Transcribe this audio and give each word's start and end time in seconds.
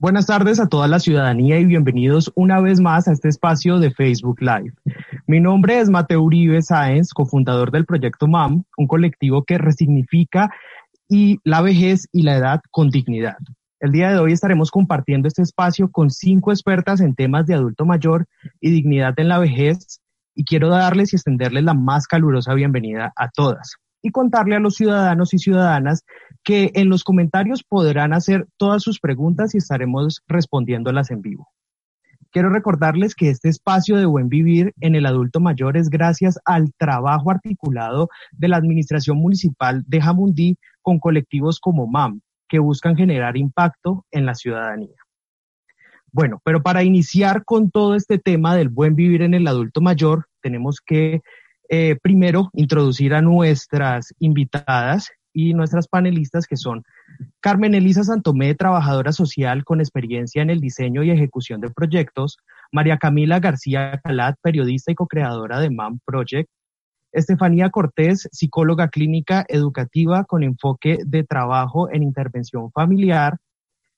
Buenas 0.00 0.26
tardes 0.26 0.60
a 0.60 0.68
toda 0.68 0.86
la 0.86 1.00
ciudadanía 1.00 1.58
y 1.58 1.64
bienvenidos 1.64 2.30
una 2.36 2.60
vez 2.60 2.78
más 2.78 3.08
a 3.08 3.12
este 3.12 3.26
espacio 3.26 3.80
de 3.80 3.90
Facebook 3.90 4.40
Live. 4.40 4.72
Mi 5.26 5.40
nombre 5.40 5.80
es 5.80 5.90
Mateo 5.90 6.22
Uribe 6.22 6.62
Sáenz, 6.62 7.12
cofundador 7.12 7.72
del 7.72 7.84
proyecto 7.84 8.28
MAM, 8.28 8.62
un 8.76 8.86
colectivo 8.86 9.42
que 9.42 9.58
resignifica 9.58 10.54
y 11.08 11.40
la 11.42 11.62
vejez 11.62 12.06
y 12.12 12.22
la 12.22 12.36
edad 12.36 12.60
con 12.70 12.90
dignidad. 12.90 13.38
El 13.80 13.90
día 13.90 14.12
de 14.12 14.20
hoy 14.20 14.30
estaremos 14.30 14.70
compartiendo 14.70 15.26
este 15.26 15.42
espacio 15.42 15.90
con 15.90 16.10
cinco 16.10 16.52
expertas 16.52 17.00
en 17.00 17.16
temas 17.16 17.48
de 17.48 17.54
adulto 17.54 17.84
mayor 17.84 18.26
y 18.60 18.70
dignidad 18.70 19.14
en 19.16 19.26
la 19.26 19.40
vejez 19.40 20.00
y 20.32 20.44
quiero 20.44 20.68
darles 20.68 21.12
y 21.12 21.16
extenderles 21.16 21.64
la 21.64 21.74
más 21.74 22.06
calurosa 22.06 22.54
bienvenida 22.54 23.12
a 23.16 23.30
todas 23.30 23.78
y 24.02 24.10
contarle 24.10 24.56
a 24.56 24.60
los 24.60 24.76
ciudadanos 24.76 25.34
y 25.34 25.38
ciudadanas 25.38 26.04
que 26.44 26.70
en 26.74 26.88
los 26.88 27.04
comentarios 27.04 27.64
podrán 27.64 28.12
hacer 28.12 28.46
todas 28.56 28.82
sus 28.82 29.00
preguntas 29.00 29.54
y 29.54 29.58
estaremos 29.58 30.22
respondiéndolas 30.28 31.10
en 31.10 31.22
vivo. 31.22 31.48
Quiero 32.30 32.50
recordarles 32.50 33.14
que 33.14 33.30
este 33.30 33.48
espacio 33.48 33.96
de 33.96 34.04
buen 34.04 34.28
vivir 34.28 34.74
en 34.80 34.94
el 34.94 35.06
adulto 35.06 35.40
mayor 35.40 35.78
es 35.78 35.88
gracias 35.88 36.38
al 36.44 36.74
trabajo 36.76 37.30
articulado 37.30 38.10
de 38.32 38.48
la 38.48 38.58
Administración 38.58 39.16
Municipal 39.16 39.82
de 39.86 40.00
Jamundí 40.00 40.58
con 40.82 40.98
colectivos 40.98 41.58
como 41.58 41.86
MAM, 41.86 42.20
que 42.46 42.58
buscan 42.58 42.96
generar 42.96 43.38
impacto 43.38 44.04
en 44.10 44.26
la 44.26 44.34
ciudadanía. 44.34 44.96
Bueno, 46.12 46.40
pero 46.44 46.62
para 46.62 46.82
iniciar 46.82 47.44
con 47.44 47.70
todo 47.70 47.94
este 47.94 48.18
tema 48.18 48.56
del 48.56 48.68
buen 48.68 48.94
vivir 48.94 49.22
en 49.22 49.34
el 49.34 49.46
adulto 49.46 49.80
mayor, 49.80 50.26
tenemos 50.42 50.80
que 50.84 51.22
eh, 51.68 51.96
primero 52.02 52.50
introducir 52.54 53.14
a 53.14 53.22
nuestras 53.22 54.14
invitadas 54.18 55.10
y 55.32 55.54
nuestras 55.54 55.86
panelistas 55.86 56.46
que 56.46 56.56
son 56.56 56.82
Carmen 57.40 57.74
Elisa 57.74 58.02
Santomé, 58.04 58.54
trabajadora 58.54 59.12
social 59.12 59.64
con 59.64 59.80
experiencia 59.80 60.42
en 60.42 60.50
el 60.50 60.60
diseño 60.60 61.02
y 61.02 61.10
ejecución 61.10 61.60
de 61.60 61.70
proyectos, 61.70 62.38
María 62.72 62.96
Camila 62.96 63.38
García 63.38 64.00
Calat, 64.02 64.36
periodista 64.42 64.92
y 64.92 64.94
co-creadora 64.94 65.60
de 65.60 65.70
MAM 65.70 66.00
Project, 66.04 66.48
Estefanía 67.12 67.70
Cortés, 67.70 68.28
psicóloga 68.32 68.88
clínica 68.88 69.44
educativa 69.48 70.24
con 70.24 70.42
enfoque 70.42 70.98
de 71.04 71.24
trabajo 71.24 71.90
en 71.90 72.02
intervención 72.02 72.70
familiar, 72.72 73.38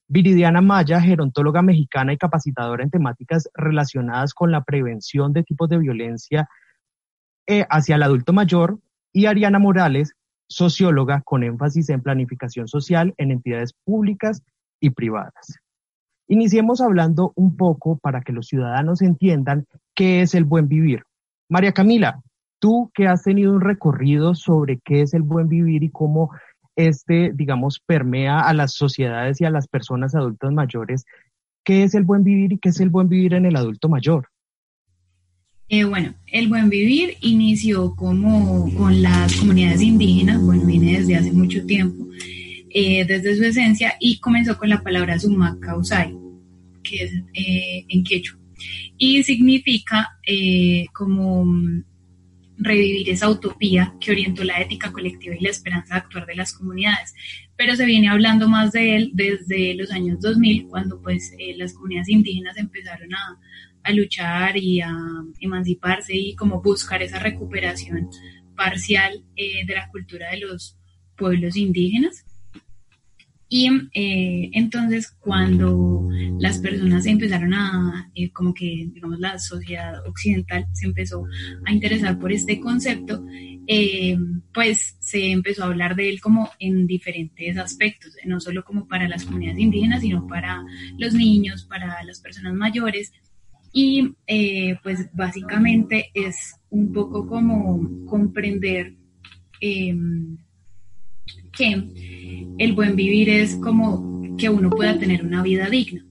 Viridiana 0.08 0.60
Maya, 0.60 1.00
gerontóloga 1.00 1.62
mexicana 1.62 2.12
y 2.12 2.18
capacitadora 2.18 2.82
en 2.82 2.90
temáticas 2.90 3.48
relacionadas 3.54 4.34
con 4.34 4.50
la 4.50 4.64
prevención 4.64 5.32
de 5.32 5.44
tipos 5.44 5.68
de 5.68 5.78
violencia 5.78 6.48
hacia 7.68 7.96
el 7.96 8.02
adulto 8.02 8.32
mayor, 8.32 8.78
y 9.12 9.26
Ariana 9.26 9.58
Morales, 9.58 10.12
socióloga 10.48 11.22
con 11.22 11.42
énfasis 11.42 11.90
en 11.90 12.02
planificación 12.02 12.68
social 12.68 13.14
en 13.16 13.30
entidades 13.30 13.72
públicas 13.84 14.42
y 14.80 14.90
privadas. 14.90 15.58
Iniciemos 16.28 16.80
hablando 16.80 17.32
un 17.36 17.56
poco 17.56 17.98
para 17.98 18.20
que 18.20 18.32
los 18.32 18.46
ciudadanos 18.46 19.02
entiendan 19.02 19.66
qué 19.94 20.22
es 20.22 20.34
el 20.34 20.44
buen 20.44 20.68
vivir. 20.68 21.04
María 21.48 21.72
Camila, 21.72 22.20
tú 22.60 22.90
que 22.94 23.08
has 23.08 23.22
tenido 23.22 23.52
un 23.52 23.60
recorrido 23.60 24.34
sobre 24.34 24.78
qué 24.84 25.02
es 25.02 25.14
el 25.14 25.22
buen 25.22 25.48
vivir 25.48 25.82
y 25.82 25.90
cómo 25.90 26.30
este, 26.76 27.32
digamos, 27.34 27.80
permea 27.84 28.40
a 28.40 28.54
las 28.54 28.74
sociedades 28.74 29.40
y 29.40 29.44
a 29.44 29.50
las 29.50 29.68
personas 29.68 30.14
adultas 30.14 30.52
mayores, 30.52 31.04
¿qué 31.64 31.82
es 31.82 31.94
el 31.94 32.04
buen 32.04 32.24
vivir 32.24 32.52
y 32.52 32.58
qué 32.58 32.70
es 32.70 32.80
el 32.80 32.90
buen 32.90 33.08
vivir 33.08 33.34
en 33.34 33.46
el 33.46 33.56
adulto 33.56 33.88
mayor? 33.88 34.28
Eh, 35.72 35.84
bueno, 35.84 36.16
el 36.26 36.48
buen 36.48 36.68
vivir 36.68 37.16
inició 37.20 37.94
como 37.94 38.74
con 38.74 39.02
las 39.02 39.36
comunidades 39.36 39.80
indígenas, 39.80 40.42
bueno, 40.42 40.66
viene 40.66 40.98
desde 40.98 41.14
hace 41.14 41.30
mucho 41.30 41.64
tiempo, 41.64 42.08
eh, 42.70 43.04
desde 43.04 43.36
su 43.36 43.44
esencia, 43.44 43.94
y 44.00 44.18
comenzó 44.18 44.58
con 44.58 44.68
la 44.68 44.82
palabra 44.82 45.16
Usai, 45.78 46.12
que 46.82 47.04
es 47.04 47.12
eh, 47.34 47.84
en 47.88 48.02
quechua, 48.02 48.36
y 48.98 49.22
significa 49.22 50.08
como 50.92 51.46
revivir 52.56 53.08
esa 53.08 53.30
utopía 53.30 53.94
que 54.00 54.10
orientó 54.10 54.42
la 54.42 54.60
ética 54.60 54.90
colectiva 54.90 55.36
y 55.36 55.40
la 55.40 55.50
esperanza 55.50 55.94
de 55.94 56.00
actuar 56.00 56.26
de 56.26 56.34
las 56.34 56.52
comunidades. 56.52 57.14
Pero 57.56 57.76
se 57.76 57.86
viene 57.86 58.08
hablando 58.08 58.48
más 58.48 58.72
de 58.72 58.96
él 58.96 59.12
desde 59.14 59.74
los 59.76 59.92
años 59.92 60.18
2000, 60.20 60.66
cuando 60.66 61.00
pues 61.00 61.32
las 61.56 61.74
comunidades 61.74 62.08
indígenas 62.08 62.56
empezaron 62.56 63.14
a 63.14 63.38
a 63.82 63.92
luchar 63.92 64.56
y 64.56 64.80
a 64.80 64.94
emanciparse 65.40 66.14
y 66.14 66.34
como 66.34 66.60
buscar 66.60 67.02
esa 67.02 67.18
recuperación 67.18 68.08
parcial 68.60 69.24
eh, 69.36 69.64
de 69.66 69.74
la 69.74 69.88
cultura 69.88 70.30
de 70.30 70.40
los 70.40 70.76
pueblos 71.16 71.56
indígenas. 71.56 72.26
Y 73.48 73.68
eh, 73.94 74.50
entonces 74.52 75.10
cuando 75.18 76.08
las 76.38 76.58
personas 76.58 77.04
empezaron 77.06 77.52
a, 77.52 78.10
eh, 78.14 78.30
como 78.30 78.54
que, 78.54 78.88
digamos, 78.92 79.18
la 79.18 79.38
sociedad 79.38 80.06
occidental 80.06 80.66
se 80.72 80.86
empezó 80.86 81.24
a 81.64 81.72
interesar 81.72 82.18
por 82.18 82.32
este 82.32 82.60
concepto, 82.60 83.24
pues 84.52 84.96
se 85.00 85.30
empezó 85.30 85.62
a 85.62 85.66
hablar 85.66 85.96
de 85.96 86.08
él 86.10 86.20
como 86.20 86.50
en 86.58 86.86
diferentes 86.86 87.56
aspectos, 87.56 88.14
no 88.24 88.40
solo 88.40 88.62
como 88.62 88.86
para 88.86 89.08
las 89.08 89.24
comunidades 89.24 89.60
indígenas, 89.60 90.02
sino 90.02 90.26
para 90.26 90.62
los 90.98 91.14
niños, 91.14 91.64
para 91.64 92.02
las 92.04 92.20
personas 92.20 92.54
mayores, 92.54 93.12
y 93.72 94.14
eh, 94.26 94.76
pues 94.82 95.08
básicamente 95.12 96.10
es 96.14 96.56
un 96.70 96.92
poco 96.92 97.26
como 97.26 98.06
comprender 98.06 98.94
em, 99.60 100.38
que 101.52 102.54
el 102.58 102.72
buen 102.72 102.96
vivir 102.96 103.28
es 103.28 103.56
como 103.56 104.36
que 104.36 104.48
uno 104.48 104.70
pueda 104.70 104.98
tener 104.98 105.24
una 105.24 105.42
vida 105.42 105.68
digna 105.68 106.04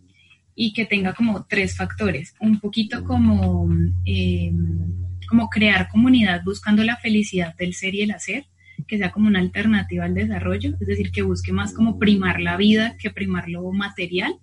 y 0.55 0.73
que 0.73 0.85
tenga 0.85 1.13
como 1.13 1.45
tres 1.45 1.75
factores, 1.75 2.33
un 2.39 2.59
poquito 2.59 3.03
como, 3.03 3.69
em, 4.05 4.93
como 5.27 5.49
crear 5.49 5.87
comunidad 5.89 6.41
buscando 6.43 6.83
la 6.83 6.97
felicidad 6.97 7.55
del 7.55 7.73
ser 7.73 7.95
y 7.95 8.01
el 8.01 8.11
hacer, 8.11 8.45
que 8.87 8.97
sea 8.97 9.11
como 9.11 9.27
una 9.27 9.39
alternativa 9.39 10.05
al 10.05 10.13
desarrollo, 10.13 10.75
es 10.79 10.87
decir, 10.87 11.11
que 11.11 11.21
busque 11.21 11.51
más 11.51 11.73
como 11.73 11.99
primar 11.99 12.39
la 12.39 12.57
vida 12.57 12.95
que 12.97 13.09
primar 13.09 13.49
lo 13.49 13.71
material 13.71 14.35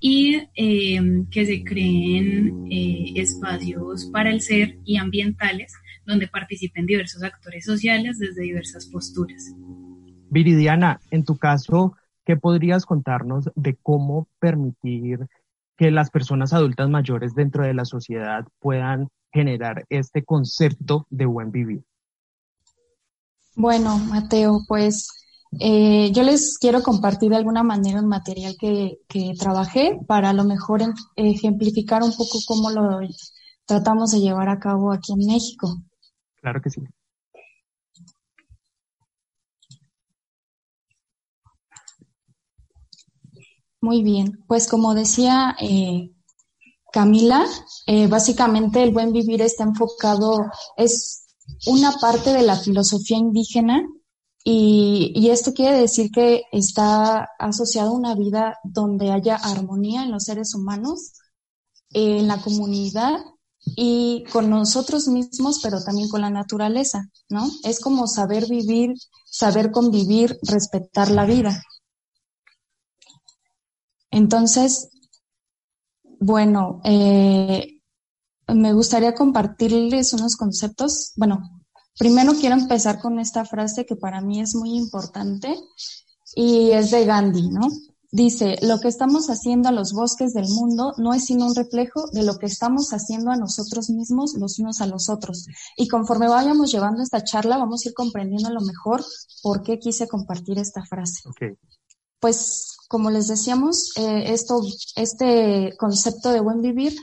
y 0.00 0.48
em, 0.54 1.26
que 1.28 1.44
se 1.44 1.62
creen 1.62 2.66
eh, 2.70 3.12
espacios 3.16 4.06
para 4.06 4.30
el 4.30 4.40
ser 4.40 4.78
y 4.84 4.96
ambientales 4.96 5.74
donde 6.06 6.26
participen 6.26 6.86
diversos 6.86 7.22
actores 7.22 7.64
sociales 7.66 8.18
desde 8.18 8.42
diversas 8.42 8.86
posturas. 8.86 9.54
Viridiana, 10.30 11.00
en 11.10 11.24
tu 11.24 11.36
caso, 11.36 11.94
¿qué 12.24 12.36
podrías 12.36 12.86
contarnos 12.86 13.50
de 13.54 13.76
cómo 13.76 14.26
permitir 14.38 15.26
que 15.76 15.90
las 15.90 16.10
personas 16.10 16.52
adultas 16.52 16.88
mayores 16.88 17.34
dentro 17.34 17.64
de 17.64 17.74
la 17.74 17.84
sociedad 17.84 18.46
puedan 18.58 19.08
generar 19.32 19.84
este 19.88 20.24
concepto 20.24 21.06
de 21.10 21.26
buen 21.26 21.52
vivir? 21.52 21.82
Bueno, 23.54 23.98
Mateo, 23.98 24.60
pues 24.66 25.19
eh, 25.58 26.12
yo 26.12 26.22
les 26.22 26.58
quiero 26.58 26.82
compartir 26.82 27.30
de 27.30 27.36
alguna 27.36 27.62
manera 27.62 28.00
un 28.00 28.06
material 28.06 28.56
que, 28.58 29.00
que 29.08 29.34
trabajé 29.38 29.98
para 30.06 30.30
a 30.30 30.32
lo 30.32 30.44
mejor 30.44 30.82
ejemplificar 31.16 32.02
un 32.02 32.12
poco 32.12 32.38
cómo 32.46 32.70
lo 32.70 33.00
tratamos 33.64 34.12
de 34.12 34.20
llevar 34.20 34.48
a 34.48 34.60
cabo 34.60 34.92
aquí 34.92 35.12
en 35.12 35.26
México. 35.26 35.82
Claro 36.40 36.60
que 36.62 36.70
sí. 36.70 36.80
Muy 43.82 44.02
bien, 44.02 44.44
pues 44.46 44.68
como 44.68 44.94
decía 44.94 45.56
eh, 45.58 46.12
Camila, 46.92 47.46
eh, 47.86 48.08
básicamente 48.08 48.82
el 48.82 48.92
buen 48.92 49.10
vivir 49.12 49.40
está 49.40 49.64
enfocado, 49.64 50.44
es 50.76 51.24
una 51.66 51.92
parte 51.92 52.32
de 52.32 52.42
la 52.42 52.56
filosofía 52.56 53.16
indígena 53.16 53.82
y, 54.42 55.28
esto 55.28 55.52
quiere 55.52 55.78
decir 55.78 56.10
que 56.10 56.44
está 56.50 57.28
asociado 57.38 57.90
a 57.90 57.94
una 57.94 58.14
vida 58.14 58.58
donde 58.64 59.10
haya 59.10 59.36
armonía 59.36 60.04
en 60.04 60.12
los 60.12 60.24
seres 60.24 60.54
humanos, 60.54 61.12
en 61.90 62.26
la 62.26 62.40
comunidad 62.40 63.18
y 63.76 64.24
con 64.32 64.48
nosotros 64.48 65.08
mismos, 65.08 65.60
pero 65.62 65.82
también 65.82 66.08
con 66.08 66.22
la 66.22 66.30
naturaleza, 66.30 67.10
¿no? 67.28 67.50
Es 67.64 67.80
como 67.80 68.06
saber 68.06 68.48
vivir, 68.48 68.94
saber 69.26 69.70
convivir, 69.70 70.38
respetar 70.42 71.10
la 71.10 71.26
vida. 71.26 71.62
Entonces, 74.10 74.88
bueno, 76.18 76.80
eh, 76.84 77.80
me 78.48 78.72
gustaría 78.72 79.14
compartirles 79.14 80.14
unos 80.14 80.36
conceptos, 80.36 81.12
bueno, 81.16 81.59
Primero 82.00 82.32
quiero 82.32 82.54
empezar 82.54 82.98
con 82.98 83.18
esta 83.18 83.44
frase 83.44 83.84
que 83.84 83.94
para 83.94 84.22
mí 84.22 84.40
es 84.40 84.54
muy 84.54 84.74
importante 84.74 85.54
y 86.34 86.70
es 86.70 86.90
de 86.90 87.04
Gandhi, 87.04 87.50
¿no? 87.50 87.68
Dice, 88.10 88.56
lo 88.62 88.80
que 88.80 88.88
estamos 88.88 89.28
haciendo 89.28 89.68
a 89.68 89.72
los 89.72 89.92
bosques 89.92 90.32
del 90.32 90.48
mundo 90.48 90.94
no 90.96 91.12
es 91.12 91.26
sino 91.26 91.46
un 91.46 91.54
reflejo 91.54 92.06
de 92.12 92.22
lo 92.22 92.38
que 92.38 92.46
estamos 92.46 92.94
haciendo 92.94 93.30
a 93.30 93.36
nosotros 93.36 93.90
mismos, 93.90 94.32
los 94.38 94.58
unos 94.58 94.80
a 94.80 94.86
los 94.86 95.10
otros. 95.10 95.44
Y 95.76 95.88
conforme 95.88 96.26
vayamos 96.26 96.72
llevando 96.72 97.02
esta 97.02 97.22
charla, 97.22 97.58
vamos 97.58 97.84
a 97.84 97.90
ir 97.90 97.94
comprendiendo 97.94 98.48
a 98.48 98.52
lo 98.52 98.62
mejor 98.62 99.04
por 99.42 99.62
qué 99.62 99.78
quise 99.78 100.08
compartir 100.08 100.58
esta 100.58 100.82
frase. 100.86 101.20
Pues 102.18 102.78
como 102.88 103.10
les 103.10 103.28
decíamos, 103.28 103.92
eh, 103.96 104.32
esto, 104.32 104.62
este 104.96 105.74
concepto 105.78 106.32
de 106.32 106.40
buen 106.40 106.62
vivir 106.62 106.96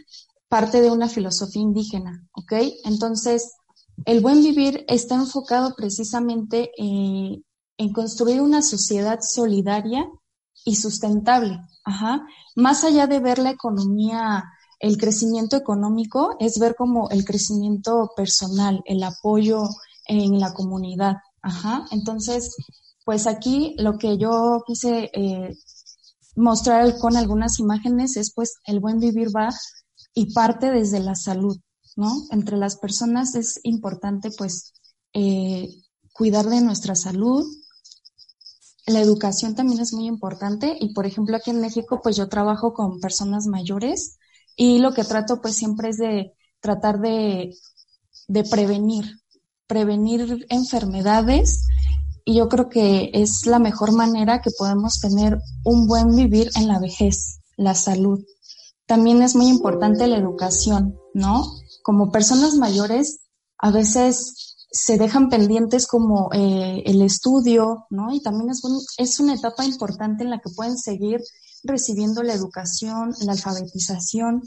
parte 0.48 0.82
de 0.82 0.90
una 0.90 1.08
filosofía 1.08 1.62
indígena, 1.62 2.28
¿ok? 2.32 2.54
Entonces, 2.84 3.52
el 4.06 4.22
buen 4.22 4.42
vivir 4.42 4.86
está 4.88 5.16
enfocado 5.16 5.76
precisamente 5.76 6.72
eh, 6.78 7.42
en 7.78 7.94
construir 7.94 8.42
una 8.42 8.62
sociedad 8.62 9.20
solidaria 9.22 10.10
y 10.66 10.76
sustentable. 10.76 11.60
Ajá. 11.84 12.26
Más 12.56 12.84
allá 12.84 13.08
de 13.08 13.20
ver 13.20 13.40
la 13.40 13.52
economía, 13.52 14.44
el 14.80 14.98
crecimiento 14.98 15.56
económico, 15.56 16.36
es 16.40 16.60
ver 16.60 16.76
como 16.76 17.10
el 17.10 17.26
crecimiento 17.26 18.12
personal, 18.16 18.82
el 18.86 19.04
apoyo 19.04 19.64
en 20.06 20.40
la 20.40 20.54
comunidad. 20.54 21.18
Ajá. 21.42 21.86
Entonces, 21.92 22.56
pues 23.06 23.26
aquí 23.28 23.76
lo 23.78 23.98
que 23.98 24.18
yo 24.18 24.64
quise 24.68 25.10
eh, 25.14 25.56
mostrar 26.36 26.98
con 27.00 27.16
algunas 27.18 27.60
imágenes 27.60 28.18
es 28.18 28.34
pues 28.34 28.56
el 28.66 28.80
buen 28.80 29.00
vivir 29.00 29.30
va 29.36 29.50
y 30.14 30.34
parte 30.34 30.72
desde 30.72 31.00
la 31.00 31.16
salud, 31.16 31.58
¿no? 31.98 32.14
Entre 32.32 32.56
las 32.56 32.78
personas 32.78 33.36
es 33.36 33.60
importante 33.64 34.30
pues 34.38 34.74
eh, 35.14 35.68
cuidar 36.14 36.46
de 36.46 36.62
nuestra 36.62 36.96
salud, 36.96 37.46
la 38.86 39.02
educación 39.02 39.54
también 39.54 39.82
es 39.82 39.92
muy 39.94 40.08
importante 40.08 40.78
y 40.80 40.94
por 40.94 41.06
ejemplo 41.06 41.36
aquí 41.36 41.50
en 41.52 41.60
México 41.60 42.00
pues 42.02 42.16
yo 42.16 42.30
trabajo 42.30 42.74
con 42.74 43.02
personas 43.02 43.46
mayores 43.48 44.18
y 44.56 44.80
lo 44.80 44.94
que 44.94 45.04
trato 45.04 45.42
pues 45.42 45.56
siempre 45.56 45.90
es 45.90 45.98
de 45.98 46.34
tratar 46.62 47.02
de, 47.02 47.54
de 48.28 48.44
prevenir, 48.44 49.20
prevenir 49.68 50.46
enfermedades 50.50 51.66
y 52.24 52.36
yo 52.36 52.48
creo 52.48 52.70
que 52.70 53.10
es 53.14 53.46
la 53.46 53.60
mejor 53.60 53.92
manera 53.92 54.42
que 54.42 54.52
podemos 54.52 55.00
tener 55.00 55.40
un 55.64 55.88
buen 55.88 56.16
vivir 56.16 56.50
en 56.56 56.68
la 56.68 56.80
vejez, 56.80 57.40
la 57.56 57.74
salud. 57.74 58.24
También 58.86 59.22
es 59.22 59.36
muy 59.36 59.48
importante 59.48 60.08
la 60.08 60.18
educación, 60.18 60.98
¿no? 61.14 61.44
Como 61.88 62.12
personas 62.12 62.56
mayores, 62.56 63.22
a 63.60 63.72
veces 63.72 64.58
se 64.70 64.98
dejan 64.98 65.30
pendientes 65.30 65.88
como 65.88 66.28
eh, 66.34 66.84
el 66.86 67.02
estudio, 67.02 67.86
¿no? 67.90 68.14
Y 68.14 68.22
también 68.22 68.50
es, 68.50 68.62
es 68.98 69.22
una 69.22 69.36
etapa 69.36 69.64
importante 69.64 70.26
en 70.26 70.32
la 70.32 70.40
que 70.40 70.50
pueden 70.54 70.78
seguir 70.78 71.22
recibiendo 71.64 72.24
la 72.24 72.34
educación, 72.34 73.14
la 73.22 73.32
alfabetización. 73.32 74.44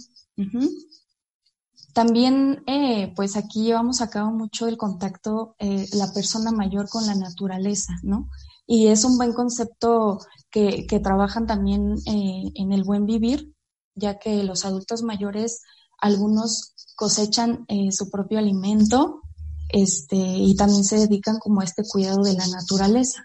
También, 1.95 2.63
eh, 2.67 3.11
pues 3.17 3.37
aquí 3.37 3.65
llevamos 3.65 4.03
a 4.03 4.11
cabo 4.11 4.33
mucho 4.33 4.69
el 4.69 4.77
contacto, 4.77 5.55
eh, 5.59 5.89
la 5.95 6.13
persona 6.13 6.53
mayor 6.53 6.91
con 6.91 7.07
la 7.07 7.15
naturaleza, 7.15 7.95
¿no? 8.03 8.29
Y 8.67 8.89
es 8.89 9.03
un 9.05 9.17
buen 9.17 9.33
concepto 9.33 10.19
que, 10.51 10.87
que 10.87 11.01
trabajan 11.01 11.47
también 11.47 11.95
en 12.05 12.73
el 12.73 12.85
buen 12.85 13.07
vivir, 13.07 13.55
ya 13.95 14.19
que 14.19 14.45
los 14.45 14.67
adultos 14.67 15.03
mayores, 15.03 15.63
algunos 16.03 16.75
cosechan 17.01 17.65
su 17.91 18.11
propio 18.11 18.39
alimento, 18.39 19.23
este, 19.71 20.17
y 20.17 20.55
también 20.55 20.85
se 20.85 20.99
dedican 20.99 21.39
como 21.39 21.63
a 21.63 21.65
este 21.65 21.83
cuidado 21.83 22.23
de 22.23 22.35
la 22.35 22.47
naturaleza. 22.47 23.25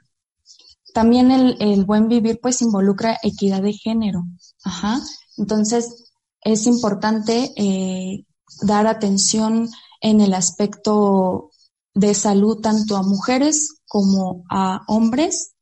También 0.94 1.30
el, 1.30 1.58
el 1.60 1.84
buen 1.84 2.08
vivir 2.08 2.40
pues 2.42 2.62
involucra 2.62 3.18
equidad 3.22 3.62
de 3.62 3.74
género. 3.74 4.24
Ajá. 4.64 5.02
Entonces 5.38 6.06
es 6.42 6.68
importante 6.68 7.52
eh, 7.58 8.26
dar 8.62 8.88
atención 8.88 9.68
en 10.00 10.22
el 10.22 10.34
aspecto 10.34 11.50
de 11.94 12.14
salud 12.14 12.62
tanto 12.62 12.96
a 12.96 13.04
mujeres 13.04 13.82
como 13.88 14.46
a 14.50 14.84
hombres, 14.88 15.54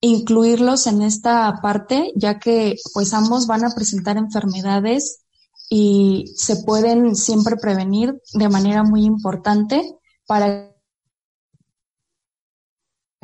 incluirlos 0.00 0.86
en 0.86 1.02
esta 1.02 1.58
parte, 1.60 2.12
ya 2.14 2.38
que 2.38 2.76
pues 2.94 3.12
ambos 3.14 3.48
van 3.48 3.64
a 3.64 3.74
presentar 3.74 4.16
enfermedades 4.16 5.21
y 5.74 6.26
se 6.36 6.56
pueden 6.56 7.16
siempre 7.16 7.56
prevenir 7.56 8.20
de 8.34 8.50
manera 8.50 8.82
muy 8.82 9.06
importante 9.06 9.82
para 10.26 10.70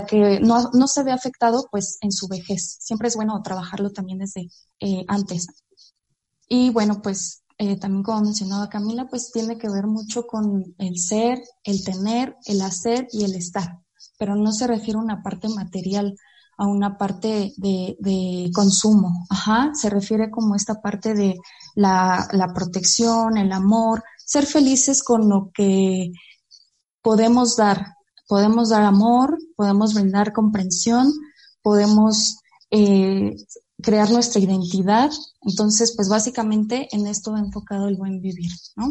que 0.08 0.40
no, 0.40 0.70
no, 0.72 0.88
se 0.88 1.02
vea 1.02 1.12
afectado 1.12 1.68
pues 1.70 1.98
en 2.00 2.10
su 2.10 2.26
vejez. 2.26 2.78
Siempre 2.80 3.08
es 3.08 3.16
bueno 3.16 3.38
trabajarlo 3.42 3.90
también 3.90 4.20
desde 4.20 4.48
eh, 4.80 5.04
antes. 5.08 5.46
Y 6.48 6.70
bueno, 6.70 7.02
pues 7.02 7.42
eh, 7.58 7.76
también 7.76 8.02
como 8.02 8.22
mencionaba 8.22 8.70
Camila, 8.70 9.08
pues 9.10 9.30
tiene 9.30 9.58
que 9.58 9.68
ver 9.68 9.86
mucho 9.86 10.26
con 10.26 10.74
el 10.78 10.98
ser, 10.98 11.42
el 11.64 11.84
tener, 11.84 12.34
el 12.46 12.62
hacer 12.62 13.08
y 13.12 13.24
el 13.24 13.34
estar, 13.34 13.78
pero 14.18 14.36
no 14.36 14.52
se 14.52 14.66
refiere 14.66 14.98
a 14.98 15.02
una 15.02 15.22
parte 15.22 15.50
material, 15.50 16.16
a 16.58 16.66
una 16.66 16.98
parte 16.98 17.54
de, 17.56 17.96
de 17.98 18.50
consumo. 18.52 19.26
Ajá, 19.30 19.70
se 19.74 19.88
refiere 19.88 20.30
como 20.30 20.54
esta 20.54 20.82
parte 20.82 21.14
de 21.14 21.36
la, 21.74 22.28
la 22.32 22.52
protección, 22.52 23.38
el 23.38 23.52
amor, 23.52 24.02
ser 24.26 24.44
felices 24.44 25.02
con 25.02 25.28
lo 25.28 25.50
que 25.54 26.12
podemos 27.00 27.56
dar, 27.56 27.94
podemos 28.28 28.68
dar 28.68 28.82
amor, 28.82 29.38
podemos 29.56 29.94
brindar 29.94 30.32
comprensión, 30.32 31.10
podemos 31.62 32.38
eh, 32.70 33.36
crear 33.82 34.10
nuestra 34.10 34.40
identidad. 34.40 35.10
Entonces, 35.42 35.94
pues 35.96 36.08
básicamente 36.08 36.88
en 36.92 37.06
esto 37.06 37.32
va 37.32 37.38
enfocado 37.38 37.88
el 37.88 37.96
buen 37.96 38.20
vivir, 38.20 38.50
¿no? 38.76 38.90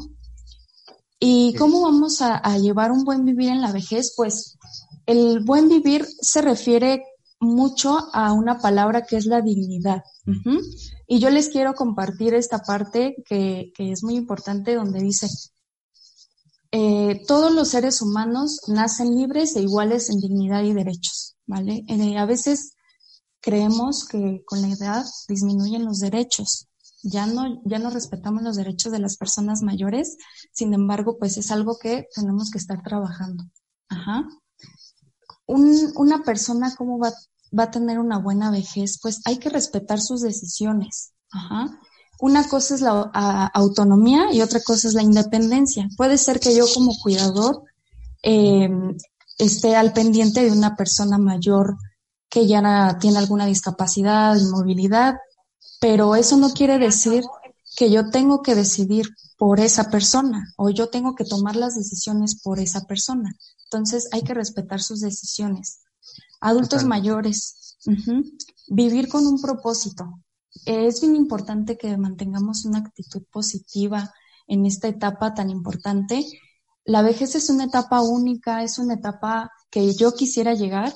¿Y 1.20 1.56
cómo 1.56 1.82
vamos 1.82 2.22
a, 2.22 2.58
llevar 2.58 2.92
un 2.92 3.04
buen 3.04 3.26
vivir 3.26 3.50
en 3.50 3.62
la 3.62 3.72
vejez? 3.72 4.14
Pues 4.16 4.58
el 5.06 5.44
buen 5.44 5.68
vivir 5.68 6.06
se 6.22 6.42
refiere 6.42 7.04
mucho 7.40 8.10
a 8.14 8.34
una 8.34 8.60
palabra 8.60 9.06
que 9.06 9.18
es 9.18 9.26
la 9.26 9.42
dignidad. 9.42 10.04
Y 11.08 11.20
yo 11.20 11.30
les 11.30 11.50
quiero 11.50 11.74
compartir 11.74 12.34
esta 12.34 12.60
parte 12.60 13.16
que, 13.28 13.72
que 13.76 13.92
es 13.92 14.04
muy 14.04 14.16
importante 14.16 14.76
donde 14.76 15.00
dice, 15.00 15.28
eh, 16.72 17.24
todos 17.28 17.54
los 17.54 17.70
seres 17.70 18.02
humanos 18.02 18.62
nacen 18.68 19.16
libres 19.16 19.56
e 19.56 19.62
iguales 19.62 20.10
en 20.10 20.20
dignidad 20.20 20.64
y 20.64 20.74
derechos, 20.74 21.36
¿vale? 21.46 21.84
Eh, 21.88 22.18
a 22.18 22.26
veces 22.26 22.74
creemos 23.40 24.06
que 24.06 24.44
con 24.46 24.62
la 24.62 24.70
edad 24.70 25.06
disminuyen 25.30 25.86
los 25.86 26.00
derechos. 26.00 26.68
Ya 27.04 27.26
no, 27.26 27.62
ya 27.64 27.80
no 27.80 27.90
respetamos 27.90 28.44
los 28.44 28.58
derechos 28.58 28.92
de 28.92 29.00
las 29.00 29.16
personas 29.16 29.62
mayores, 29.62 30.18
sin 30.52 30.74
embargo, 30.74 31.18
pues 31.18 31.38
es 31.38 31.52
algo 31.52 31.78
que 31.80 32.08
tenemos 32.14 32.50
que 32.52 32.58
estar 32.58 32.84
trabajando. 32.84 33.46
Ajá. 33.88 34.28
Una 35.48 36.24
persona, 36.24 36.76
¿cómo 36.76 37.00
va, 37.00 37.14
va 37.58 37.64
a 37.64 37.72
tener 37.72 38.00
una 38.00 38.20
buena 38.20 38.52
vejez? 38.52 39.00
Pues 39.02 39.22
hay 39.26 39.38
que 39.38 39.50
respetar 39.50 40.02
sus 40.02 40.22
decisiones. 40.22 41.14
Ajá 41.32 41.80
una 42.20 42.48
cosa 42.48 42.76
es 42.76 42.82
la 42.82 43.02
autonomía 43.54 44.34
y 44.34 44.42
otra 44.42 44.60
cosa 44.62 44.88
es 44.88 44.94
la 44.94 45.04
independencia. 45.04 45.88
Puede 45.98 46.18
ser 46.18 46.40
que 46.40 46.56
yo 46.56 46.66
como 46.74 46.94
cuidador 47.02 47.64
eh, 48.24 48.70
esté 49.38 49.76
al 49.76 49.94
pendiente 49.94 50.44
de 50.44 50.52
una 50.52 50.76
persona 50.76 51.18
mayor 51.18 51.78
que 52.30 52.48
ya 52.48 52.98
tiene 53.00 53.20
alguna 53.20 53.46
discapacidad, 53.46 54.36
inmovilidad, 54.36 55.16
pero 55.80 56.16
eso 56.16 56.38
no 56.38 56.54
quiere 56.54 56.80
decir 56.80 57.24
que 57.76 57.92
yo 57.92 58.10
tengo 58.10 58.42
que 58.42 58.56
decidir 58.56 59.10
por 59.38 59.60
esa 59.60 59.92
persona 59.92 60.52
o 60.58 60.72
yo 60.72 60.90
tengo 60.90 61.14
que 61.14 61.24
tomar 61.24 61.56
las 61.56 61.76
decisiones 61.76 62.42
por 62.42 62.60
esa 62.60 62.86
persona. 62.86 63.36
Entonces 63.70 64.08
hay 64.12 64.22
que 64.22 64.34
respetar 64.34 64.82
sus 64.82 65.02
decisiones. 65.02 65.82
Adultos 66.40 66.86
mayores, 66.86 67.78
vivir 68.68 69.10
con 69.10 69.28
un 69.28 69.42
propósito, 69.42 70.22
es 70.66 71.02
bien 71.02 71.16
importante 71.16 71.78
que 71.78 71.98
mantengamos 71.98 72.66
una 72.66 72.80
actitud 72.80 73.24
positiva 73.32 74.14
en 74.48 74.66
esta 74.66 74.88
etapa 74.88 75.34
tan 75.34 75.50
importante. 75.50 76.26
La 76.86 77.02
vejez 77.02 77.36
es 77.36 77.50
una 77.50 77.66
etapa 77.66 78.02
única, 78.02 78.64
es 78.64 78.80
una 78.80 78.96
etapa 78.96 79.52
que 79.70 79.94
yo 79.94 80.14
quisiera 80.14 80.54
llegar 80.54 80.94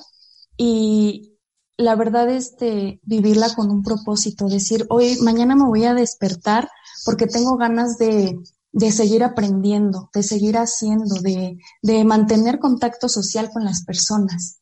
y 0.56 1.38
la 1.76 1.94
verdad 1.94 2.30
es 2.30 2.56
de 2.56 3.00
vivirla 3.02 3.54
con 3.54 3.70
un 3.70 3.82
propósito, 3.82 4.48
decir, 4.48 4.86
hoy, 4.88 5.18
mañana 5.20 5.56
me 5.56 5.64
voy 5.64 5.84
a 5.84 5.94
despertar 5.94 6.70
porque 7.04 7.26
tengo 7.26 7.56
ganas 7.56 7.98
de, 7.98 8.38
de 8.72 8.90
seguir 8.90 9.22
aprendiendo, 9.22 10.10
de 10.14 10.22
seguir 10.22 10.56
haciendo, 10.56 11.16
de, 11.20 11.58
de 11.82 12.04
mantener 12.04 12.58
contacto 12.58 13.08
social 13.08 13.50
con 13.52 13.64
las 13.64 13.84
personas. 13.84 14.58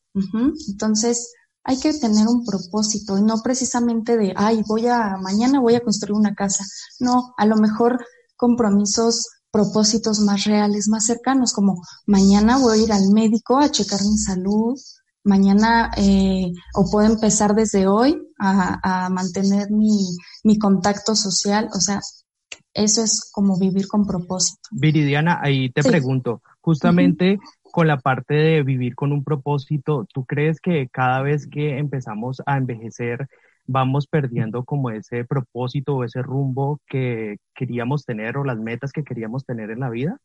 Entonces, 0.67 1.31
hay 1.63 1.79
que 1.79 1.93
tener 1.93 2.27
un 2.27 2.43
propósito 2.43 3.17
y 3.17 3.21
no 3.21 3.41
precisamente 3.41 4.17
de, 4.17 4.33
ay, 4.35 4.63
voy 4.67 4.87
a, 4.87 5.17
mañana 5.21 5.61
voy 5.61 5.75
a 5.75 5.81
construir 5.81 6.13
una 6.13 6.35
casa. 6.35 6.65
No, 6.99 7.33
a 7.37 7.45
lo 7.45 7.55
mejor 7.55 8.03
compromisos, 8.35 9.27
propósitos 9.51 10.19
más 10.19 10.45
reales, 10.45 10.87
más 10.89 11.05
cercanos, 11.05 11.53
como 11.53 11.81
mañana 12.05 12.57
voy 12.57 12.79
a 12.79 12.83
ir 12.83 12.91
al 12.91 13.09
médico 13.11 13.57
a 13.57 13.69
checar 13.69 14.01
mi 14.01 14.17
salud, 14.17 14.77
mañana, 15.23 15.91
eh, 15.97 16.51
o 16.73 16.89
puedo 16.89 17.07
empezar 17.07 17.53
desde 17.53 17.87
hoy 17.87 18.17
a, 18.39 19.05
a 19.05 19.09
mantener 19.09 19.69
mi, 19.71 20.17
mi 20.43 20.57
contacto 20.57 21.15
social, 21.15 21.69
o 21.75 21.79
sea, 21.79 22.01
eso 22.73 23.03
es 23.03 23.29
como 23.31 23.57
vivir 23.57 23.87
con 23.87 24.05
propósito. 24.05 24.61
Viridiana, 24.71 25.39
ahí 25.41 25.69
te 25.69 25.83
pregunto, 25.83 26.41
justamente 26.61 27.39
con 27.71 27.87
la 27.87 27.97
parte 27.97 28.33
de 28.33 28.63
vivir 28.63 28.95
con 28.95 29.11
un 29.11 29.23
propósito, 29.23 30.05
¿tú 30.13 30.25
crees 30.25 30.59
que 30.59 30.87
cada 30.89 31.21
vez 31.21 31.47
que 31.47 31.77
empezamos 31.77 32.41
a 32.45 32.57
envejecer 32.57 33.27
vamos 33.67 34.07
perdiendo 34.07 34.63
como 34.65 34.89
ese 34.89 35.23
propósito 35.23 35.95
o 35.95 36.03
ese 36.03 36.21
rumbo 36.21 36.79
que 36.87 37.37
queríamos 37.55 38.05
tener 38.05 38.37
o 38.37 38.43
las 38.43 38.57
metas 38.57 38.91
que 38.91 39.03
queríamos 39.03 39.45
tener 39.45 39.71
en 39.71 39.79
la 39.79 39.89
vida? 39.89 40.17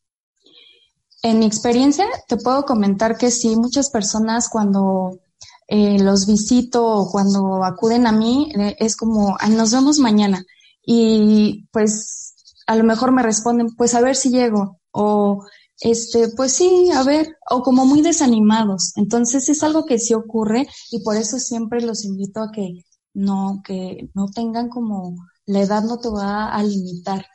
En 1.23 1.39
mi 1.39 1.45
experiencia, 1.45 2.05
te 2.27 2.37
puedo 2.37 2.65
comentar 2.65 3.17
que 3.17 3.31
sí, 3.31 3.55
muchas 3.55 3.89
personas 3.89 4.49
cuando 4.49 5.19
eh, 5.67 5.97
los 5.99 6.27
visito 6.27 6.85
o 6.85 7.11
cuando 7.11 7.63
acuden 7.63 8.05
a 8.05 8.11
mí, 8.11 8.51
eh, 8.57 8.75
es 8.79 8.95
como, 8.95 9.37
nos 9.49 9.71
vemos 9.71 9.97
mañana. 9.99 10.43
Y 10.85 11.67
pues 11.71 12.26
a 12.67 12.75
lo 12.75 12.83
mejor 12.83 13.11
me 13.11 13.23
responden, 13.23 13.75
pues 13.75 13.95
a 13.95 14.01
ver 14.01 14.15
si 14.15 14.29
llego. 14.29 14.79
O 14.91 15.45
este, 15.79 16.29
pues 16.35 16.53
sí, 16.53 16.89
a 16.93 17.03
ver, 17.03 17.37
o 17.49 17.61
como 17.61 17.85
muy 17.85 18.01
desanimados. 18.01 18.93
Entonces 18.95 19.47
es 19.49 19.63
algo 19.63 19.85
que 19.85 19.99
sí 19.99 20.13
ocurre 20.13 20.67
y 20.91 21.03
por 21.03 21.15
eso 21.15 21.39
siempre 21.39 21.81
los 21.81 22.03
invito 22.03 22.41
a 22.41 22.51
que 22.51 22.85
no, 23.13 23.61
que 23.63 24.09
no 24.13 24.27
tengan 24.27 24.69
como, 24.69 25.15
la 25.45 25.61
edad 25.61 25.83
no 25.83 25.99
te 25.99 26.09
va 26.09 26.51
a 26.51 26.63
limitar. 26.63 27.25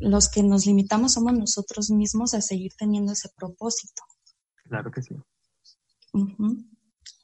Los 0.00 0.28
que 0.28 0.42
nos 0.42 0.66
limitamos 0.66 1.14
somos 1.14 1.32
nosotros 1.32 1.90
mismos 1.90 2.34
a 2.34 2.40
seguir 2.40 2.72
teniendo 2.78 3.12
ese 3.12 3.30
propósito. 3.34 4.02
Claro 4.64 4.90
que 4.90 5.02
sí. 5.02 5.14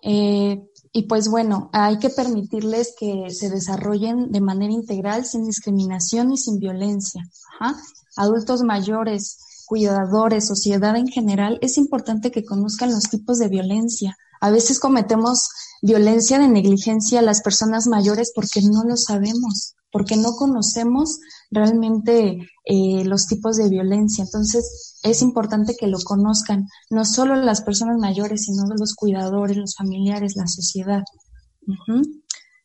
Eh, 0.02 0.69
y 0.92 1.02
pues 1.02 1.28
bueno, 1.28 1.70
hay 1.72 1.98
que 1.98 2.10
permitirles 2.10 2.94
que 2.98 3.30
se 3.30 3.48
desarrollen 3.48 4.32
de 4.32 4.40
manera 4.40 4.72
integral, 4.72 5.24
sin 5.24 5.44
discriminación 5.44 6.32
y 6.32 6.36
sin 6.36 6.58
violencia. 6.58 7.22
Adultos 8.16 8.62
mayores, 8.62 9.38
cuidadores, 9.66 10.48
sociedad 10.48 10.96
en 10.96 11.06
general, 11.06 11.58
es 11.62 11.78
importante 11.78 12.32
que 12.32 12.44
conozcan 12.44 12.90
los 12.90 13.04
tipos 13.04 13.38
de 13.38 13.48
violencia. 13.48 14.16
A 14.40 14.50
veces 14.50 14.80
cometemos 14.80 15.48
violencia 15.80 16.40
de 16.40 16.48
negligencia 16.48 17.20
a 17.20 17.22
las 17.22 17.40
personas 17.40 17.86
mayores 17.86 18.32
porque 18.34 18.60
no 18.62 18.82
lo 18.82 18.96
sabemos, 18.96 19.74
porque 19.92 20.16
no 20.16 20.32
conocemos 20.32 21.18
realmente 21.50 22.38
eh, 22.64 23.04
los 23.04 23.26
tipos 23.26 23.56
de 23.56 23.68
violencia. 23.68 24.24
Entonces, 24.24 24.98
es 25.02 25.22
importante 25.22 25.76
que 25.78 25.86
lo 25.86 25.98
conozcan, 25.98 26.68
no 26.90 27.04
solo 27.04 27.36
las 27.36 27.62
personas 27.62 27.98
mayores, 27.98 28.44
sino 28.44 28.64
los 28.78 28.94
cuidadores, 28.94 29.56
los 29.56 29.74
familiares, 29.76 30.36
la 30.36 30.46
sociedad. 30.46 31.02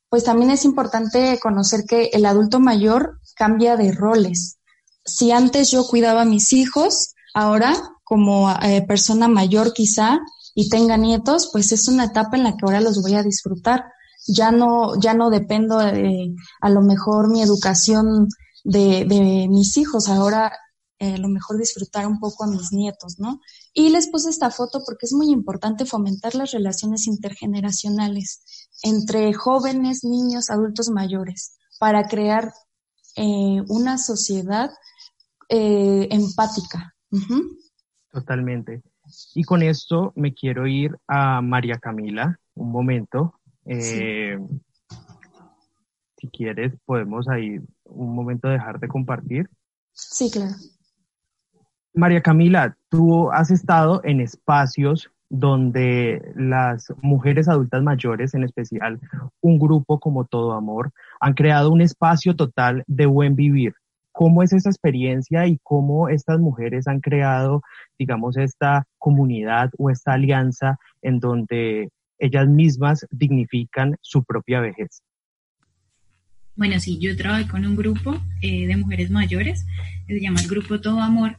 Pues 0.10 0.24
también 0.24 0.52
es 0.52 0.66
importante 0.66 1.40
conocer 1.42 1.84
que 1.88 2.10
el 2.14 2.26
adulto 2.26 2.60
mayor 2.60 3.20
cambia 3.36 3.76
de 3.76 3.92
roles. 3.92 4.58
Si 5.04 5.32
antes 5.32 5.72
yo 5.72 5.86
cuidaba 5.86 6.22
a 6.22 6.26
mis 6.26 6.54
hijos, 6.54 7.14
ahora 7.34 7.76
como 8.04 8.52
eh, 8.62 8.86
persona 8.88 9.28
mayor 9.28 9.74
quizá 9.74 10.20
y 10.54 10.70
tenga 10.70 10.96
nietos, 10.96 11.50
pues 11.52 11.72
es 11.72 11.88
una 11.88 12.06
etapa 12.06 12.38
en 12.38 12.44
la 12.44 12.52
que 12.52 12.64
ahora 12.64 12.80
los 12.80 13.02
voy 13.02 13.16
a 13.16 13.24
disfrutar. 13.24 13.86
Ya 14.28 14.52
no, 14.52 15.00
ya 15.00 15.14
no 15.14 15.30
dependo 15.30 15.78
de 15.78 16.36
a 16.62 16.70
lo 16.70 16.82
mejor 16.82 17.30
mi 17.30 17.42
educación 17.42 18.28
de, 18.64 19.48
mis 19.50 19.78
hijos, 19.78 20.10
ahora 20.10 20.52
eh, 21.00 21.14
a 21.14 21.18
lo 21.18 21.28
mejor 21.28 21.58
disfrutar 21.58 22.08
un 22.08 22.20
poco 22.20 22.44
a 22.44 22.48
mis 22.48 22.72
nietos, 22.72 23.20
¿no? 23.20 23.40
Y 23.74 23.90
les 23.90 24.10
puse 24.10 24.30
esta 24.30 24.50
foto 24.50 24.82
porque 24.86 25.06
es 25.06 25.14
muy 25.14 25.30
importante 25.30 25.86
fomentar 25.86 26.36
las 26.36 26.52
relaciones 26.52 27.06
intergeneracionales 27.08 28.70
entre 28.82 29.34
jóvenes, 29.34 30.04
niños, 30.04 30.50
adultos 30.50 30.90
mayores, 30.90 31.58
para 31.80 32.08
crear 32.08 32.52
eh, 33.16 33.62
una 33.68 33.98
sociedad 33.98 34.72
eh, 35.50 36.08
empática. 36.12 36.96
Totalmente. 38.12 38.82
Y 39.34 39.44
con 39.44 39.62
esto 39.62 40.12
me 40.16 40.34
quiero 40.34 40.68
ir 40.68 40.98
a 41.08 41.42
María 41.42 41.78
Camila 41.78 42.40
un 42.56 42.72
momento. 42.72 43.40
Si 43.66 44.38
quieres, 46.32 46.74
podemos 46.86 47.28
ahí 47.28 47.60
un 47.86 48.16
momento 48.16 48.48
dejar 48.48 48.80
de 48.80 48.88
compartir. 48.88 49.50
Sí, 49.94 50.30
claro. 50.32 50.54
María 51.94 52.22
Camila, 52.22 52.76
tú 52.90 53.32
has 53.32 53.52
estado 53.52 54.02
en 54.04 54.20
espacios 54.20 55.10
donde 55.30 56.22
las 56.36 56.94
mujeres 57.02 57.48
adultas 57.48 57.82
mayores, 57.84 58.34
en 58.34 58.44
especial 58.44 59.00
un 59.42 59.58
grupo 59.60 60.00
como 60.00 60.26
Todo 60.26 60.54
Amor, 60.54 60.92
han 61.20 61.34
creado 61.34 61.72
un 61.72 61.82
espacio 61.82 62.36
total 62.36 62.84
de 62.88 63.06
buen 63.06 63.36
vivir. 63.36 63.74
¿Cómo 64.12 64.44
es 64.44 64.54
esa 64.54 64.70
experiencia 64.70 65.48
y 65.48 65.60
cómo 65.64 66.10
estas 66.10 66.40
mujeres 66.40 66.88
han 66.88 67.02
creado, 67.02 67.62
digamos, 67.98 68.38
esta 68.38 68.86
comunidad 68.98 69.72
o 69.78 69.90
esta 69.90 70.14
alianza 70.14 70.80
en 71.02 71.20
donde 71.20 71.90
ellas 72.20 72.48
mismas 72.48 73.06
dignifican 73.12 73.96
su 74.02 74.24
propia 74.24 74.62
vejez? 74.62 75.02
Bueno, 76.56 76.80
sí, 76.80 76.98
yo 77.00 77.16
trabajé 77.18 77.48
con 77.48 77.66
un 77.66 77.76
grupo 77.76 78.22
eh, 78.42 78.66
de 78.66 78.78
mujeres 78.78 79.10
mayores, 79.12 79.66
se 80.08 80.22
llama 80.22 80.40
el 80.42 80.48
Grupo 80.48 80.80
Todo 80.80 81.02
Amor, 81.02 81.38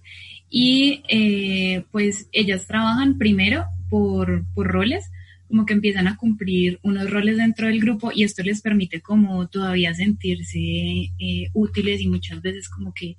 y 0.51 1.03
eh, 1.09 1.85
pues 1.91 2.29
ellas 2.33 2.67
trabajan 2.67 3.17
primero 3.17 3.65
por, 3.89 4.45
por 4.55 4.67
roles, 4.67 5.11
como 5.49 5.65
que 5.65 5.75
empiezan 5.75 6.09
a 6.09 6.17
cumplir 6.17 6.79
unos 6.83 7.09
roles 7.09 7.37
dentro 7.37 7.69
del 7.69 7.81
grupo 7.81 8.11
y 8.13 8.25
esto 8.25 8.43
les 8.43 8.61
permite 8.61 9.01
como 9.01 9.49
todavía 9.49 9.95
sentirse 9.95 10.59
eh, 10.59 11.51
útiles 11.53 12.01
y 12.01 12.09
muchas 12.09 12.43
veces 12.43 12.69
como 12.69 12.93
que, 12.93 13.17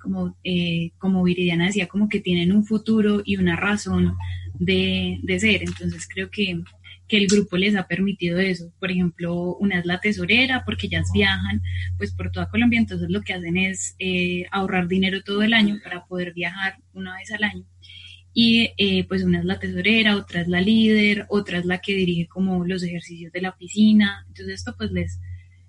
como, 0.00 0.36
eh, 0.44 0.90
como 0.98 1.22
Viridiana 1.22 1.66
decía, 1.66 1.86
como 1.86 2.08
que 2.08 2.20
tienen 2.20 2.52
un 2.52 2.64
futuro 2.64 3.22
y 3.24 3.36
una 3.36 3.56
razón 3.56 4.16
de, 4.58 5.20
de 5.22 5.40
ser. 5.40 5.62
Entonces 5.62 6.08
creo 6.08 6.30
que 6.30 6.62
que 7.08 7.16
el 7.16 7.26
grupo 7.26 7.56
les 7.56 7.74
ha 7.74 7.88
permitido 7.88 8.38
eso. 8.38 8.72
Por 8.78 8.90
ejemplo, 8.90 9.56
una 9.56 9.78
es 9.80 9.86
la 9.86 10.00
tesorera, 10.00 10.62
porque 10.64 10.86
ellas 10.86 11.10
viajan 11.12 11.62
pues 11.96 12.12
por 12.12 12.30
toda 12.30 12.50
Colombia, 12.50 12.78
entonces 12.78 13.08
lo 13.10 13.22
que 13.22 13.32
hacen 13.32 13.56
es 13.56 13.96
eh, 13.98 14.44
ahorrar 14.50 14.86
dinero 14.88 15.22
todo 15.22 15.42
el 15.42 15.54
año 15.54 15.78
para 15.82 16.04
poder 16.04 16.34
viajar 16.34 16.76
una 16.92 17.16
vez 17.16 17.32
al 17.32 17.44
año. 17.44 17.64
Y 18.34 18.70
eh, 18.76 19.04
pues 19.08 19.24
una 19.24 19.40
es 19.40 19.44
la 19.46 19.58
tesorera, 19.58 20.16
otra 20.16 20.42
es 20.42 20.48
la 20.48 20.60
líder, 20.60 21.26
otra 21.30 21.58
es 21.58 21.64
la 21.64 21.78
que 21.78 21.94
dirige 21.94 22.28
como 22.28 22.64
los 22.64 22.82
ejercicios 22.82 23.32
de 23.32 23.40
la 23.40 23.56
piscina. 23.56 24.24
Entonces 24.28 24.56
esto 24.56 24.74
pues 24.76 24.92
les, 24.92 25.18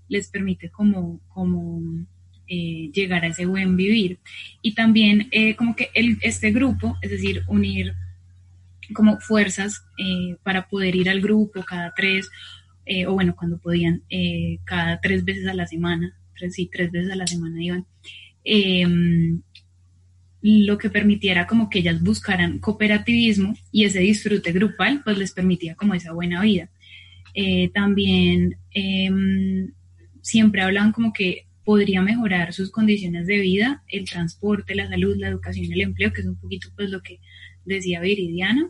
les 0.10 0.30
permite 0.30 0.70
como, 0.70 1.22
como 1.30 2.06
eh, 2.48 2.92
llegar 2.94 3.24
a 3.24 3.30
ese 3.30 3.46
buen 3.46 3.78
vivir. 3.78 4.20
Y 4.62 4.74
también 4.74 5.30
como 5.58 5.76
que 5.76 5.90
el, 5.96 6.18
este 6.22 6.52
grupo, 6.52 6.98
es 7.02 7.12
decir, 7.12 7.44
unir 7.48 7.96
como 8.94 9.20
fuerzas 9.20 9.84
eh, 9.98 10.36
para 10.44 10.68
poder 10.68 10.96
ir 10.96 11.10
al 11.10 11.22
grupo 11.22 11.64
cada 11.64 11.94
tres, 11.96 12.30
eh, 12.86 13.06
o 13.06 13.14
bueno, 13.14 13.36
cuando 13.36 13.60
podían, 13.60 14.04
eh, 14.10 14.60
cada 14.64 15.00
tres 15.00 15.24
veces 15.24 15.48
a 15.48 15.54
la 15.54 15.68
semana, 15.68 16.18
tres, 16.38 16.56
sí, 16.56 16.70
tres 16.72 16.92
veces 16.92 17.12
a 17.12 17.16
la 17.16 17.28
semana 17.28 17.62
iban, 17.64 17.86
em, 18.44 19.42
lo 20.42 20.78
que 20.78 20.90
permitiera 20.90 21.48
como 21.48 21.70
que 21.70 21.80
ellas 21.80 22.02
buscaran 22.02 22.60
cooperativismo 22.60 23.56
y 23.72 23.84
ese 23.84 24.00
disfrute 24.00 24.54
grupal, 24.54 25.02
pues 25.04 25.18
les 25.18 25.34
permitía 25.34 25.76
como 25.76 25.94
esa 25.94 26.14
buena 26.14 26.42
vida. 26.42 26.70
también 27.74 28.58
em, 28.74 29.72
siempre 30.22 30.62
hablaban 30.62 30.92
como 30.92 31.14
que 31.14 31.46
podría 31.64 32.02
mejorar 32.02 32.52
sus 32.52 32.72
condiciones 32.72 33.28
de 33.28 33.38
vida, 33.38 33.84
el 33.88 34.06
transporte, 34.06 34.76
la 34.76 34.90
salud, 34.90 35.16
la 35.18 35.28
educación, 35.28 35.72
el 35.72 35.82
empleo, 35.82 36.12
que 36.12 36.22
es 36.22 36.28
un 36.28 36.36
poquito 36.36 36.70
pues 36.76 36.90
lo 36.90 37.02
que 37.02 37.20
decía 37.70 38.02
Viridiana. 38.02 38.70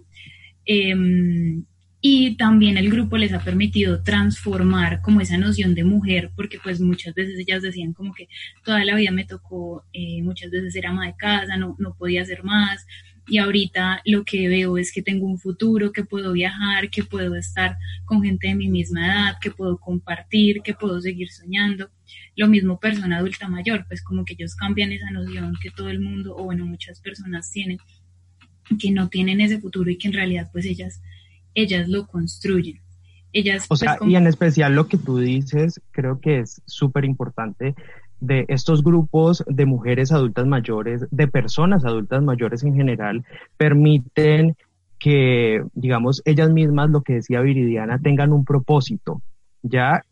Em, 0.66 1.66
y 2.02 2.38
también 2.38 2.78
el 2.78 2.90
grupo 2.90 3.18
les 3.18 3.34
ha 3.34 3.44
permitido 3.44 4.04
transformar 4.04 5.02
como 5.02 5.20
esa 5.20 5.38
noción 5.38 5.76
de 5.76 5.84
mujer, 5.84 6.32
porque 6.36 6.58
pues 6.64 6.80
muchas 6.80 7.14
veces 7.14 7.38
ellas 7.40 7.62
decían 7.62 7.94
como 7.94 8.14
que 8.14 8.30
toda 8.64 8.86
la 8.86 8.96
vida 8.96 9.12
me 9.12 9.26
tocó, 9.26 9.84
eh, 9.92 10.22
muchas 10.24 10.50
veces 10.50 10.74
ser 10.74 10.88
ama 10.88 11.08
de 11.08 11.16
casa, 11.18 11.58
no, 11.58 11.76
no 11.78 11.96
podía 11.96 12.22
hacer 12.22 12.44
más, 12.44 12.86
y 13.30 13.38
ahorita 13.38 14.02
lo 14.06 14.26
que 14.26 14.50
veo 14.50 14.78
es 14.78 14.92
que 14.92 15.04
tengo 15.04 15.28
un 15.28 15.38
futuro, 15.38 15.92
que 15.92 16.04
puedo 16.04 16.34
viajar, 16.34 16.90
que 16.90 17.04
puedo 17.04 17.36
estar 17.36 17.78
con 18.06 18.24
gente 18.24 18.48
de 18.48 18.56
mi 18.56 18.70
misma 18.70 19.06
edad, 19.06 19.38
que 19.40 19.52
puedo 19.52 19.78
compartir, 19.78 20.62
que 20.64 20.74
puedo 20.74 21.00
seguir 21.00 21.30
soñando. 21.30 21.92
Lo 22.36 22.48
mismo 22.48 22.80
persona 22.80 23.18
adulta 23.18 23.48
mayor, 23.48 23.86
pues 23.88 24.02
como 24.02 24.26
que 24.26 24.34
ellos 24.34 24.56
cambian 24.56 24.92
esa 24.92 25.12
noción 25.12 25.54
que 25.62 25.70
todo 25.70 25.90
el 25.90 26.00
mundo, 26.00 26.36
o 26.36 26.46
bueno, 26.46 26.66
muchas 26.66 27.02
personas 27.02 27.52
tienen 27.52 27.78
que 28.78 28.92
no 28.92 29.10
tienen 29.10 29.42
ese 29.42 29.60
futuro 29.60 29.90
y 29.90 29.98
que 29.98 30.08
en 30.08 30.14
realidad 30.14 30.50
pues 30.52 30.66
ellas, 30.66 31.02
ellas 31.54 31.88
lo 31.88 32.08
construyen. 32.08 32.80
Ellas, 33.32 33.66
o 33.70 33.76
sea, 33.76 33.98
pues, 33.98 34.10
y 34.10 34.16
en 34.16 34.28
especial 34.28 34.74
lo 34.74 34.88
que 34.88 34.98
tú 34.98 35.20
dices, 35.20 35.82
creo 35.92 36.20
que 36.20 36.40
es 36.40 36.62
súper 36.66 37.06
importante 37.06 37.76
de 38.20 38.46
estos 38.48 38.84
grupos 38.84 39.44
de 39.48 39.66
mujeres 39.66 40.12
adultas 40.12 40.46
mayores, 40.46 41.06
de 41.12 41.28
personas 41.28 41.86
adultas 41.86 42.24
mayores 42.24 42.64
en 42.64 42.76
general, 42.76 43.24
permiten 43.56 44.58
que, 44.98 45.64
digamos, 45.74 46.22
ellas 46.26 46.50
mismas, 46.50 46.90
lo 46.90 47.02
que 47.02 47.14
decía 47.14 47.40
Viridiana, 47.42 48.00
tengan 48.00 48.34
un 48.34 48.44
propósito, 48.44 49.22
ya 49.62 50.04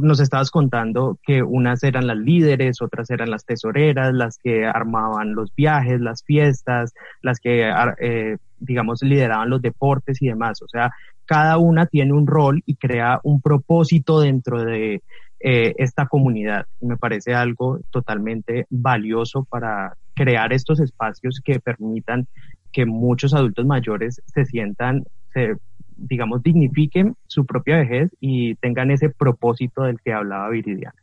nos 0.00 0.20
estabas 0.20 0.50
contando 0.50 1.18
que 1.24 1.42
unas 1.42 1.82
eran 1.82 2.06
las 2.06 2.16
líderes, 2.16 2.82
otras 2.82 3.10
eran 3.10 3.30
las 3.30 3.44
tesoreras, 3.44 4.12
las 4.12 4.38
que 4.38 4.66
armaban 4.66 5.34
los 5.34 5.54
viajes, 5.54 6.00
las 6.00 6.24
fiestas, 6.24 6.94
las 7.22 7.40
que, 7.40 7.70
eh, 8.00 8.36
digamos, 8.58 9.02
lideraban 9.02 9.50
los 9.50 9.62
deportes 9.62 10.20
y 10.22 10.28
demás. 10.28 10.62
O 10.62 10.68
sea, 10.68 10.92
cada 11.26 11.58
una 11.58 11.86
tiene 11.86 12.12
un 12.12 12.26
rol 12.26 12.62
y 12.66 12.76
crea 12.76 13.20
un 13.22 13.40
propósito 13.40 14.20
dentro 14.20 14.64
de, 14.64 15.02
eh, 15.40 15.74
esta 15.78 16.06
comunidad. 16.06 16.66
Me 16.80 16.96
parece 16.96 17.32
algo 17.32 17.78
totalmente 17.90 18.66
valioso 18.70 19.44
para 19.44 19.94
crear 20.14 20.52
estos 20.52 20.80
espacios 20.80 21.40
que 21.44 21.60
permitan 21.60 22.26
que 22.72 22.86
muchos 22.86 23.34
adultos 23.34 23.64
mayores 23.64 24.20
se 24.26 24.44
sientan, 24.44 25.04
se, 25.32 25.56
digamos, 25.98 26.42
dignifiquen 26.42 27.14
su 27.26 27.44
propia 27.44 27.76
vejez 27.78 28.10
y 28.20 28.54
tengan 28.56 28.90
ese 28.90 29.10
propósito 29.10 29.82
del 29.82 29.98
que 30.02 30.12
hablaba 30.12 30.50
Viridiana. 30.50 30.94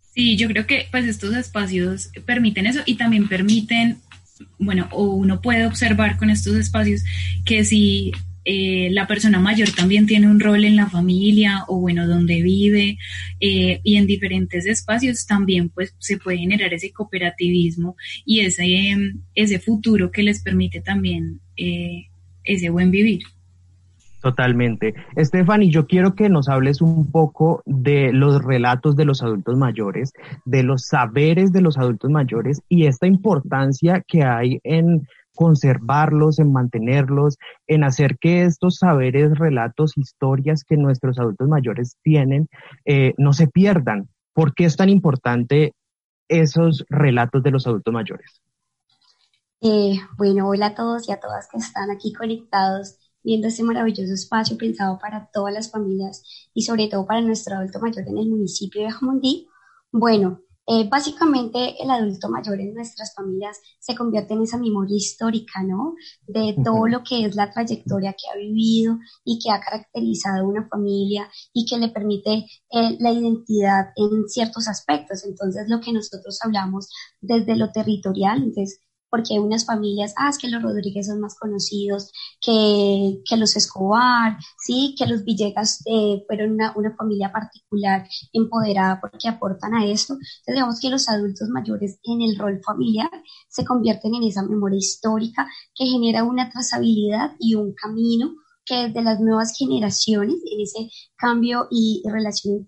Sí, 0.00 0.36
yo 0.36 0.48
creo 0.48 0.66
que 0.66 0.86
pues 0.90 1.06
estos 1.06 1.34
espacios 1.36 2.10
permiten 2.24 2.66
eso 2.66 2.80
y 2.86 2.94
también 2.96 3.28
permiten, 3.28 3.98
bueno, 4.58 4.88
o 4.92 5.06
uno 5.06 5.40
puede 5.40 5.66
observar 5.66 6.16
con 6.16 6.30
estos 6.30 6.54
espacios 6.54 7.04
que 7.44 7.64
si 7.64 8.12
eh, 8.44 8.90
la 8.92 9.06
persona 9.06 9.40
mayor 9.40 9.70
también 9.70 10.06
tiene 10.06 10.28
un 10.28 10.38
rol 10.38 10.64
en 10.64 10.76
la 10.76 10.88
familia 10.88 11.64
o 11.66 11.80
bueno, 11.80 12.06
donde 12.06 12.42
vive 12.42 12.98
eh, 13.40 13.80
y 13.82 13.96
en 13.96 14.06
diferentes 14.06 14.66
espacios 14.66 15.26
también 15.26 15.70
pues 15.70 15.94
se 15.98 16.18
puede 16.18 16.38
generar 16.38 16.74
ese 16.74 16.92
cooperativismo 16.92 17.96
y 18.26 18.40
ese, 18.40 18.96
ese 19.34 19.58
futuro 19.58 20.10
que 20.10 20.22
les 20.22 20.42
permite 20.42 20.80
también 20.80 21.40
eh, 21.56 22.08
ese 22.44 22.68
buen 22.68 22.90
vivir. 22.90 23.22
Totalmente. 24.24 24.94
Stephanie, 25.18 25.68
yo 25.68 25.86
quiero 25.86 26.14
que 26.14 26.30
nos 26.30 26.48
hables 26.48 26.80
un 26.80 27.10
poco 27.10 27.62
de 27.66 28.10
los 28.10 28.42
relatos 28.42 28.96
de 28.96 29.04
los 29.04 29.22
adultos 29.22 29.58
mayores, 29.58 30.14
de 30.46 30.62
los 30.62 30.86
saberes 30.86 31.52
de 31.52 31.60
los 31.60 31.76
adultos 31.76 32.10
mayores 32.10 32.62
y 32.70 32.86
esta 32.86 33.06
importancia 33.06 34.02
que 34.08 34.24
hay 34.24 34.60
en 34.64 35.06
conservarlos, 35.34 36.38
en 36.38 36.54
mantenerlos, 36.54 37.36
en 37.66 37.84
hacer 37.84 38.16
que 38.18 38.44
estos 38.44 38.76
saberes, 38.76 39.36
relatos, 39.36 39.98
historias 39.98 40.64
que 40.64 40.78
nuestros 40.78 41.18
adultos 41.18 41.46
mayores 41.46 41.98
tienen 42.02 42.48
eh, 42.86 43.12
no 43.18 43.34
se 43.34 43.46
pierdan. 43.46 44.08
¿Por 44.32 44.54
qué 44.54 44.64
es 44.64 44.76
tan 44.76 44.88
importante 44.88 45.74
esos 46.28 46.86
relatos 46.88 47.42
de 47.42 47.50
los 47.50 47.66
adultos 47.66 47.92
mayores? 47.92 48.40
Eh, 49.60 49.98
bueno, 50.16 50.48
hola 50.48 50.68
a 50.68 50.74
todos 50.74 51.10
y 51.10 51.12
a 51.12 51.20
todas 51.20 51.46
que 51.46 51.58
están 51.58 51.90
aquí 51.90 52.14
conectados 52.14 53.03
viendo 53.24 53.48
este 53.48 53.64
maravilloso 53.64 54.12
espacio 54.12 54.56
pensado 54.56 54.98
para 54.98 55.28
todas 55.32 55.52
las 55.52 55.70
familias 55.70 56.22
y 56.54 56.62
sobre 56.62 56.88
todo 56.88 57.06
para 57.06 57.22
nuestro 57.22 57.56
adulto 57.56 57.80
mayor 57.80 58.06
en 58.06 58.18
el 58.18 58.28
municipio 58.28 58.82
de 58.82 58.90
Jamundí. 58.90 59.48
Bueno, 59.90 60.40
eh, 60.66 60.88
básicamente 60.88 61.82
el 61.82 61.90
adulto 61.90 62.30
mayor 62.30 62.58
en 62.58 62.72
nuestras 62.72 63.14
familias 63.14 63.60
se 63.78 63.94
convierte 63.94 64.32
en 64.32 64.42
esa 64.42 64.56
memoria 64.56 64.96
histórica, 64.96 65.62
¿no? 65.62 65.94
De 66.26 66.56
todo 66.64 66.86
lo 66.86 67.02
que 67.02 67.26
es 67.26 67.36
la 67.36 67.50
trayectoria 67.50 68.12
que 68.12 68.30
ha 68.32 68.38
vivido 68.38 68.98
y 69.24 69.38
que 69.38 69.50
ha 69.50 69.60
caracterizado 69.60 70.48
una 70.48 70.66
familia 70.66 71.28
y 71.52 71.66
que 71.66 71.76
le 71.76 71.88
permite 71.90 72.46
eh, 72.70 72.96
la 72.98 73.12
identidad 73.12 73.88
en 73.96 74.26
ciertos 74.26 74.66
aspectos. 74.66 75.24
Entonces, 75.24 75.68
lo 75.68 75.80
que 75.80 75.92
nosotros 75.92 76.38
hablamos 76.42 76.88
desde 77.20 77.56
lo 77.56 77.70
territorial, 77.70 78.38
entonces 78.38 78.80
porque 79.14 79.34
hay 79.34 79.38
unas 79.38 79.64
familias, 79.64 80.12
ah, 80.16 80.28
es 80.28 80.38
que 80.38 80.48
los 80.48 80.60
Rodríguez 80.60 81.06
son 81.06 81.20
más 81.20 81.38
conocidos 81.38 82.10
que, 82.40 83.20
que 83.24 83.36
los 83.36 83.54
Escobar, 83.54 84.36
sí, 84.58 84.96
que 84.98 85.06
los 85.06 85.22
Villegas 85.22 85.82
eh, 85.86 86.24
fueron 86.26 86.54
una, 86.54 86.72
una, 86.74 86.96
familia 86.96 87.30
particular 87.30 88.08
empoderada 88.32 89.00
porque 89.00 89.28
aportan 89.28 89.72
a 89.72 89.86
esto. 89.86 90.14
Entonces, 90.14 90.54
digamos 90.54 90.80
que 90.80 90.90
los 90.90 91.08
adultos 91.08 91.48
mayores 91.48 92.00
en 92.02 92.22
el 92.22 92.36
rol 92.36 92.60
familiar 92.66 93.08
se 93.48 93.64
convierten 93.64 94.16
en 94.16 94.24
esa 94.24 94.42
memoria 94.42 94.78
histórica 94.78 95.46
que 95.76 95.86
genera 95.86 96.24
una 96.24 96.50
trazabilidad 96.50 97.36
y 97.38 97.54
un 97.54 97.72
camino 97.72 98.34
que 98.66 98.88
desde 98.88 99.00
las 99.00 99.20
nuevas 99.20 99.56
generaciones, 99.56 100.38
en 100.44 100.60
ese 100.60 100.90
cambio 101.14 101.68
y 101.70 102.02
relación 102.04 102.66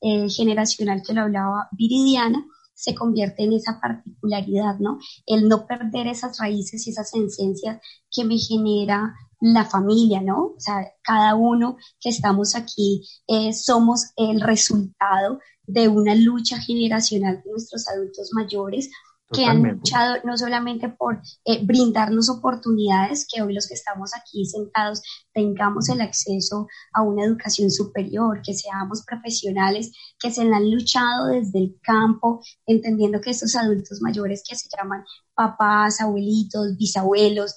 intergeneracional 0.00 0.98
eh, 0.98 1.02
que 1.04 1.12
lo 1.12 1.22
hablaba 1.22 1.66
Viridiana, 1.72 2.46
se 2.82 2.96
convierte 2.96 3.44
en 3.44 3.52
esa 3.52 3.80
particularidad, 3.80 4.80
¿no? 4.80 4.98
El 5.24 5.48
no 5.48 5.68
perder 5.68 6.08
esas 6.08 6.36
raíces 6.40 6.84
y 6.84 6.90
esas 6.90 7.14
esencias 7.14 7.80
que 8.10 8.24
me 8.24 8.36
genera 8.38 9.14
la 9.40 9.64
familia, 9.64 10.20
¿no? 10.20 10.46
O 10.46 10.54
sea, 10.58 10.92
cada 11.00 11.36
uno 11.36 11.76
que 12.00 12.08
estamos 12.08 12.56
aquí 12.56 13.02
eh, 13.28 13.52
somos 13.52 14.10
el 14.16 14.40
resultado 14.40 15.38
de 15.64 15.86
una 15.86 16.16
lucha 16.16 16.58
generacional 16.58 17.40
de 17.44 17.52
nuestros 17.52 17.86
adultos 17.86 18.30
mayores 18.32 18.90
que 19.32 19.44
han 19.44 19.62
luchado 19.62 20.16
no 20.24 20.36
solamente 20.36 20.88
por 20.88 21.20
eh, 21.44 21.64
brindarnos 21.64 22.28
oportunidades, 22.28 23.26
que 23.30 23.42
hoy 23.42 23.54
los 23.54 23.66
que 23.66 23.74
estamos 23.74 24.12
aquí 24.14 24.44
sentados 24.44 25.02
tengamos 25.32 25.88
el 25.88 26.00
acceso 26.00 26.66
a 26.92 27.02
una 27.02 27.24
educación 27.24 27.70
superior, 27.70 28.40
que 28.44 28.54
seamos 28.54 29.02
profesionales, 29.04 29.92
que 30.18 30.30
se 30.30 30.42
han 30.42 30.70
luchado 30.70 31.28
desde 31.28 31.58
el 31.58 31.78
campo, 31.82 32.42
entendiendo 32.66 33.20
que 33.20 33.30
estos 33.30 33.56
adultos 33.56 34.00
mayores 34.02 34.42
que 34.48 34.56
se 34.56 34.68
llaman 34.76 35.04
papás, 35.34 36.00
abuelitos, 36.00 36.76
bisabuelos, 36.76 37.54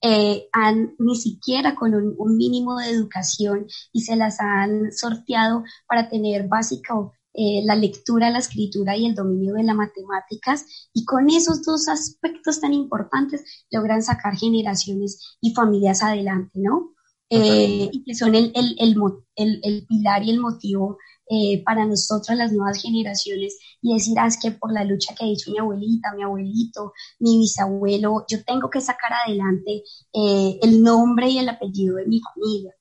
eh, 0.00 0.48
han 0.52 0.94
ni 0.98 1.16
siquiera 1.16 1.74
con 1.74 1.92
un, 1.94 2.36
mínimo 2.36 2.78
de 2.78 2.90
educación 2.90 3.66
y 3.92 4.02
se 4.02 4.14
las 4.14 4.40
han 4.40 4.92
sorteado 4.92 5.64
para 5.88 6.08
tener 6.08 6.46
básico 6.46 7.14
eh, 7.34 7.62
la 7.64 7.76
lectura, 7.76 8.30
la 8.30 8.38
escritura 8.38 8.96
y 8.96 9.06
el 9.06 9.14
dominio 9.14 9.54
de 9.54 9.62
las 9.62 9.76
matemáticas, 9.76 10.64
y 10.92 11.04
con 11.04 11.30
esos 11.30 11.62
dos 11.62 11.88
aspectos 11.88 12.60
tan 12.60 12.72
importantes 12.72 13.44
logran 13.70 14.02
sacar 14.02 14.34
generaciones 14.34 15.36
y 15.40 15.54
familias 15.54 16.02
adelante, 16.02 16.58
¿no? 16.58 16.94
Eh, 17.30 17.90
y 17.92 18.02
que 18.02 18.14
son 18.14 18.34
el, 18.34 18.50
el, 18.54 18.74
el, 18.78 19.60
el, 19.62 19.86
pilar 19.86 20.24
y 20.24 20.30
el 20.30 20.40
motivo 20.40 20.96
eh, 21.28 21.62
para 21.62 21.84
nosotras, 21.84 22.38
las 22.38 22.52
nuevas 22.52 22.82
generaciones, 22.82 23.58
y 23.82 23.92
decir, 23.92 24.18
ah, 24.18 24.26
es 24.26 24.38
que 24.40 24.50
por 24.50 24.72
la 24.72 24.82
lucha 24.84 25.14
que 25.14 25.26
ha 25.26 25.28
hecho 25.28 25.52
mi 25.52 25.58
abuelita, 25.58 26.14
mi 26.16 26.24
abuelito, 26.24 26.92
mi 27.20 27.38
bisabuelo, 27.38 28.24
yo 28.28 28.42
tengo 28.44 28.70
que 28.70 28.80
sacar 28.80 29.12
adelante 29.12 29.82
el 30.12 30.82
nombre 30.82 31.28
y 31.28 31.38
el 31.38 31.50
apellido 31.50 31.96
de 31.96 32.06
mi 32.06 32.20
familia. 32.20 32.74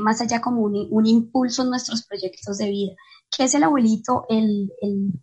más 0.00 0.20
allá 0.20 0.40
como 0.40 0.62
un, 0.62 0.88
un, 0.90 1.06
impulso 1.06 1.62
en 1.62 1.70
nuestros 1.70 2.04
proyectos 2.06 2.58
de 2.58 2.68
vida 2.68 2.94
que 3.36 3.44
es 3.44 3.54
el 3.54 3.64
abuelito, 3.64 4.26
el, 4.28 4.70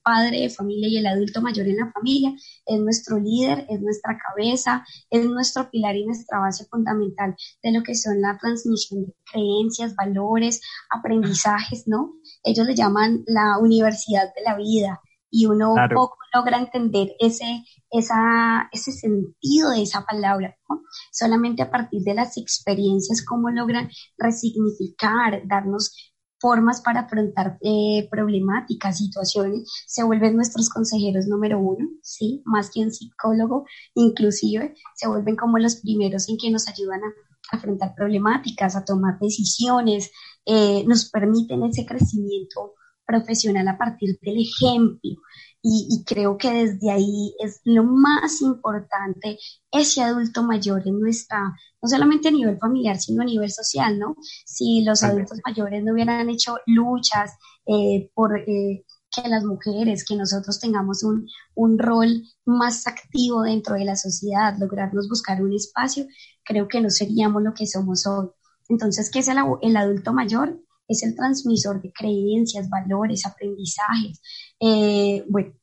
padre 0.04 0.42
de 0.42 0.50
familia 0.50 0.90
y 0.90 0.98
el 0.98 1.06
adulto 1.06 1.42
mayor 1.42 1.68
en 1.68 1.78
la 1.78 1.92
familia, 1.92 2.34
es 2.66 2.80
nuestro 2.80 3.20
líder, 3.20 3.68
es 3.70 3.80
nuestra 3.82 4.18
cabeza, 4.18 4.84
es 5.10 5.26
nuestro 5.26 5.70
pilar 5.70 5.96
y 5.96 6.06
nuestra 6.06 6.40
base 6.40 6.66
fundamental 6.66 7.36
de 7.62 7.72
lo 7.72 7.84
que 7.84 7.94
son 7.96 8.20
la 8.22 8.38
transmisión 8.40 9.06
de 9.06 9.14
creencias, 9.32 9.96
valores, 9.96 10.62
aprendizajes, 10.90 11.84
¿no? 11.88 12.14
Ellos 12.44 12.66
le 12.66 12.76
llaman 12.76 13.24
la 13.28 13.60
universidad 13.60 14.34
de 14.34 14.42
la 14.44 14.58
vida 14.58 15.00
y 15.30 15.46
uno 15.46 15.76
poco 15.94 16.18
logra 16.34 16.58
entender 16.58 17.16
ese, 17.20 17.64
esa, 17.92 18.70
ese 18.72 18.92
sentido 18.92 19.72
de 19.72 19.84
esa 19.84 20.04
palabra, 20.06 20.58
¿no? 20.68 20.82
Solamente 21.12 21.62
a 21.62 21.70
partir 21.70 22.02
de 22.02 22.16
las 22.16 22.38
experiencias, 22.38 23.24
cómo 23.24 23.50
logran 23.52 23.90
resignificar, 24.18 25.42
darnos 25.48 26.09
formas 26.40 26.82
para 26.82 27.02
afrontar 27.02 27.58
eh, 27.62 28.08
problemáticas, 28.10 28.98
situaciones, 28.98 29.70
se 29.86 30.04
vuelven 30.04 30.36
nuestros 30.36 30.70
consejeros 30.70 31.28
número 31.28 31.60
uno, 31.60 31.88
¿sí? 32.02 32.42
Más 32.46 32.72
que 32.72 32.82
un 32.82 32.92
psicólogo, 32.92 33.66
inclusive, 33.96 34.76
se 34.96 35.08
vuelven 35.08 35.36
como 35.36 35.58
los 35.60 35.78
primeros 35.78 36.30
en 36.30 36.38
que 36.38 36.52
nos 36.52 36.68
ayudan 36.68 37.02
a 37.04 37.56
afrontar 37.56 37.94
problemáticas, 37.96 38.76
a 38.76 38.86
tomar 38.86 39.20
decisiones, 39.20 40.12
eh, 40.46 40.84
nos 40.88 41.10
permiten 41.10 41.64
ese 41.64 41.86
crecimiento 41.86 42.74
profesional 43.06 43.68
a 43.68 43.78
partir 43.78 44.20
del 44.22 44.38
ejemplo. 44.40 45.12
Y, 45.62 46.04
creo 46.06 46.38
que 46.38 46.52
desde 46.52 46.90
ahí 46.90 47.36
es 47.40 47.60
lo 47.66 47.84
más 47.84 48.42
importante 48.42 49.38
ese 49.72 50.02
adulto 50.02 50.42
mayor 50.42 50.88
en 50.88 51.00
nuestra, 51.00 51.54
no 51.82 51.90
solamente 51.90 52.30
a 52.30 52.32
nivel 52.32 52.58
familiar, 52.58 52.98
sino 52.98 53.22
a 53.22 53.26
nivel 53.26 53.52
social, 53.52 54.00
¿no? 54.00 54.16
Si 54.46 54.84
los 54.86 55.04
adultos 55.04 55.40
mayores 55.46 55.84
no 55.84 55.92
hubieran 55.92 56.30
hecho 56.30 56.56
luchas 56.66 57.34
eh, 57.66 58.10
por 58.14 58.38
eh, 58.38 58.86
que 59.12 59.28
las 59.28 59.44
mujeres, 59.44 60.06
que 60.06 60.16
nosotros 60.16 60.60
tengamos 60.60 61.04
un, 61.04 61.28
un 61.56 61.78
rol 61.78 62.24
más 62.46 62.88
activo 62.88 63.42
dentro 63.44 63.76
de 63.76 63.86
la 63.86 63.98
sociedad, 63.98 64.56
lograrnos 64.58 65.10
buscar 65.10 65.42
un 65.42 65.54
espacio, 65.54 66.08
creo 66.44 66.68
que 66.68 66.80
no 66.80 66.90
seríamos 66.90 67.44
lo 67.44 67.54
que 67.54 67.68
somos 67.68 68.08
hoy. 68.08 68.30
Entonces, 68.70 69.10
¿qué 69.12 69.20
es 69.20 69.28
el, 69.28 69.38
el 69.62 69.78
adulto 69.78 70.14
mayor? 70.14 70.60
Es 70.90 71.04
el 71.04 71.16
transmisor 71.16 71.82
de 71.82 71.94
creencias, 71.94 72.70
valores, 72.70 73.26
aprendizajes. 73.26 74.22
Eh, 74.60 75.24
bueno, 75.30 75.54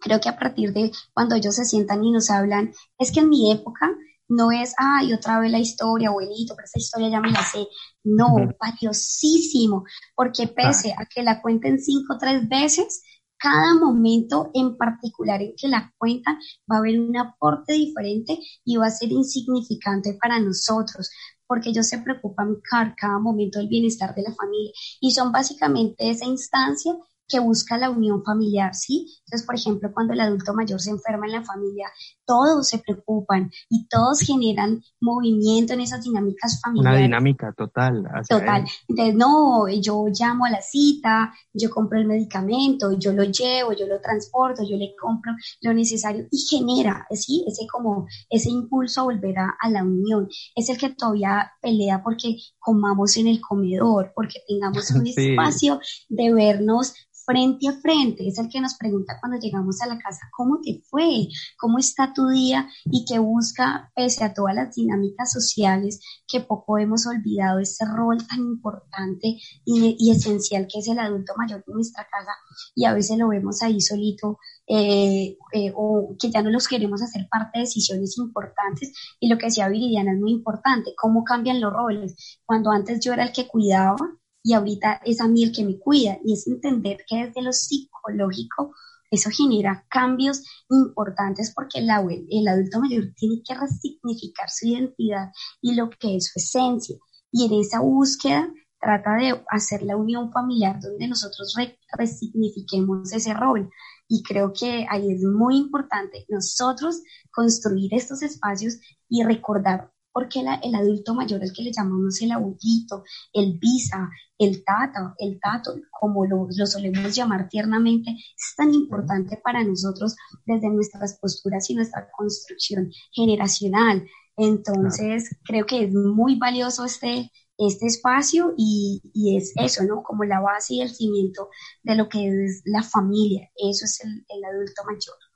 creo 0.00 0.20
que 0.20 0.30
a 0.30 0.38
partir 0.38 0.72
de 0.72 0.90
cuando 1.12 1.34
ellos 1.34 1.54
se 1.54 1.66
sientan 1.66 2.02
y 2.02 2.12
nos 2.12 2.30
hablan, 2.30 2.72
es 2.98 3.12
que 3.12 3.20
en 3.20 3.28
mi 3.28 3.52
época 3.52 3.90
no 4.28 4.52
es, 4.52 4.74
ay, 4.78 5.12
otra 5.12 5.40
vez 5.40 5.50
la 5.50 5.58
historia, 5.58 6.08
abuelito, 6.08 6.54
pero 6.54 6.64
esta 6.64 6.78
historia 6.78 7.10
ya 7.10 7.20
me 7.20 7.32
la 7.32 7.44
sé. 7.44 7.66
No, 8.04 8.36
valiosísimo, 8.60 9.84
porque 10.14 10.46
pese 10.46 10.94
a 10.96 11.04
que 11.06 11.22
la 11.22 11.42
cuenten 11.42 11.80
cinco 11.80 12.14
o 12.14 12.18
tres 12.18 12.48
veces, 12.48 13.02
cada 13.36 13.74
momento 13.74 14.50
en 14.54 14.76
particular 14.76 15.42
en 15.42 15.54
que 15.56 15.66
la 15.66 15.92
cuentan 15.98 16.38
va 16.70 16.76
a 16.76 16.78
haber 16.78 17.00
un 17.00 17.16
aporte 17.16 17.72
diferente 17.72 18.38
y 18.64 18.76
va 18.76 18.86
a 18.86 18.90
ser 18.90 19.10
insignificante 19.10 20.16
para 20.20 20.38
nosotros, 20.38 21.10
porque 21.50 21.70
ellos 21.70 21.88
se 21.88 21.98
preocupan 21.98 22.58
cada, 22.62 22.94
cada 22.94 23.18
momento 23.18 23.58
del 23.58 23.66
bienestar 23.66 24.14
de 24.14 24.22
la 24.22 24.32
familia. 24.32 24.70
Y 25.00 25.10
son 25.10 25.32
básicamente 25.32 26.08
esa 26.08 26.24
instancia 26.24 26.94
que 27.30 27.40
busca 27.40 27.78
la 27.78 27.90
unión 27.90 28.22
familiar, 28.24 28.74
¿sí? 28.74 29.06
Entonces, 29.24 29.46
por 29.46 29.54
ejemplo, 29.54 29.90
cuando 29.94 30.12
el 30.12 30.20
adulto 30.20 30.52
mayor 30.52 30.80
se 30.80 30.90
enferma 30.90 31.26
en 31.26 31.32
la 31.32 31.44
familia, 31.44 31.88
todos 32.26 32.68
se 32.68 32.78
preocupan 32.78 33.50
y 33.68 33.86
todos 33.88 34.20
generan 34.20 34.82
movimiento 35.00 35.72
en 35.72 35.80
esas 35.80 36.02
dinámicas 36.02 36.60
familiares. 36.60 36.98
Una 36.98 37.02
dinámica 37.02 37.52
total. 37.56 38.04
Total. 38.28 38.64
Entonces, 38.88 39.14
no, 39.14 39.68
yo 39.68 40.06
llamo 40.08 40.44
a 40.44 40.50
la 40.50 40.60
cita, 40.60 41.32
yo 41.52 41.70
compro 41.70 41.98
el 41.98 42.06
medicamento, 42.06 42.92
yo 42.98 43.12
lo 43.12 43.24
llevo, 43.24 43.72
yo 43.72 43.86
lo 43.86 44.00
transporto, 44.00 44.62
yo 44.68 44.76
le 44.76 44.94
compro 45.00 45.32
lo 45.62 45.72
necesario 45.72 46.26
y 46.30 46.38
genera, 46.38 47.06
¿sí? 47.10 47.44
Ese 47.46 47.66
como, 47.70 48.06
ese 48.28 48.50
impulso 48.50 49.02
a 49.02 49.04
volver 49.04 49.38
a, 49.38 49.56
a 49.60 49.70
la 49.70 49.84
unión. 49.84 50.28
Es 50.56 50.68
el 50.68 50.78
que 50.78 50.90
todavía 50.90 51.52
pelea 51.62 52.02
porque 52.02 52.36
comamos 52.58 53.16
en 53.16 53.28
el 53.28 53.40
comedor, 53.40 54.12
porque 54.14 54.40
tengamos 54.48 54.90
un 54.90 55.06
espacio 55.06 55.80
de 56.08 56.32
vernos 56.32 56.94
frente 57.30 57.68
a 57.68 57.72
frente, 57.80 58.26
es 58.26 58.38
el 58.38 58.48
que 58.48 58.60
nos 58.60 58.74
pregunta 58.74 59.18
cuando 59.20 59.38
llegamos 59.38 59.80
a 59.80 59.86
la 59.86 59.98
casa, 59.98 60.28
¿cómo 60.36 60.60
te 60.60 60.82
fue? 60.90 61.28
¿Cómo 61.56 61.78
está 61.78 62.12
tu 62.12 62.28
día? 62.28 62.68
Y 62.86 63.04
que 63.04 63.20
busca, 63.20 63.92
pese 63.94 64.24
a 64.24 64.34
todas 64.34 64.56
las 64.56 64.74
dinámicas 64.74 65.30
sociales, 65.30 66.00
que 66.26 66.40
poco 66.40 66.78
hemos 66.78 67.06
olvidado 67.06 67.60
ese 67.60 67.84
rol 67.84 68.18
tan 68.26 68.40
importante 68.40 69.38
y, 69.64 70.10
esencial 70.10 70.66
que 70.66 70.80
es 70.80 70.88
el 70.88 70.98
adulto 70.98 71.34
mayor 71.36 71.62
de 71.64 71.72
nuestra 71.72 72.04
casa 72.10 72.32
y 72.74 72.84
a 72.84 72.92
veces 72.92 73.16
lo 73.16 73.28
vemos 73.28 73.62
ahí 73.62 73.80
solito 73.80 74.38
eh, 74.66 75.36
eh, 75.52 75.72
o 75.76 76.16
que 76.18 76.30
ya 76.30 76.42
no 76.42 76.50
los 76.50 76.66
queremos 76.66 77.00
hacer 77.00 77.28
parte 77.30 77.58
de 77.58 77.64
decisiones 77.64 78.18
importantes 78.18 78.92
y 79.20 79.28
lo 79.28 79.38
que 79.38 79.46
decía 79.46 79.68
Viridiana 79.68 80.12
es 80.12 80.18
muy 80.18 80.32
importante, 80.32 80.94
cómo 80.96 81.22
cambian 81.22 81.60
los 81.60 81.72
roles. 81.72 82.40
Cuando 82.44 82.72
antes 82.72 82.98
yo 83.04 83.12
era 83.12 83.22
el 83.22 83.32
que 83.32 83.46
cuidaba, 83.46 84.19
y 84.42 84.54
ahorita 84.54 85.00
es 85.04 85.20
a 85.20 85.28
mí 85.28 85.44
el 85.44 85.52
que 85.52 85.64
me 85.64 85.78
cuida 85.78 86.18
y 86.24 86.34
es 86.34 86.46
entender 86.46 86.98
que 87.06 87.26
desde 87.26 87.42
lo 87.42 87.52
psicológico 87.52 88.74
eso 89.10 89.28
genera 89.30 89.84
cambios 89.90 90.42
importantes 90.70 91.52
porque 91.54 91.80
el, 91.80 91.88
el 92.30 92.48
adulto 92.48 92.80
mayor 92.80 93.12
tiene 93.16 93.42
que 93.44 93.54
resignificar 93.54 94.48
su 94.48 94.68
identidad 94.68 95.32
y 95.60 95.74
lo 95.74 95.90
que 95.90 96.16
es 96.16 96.30
su 96.32 96.38
esencia. 96.38 96.96
Y 97.32 97.46
en 97.46 97.60
esa 97.60 97.80
búsqueda 97.80 98.52
trata 98.80 99.16
de 99.16 99.44
hacer 99.50 99.82
la 99.82 99.96
unión 99.96 100.32
familiar 100.32 100.80
donde 100.80 101.08
nosotros 101.08 101.54
resignifiquemos 101.92 103.12
ese 103.12 103.34
rol. 103.34 103.68
Y 104.08 104.22
creo 104.22 104.52
que 104.52 104.86
ahí 104.88 105.12
es 105.12 105.22
muy 105.22 105.56
importante 105.56 106.24
nosotros 106.28 107.02
construir 107.32 107.92
estos 107.94 108.22
espacios 108.22 108.78
y 109.08 109.24
recordar 109.24 109.92
porque 110.12 110.40
el 110.40 110.74
adulto 110.74 111.14
mayor, 111.14 111.42
el 111.42 111.52
que 111.52 111.62
le 111.62 111.72
llamamos 111.72 112.20
el 112.20 112.32
abuelito, 112.32 113.04
el 113.32 113.58
visa, 113.58 114.08
el 114.38 114.64
tata, 114.64 115.14
el 115.18 115.38
tato, 115.38 115.74
como 115.90 116.26
lo, 116.26 116.48
lo, 116.56 116.66
solemos 116.66 117.14
llamar 117.14 117.48
tiernamente, 117.48 118.10
es 118.12 118.54
tan 118.56 118.72
importante 118.72 119.40
para 119.42 119.62
nosotros 119.62 120.16
desde 120.46 120.70
nuestras 120.70 121.18
posturas 121.18 121.68
y 121.70 121.74
nuestra 121.74 122.08
construcción 122.16 122.90
generacional. 123.12 124.06
Entonces, 124.36 125.36
creo 125.44 125.66
que 125.66 125.84
es 125.84 125.92
muy 125.92 126.38
valioso 126.38 126.86
este, 126.86 127.30
este 127.58 127.86
espacio 127.86 128.54
y, 128.56 129.02
y, 129.12 129.36
es 129.36 129.52
eso, 129.56 129.84
¿no? 129.84 130.02
Como 130.02 130.24
la 130.24 130.40
base 130.40 130.74
y 130.74 130.80
el 130.80 130.88
cimiento 130.88 131.50
de 131.82 131.96
lo 131.96 132.08
que 132.08 132.26
es 132.26 132.62
la 132.64 132.82
familia. 132.82 133.50
Eso 133.54 133.84
es 133.84 134.00
el, 134.02 134.24
el 134.28 134.44
adulto 134.44 134.82
mayor. 134.86 135.29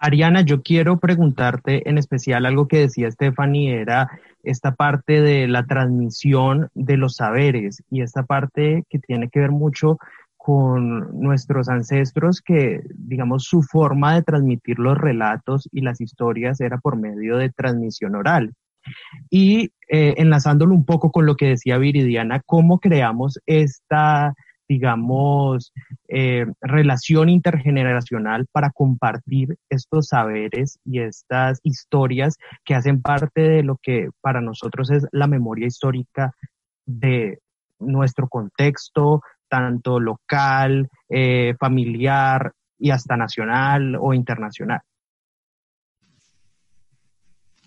Ariana, 0.00 0.40
yo 0.40 0.62
quiero 0.62 0.98
preguntarte 0.98 1.88
en 1.88 1.98
especial 1.98 2.46
algo 2.46 2.66
que 2.66 2.78
decía 2.78 3.10
Stephanie, 3.10 3.80
era 3.80 4.08
esta 4.42 4.74
parte 4.74 5.20
de 5.20 5.46
la 5.46 5.66
transmisión 5.66 6.70
de 6.74 6.96
los 6.96 7.16
saberes 7.16 7.82
y 7.90 8.00
esta 8.00 8.22
parte 8.22 8.84
que 8.88 8.98
tiene 8.98 9.28
que 9.28 9.40
ver 9.40 9.50
mucho 9.50 9.98
con 10.38 11.20
nuestros 11.20 11.68
ancestros 11.68 12.40
que, 12.40 12.80
digamos, 12.94 13.44
su 13.44 13.62
forma 13.62 14.14
de 14.14 14.22
transmitir 14.22 14.78
los 14.78 14.96
relatos 14.96 15.68
y 15.70 15.82
las 15.82 16.00
historias 16.00 16.62
era 16.62 16.78
por 16.78 16.96
medio 16.96 17.36
de 17.36 17.50
transmisión 17.50 18.16
oral. 18.16 18.54
Y 19.28 19.72
eh, 19.86 20.14
enlazándolo 20.16 20.74
un 20.74 20.86
poco 20.86 21.12
con 21.12 21.26
lo 21.26 21.36
que 21.36 21.48
decía 21.48 21.76
Viridiana, 21.76 22.40
¿cómo 22.46 22.80
creamos 22.80 23.38
esta 23.44 24.34
digamos, 24.70 25.72
eh, 26.06 26.46
relación 26.60 27.28
intergeneracional 27.28 28.46
para 28.52 28.70
compartir 28.70 29.56
estos 29.68 30.06
saberes 30.06 30.78
y 30.84 31.00
estas 31.00 31.58
historias 31.64 32.36
que 32.64 32.76
hacen 32.76 33.02
parte 33.02 33.40
de 33.40 33.64
lo 33.64 33.78
que 33.82 34.10
para 34.20 34.40
nosotros 34.40 34.92
es 34.92 35.08
la 35.10 35.26
memoria 35.26 35.66
histórica 35.66 36.32
de 36.86 37.40
nuestro 37.80 38.28
contexto, 38.28 39.22
tanto 39.48 39.98
local, 39.98 40.88
eh, 41.08 41.56
familiar 41.58 42.52
y 42.78 42.92
hasta 42.92 43.16
nacional 43.16 43.96
o 44.00 44.14
internacional. 44.14 44.82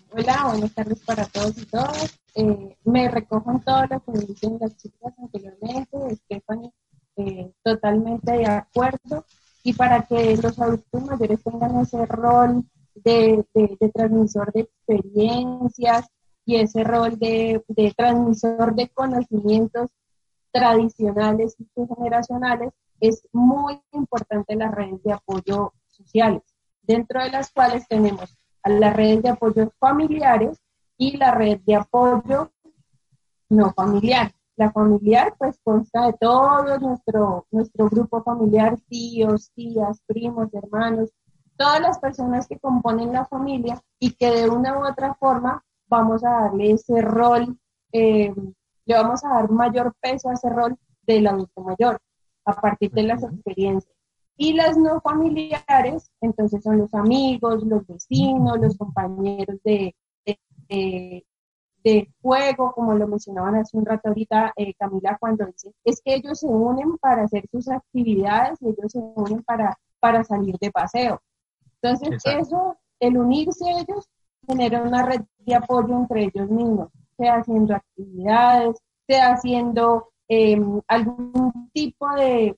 Hola, 0.08 0.46
buenas 0.46 0.72
tardes 0.72 1.04
para 1.04 1.26
todos 1.26 1.58
y 1.58 1.66
todas. 1.66 2.18
Eh, 2.34 2.76
me 2.84 3.10
recojo 3.10 3.50
en 3.50 3.60
todo 3.60 3.82
lo 3.90 4.00
que 4.00 4.26
dicen 4.26 4.56
las 4.58 4.74
chicas 4.78 5.12
anteriormente, 5.18 5.98
Stephanie 6.16 6.72
eh, 7.16 7.52
totalmente 7.62 8.32
de 8.32 8.46
acuerdo 8.46 9.24
y 9.62 9.72
para 9.72 10.02
que 10.02 10.36
los 10.36 10.58
adultos 10.58 11.04
mayores 11.04 11.42
tengan 11.42 11.78
ese 11.80 12.04
rol 12.06 12.64
de, 12.94 13.44
transmisor 13.94 14.52
de 14.52 14.60
experiencias 14.60 16.06
y 16.44 16.56
ese 16.56 16.84
rol 16.84 17.18
de, 17.18 17.62
transmisor 17.96 18.74
de 18.74 18.88
conocimientos 18.88 19.90
tradicionales 20.52 21.56
y 21.58 21.66
generacionales, 21.74 22.70
es 23.00 23.26
muy 23.32 23.80
importante 23.92 24.54
las 24.54 24.72
redes 24.72 25.02
de 25.02 25.12
apoyo 25.12 25.72
sociales, 25.88 26.42
dentro 26.82 27.22
de 27.22 27.30
las 27.30 27.50
cuales 27.50 27.88
tenemos 27.88 28.36
las 28.64 28.94
redes 28.94 29.22
de 29.22 29.30
apoyo 29.30 29.72
familiares 29.78 30.60
y 30.96 31.16
la 31.16 31.32
red 31.32 31.60
de 31.60 31.74
apoyo 31.74 32.50
no 33.48 33.72
familiar. 33.72 34.32
La 34.56 34.70
familiar 34.70 35.34
pues 35.36 35.58
consta 35.62 36.06
de 36.06 36.12
todo 36.14 36.78
nuestro, 36.78 37.46
nuestro 37.50 37.88
grupo 37.88 38.22
familiar, 38.22 38.78
tíos, 38.88 39.50
tías, 39.54 40.00
primos, 40.06 40.52
hermanos, 40.54 41.10
todas 41.56 41.80
las 41.80 41.98
personas 41.98 42.46
que 42.46 42.58
componen 42.58 43.12
la 43.12 43.24
familia 43.24 43.80
y 43.98 44.12
que 44.12 44.30
de 44.30 44.48
una 44.48 44.78
u 44.78 44.86
otra 44.86 45.14
forma 45.14 45.64
vamos 45.88 46.24
a 46.24 46.30
darle 46.30 46.72
ese 46.72 47.00
rol, 47.00 47.58
eh, 47.92 48.32
le 48.86 48.94
vamos 48.94 49.24
a 49.24 49.30
dar 49.30 49.50
mayor 49.50 49.94
peso 50.00 50.28
a 50.28 50.34
ese 50.34 50.48
rol 50.50 50.76
del 51.02 51.26
adulto 51.26 51.60
mayor 51.60 51.98
a 52.44 52.60
partir 52.60 52.90
de 52.92 53.04
las 53.04 53.22
experiencias. 53.22 53.94
Y 54.36 54.54
las 54.54 54.76
no 54.76 55.00
familiares, 55.00 56.10
entonces 56.20 56.62
son 56.62 56.78
los 56.78 56.92
amigos, 56.92 57.62
los 57.64 57.86
vecinos, 57.86 58.58
los 58.60 58.76
compañeros 58.76 59.58
de, 59.62 59.94
de 60.68 61.24
juego, 62.22 62.72
como 62.72 62.94
lo 62.94 63.06
mencionaban 63.06 63.56
hace 63.56 63.76
un 63.76 63.84
rato 63.84 64.08
ahorita 64.08 64.52
eh, 64.56 64.72
Camila, 64.74 65.16
cuando 65.20 65.44
dice, 65.46 65.72
es 65.84 66.00
que 66.02 66.14
ellos 66.14 66.40
se 66.40 66.46
unen 66.46 66.96
para 66.98 67.24
hacer 67.24 67.44
sus 67.50 67.68
actividades 67.68 68.58
y 68.62 68.68
ellos 68.68 68.90
se 68.90 68.98
unen 68.98 69.42
para, 69.42 69.76
para 70.00 70.24
salir 70.24 70.56
de 70.58 70.70
paseo. 70.70 71.20
Entonces, 71.82 72.22
eso, 72.24 72.78
el 73.00 73.18
unirse 73.18 73.68
a 73.68 73.80
ellos, 73.80 74.08
genera 74.46 74.82
una 74.82 75.04
red 75.04 75.20
de 75.38 75.54
apoyo 75.54 75.94
entre 75.94 76.24
ellos 76.24 76.50
mismos, 76.50 76.88
sea 77.18 77.36
haciendo 77.36 77.74
actividades, 77.74 78.76
sea 79.06 79.32
haciendo 79.32 80.08
em, 80.28 80.80
algún 80.88 81.70
tipo 81.72 82.08
de, 82.14 82.56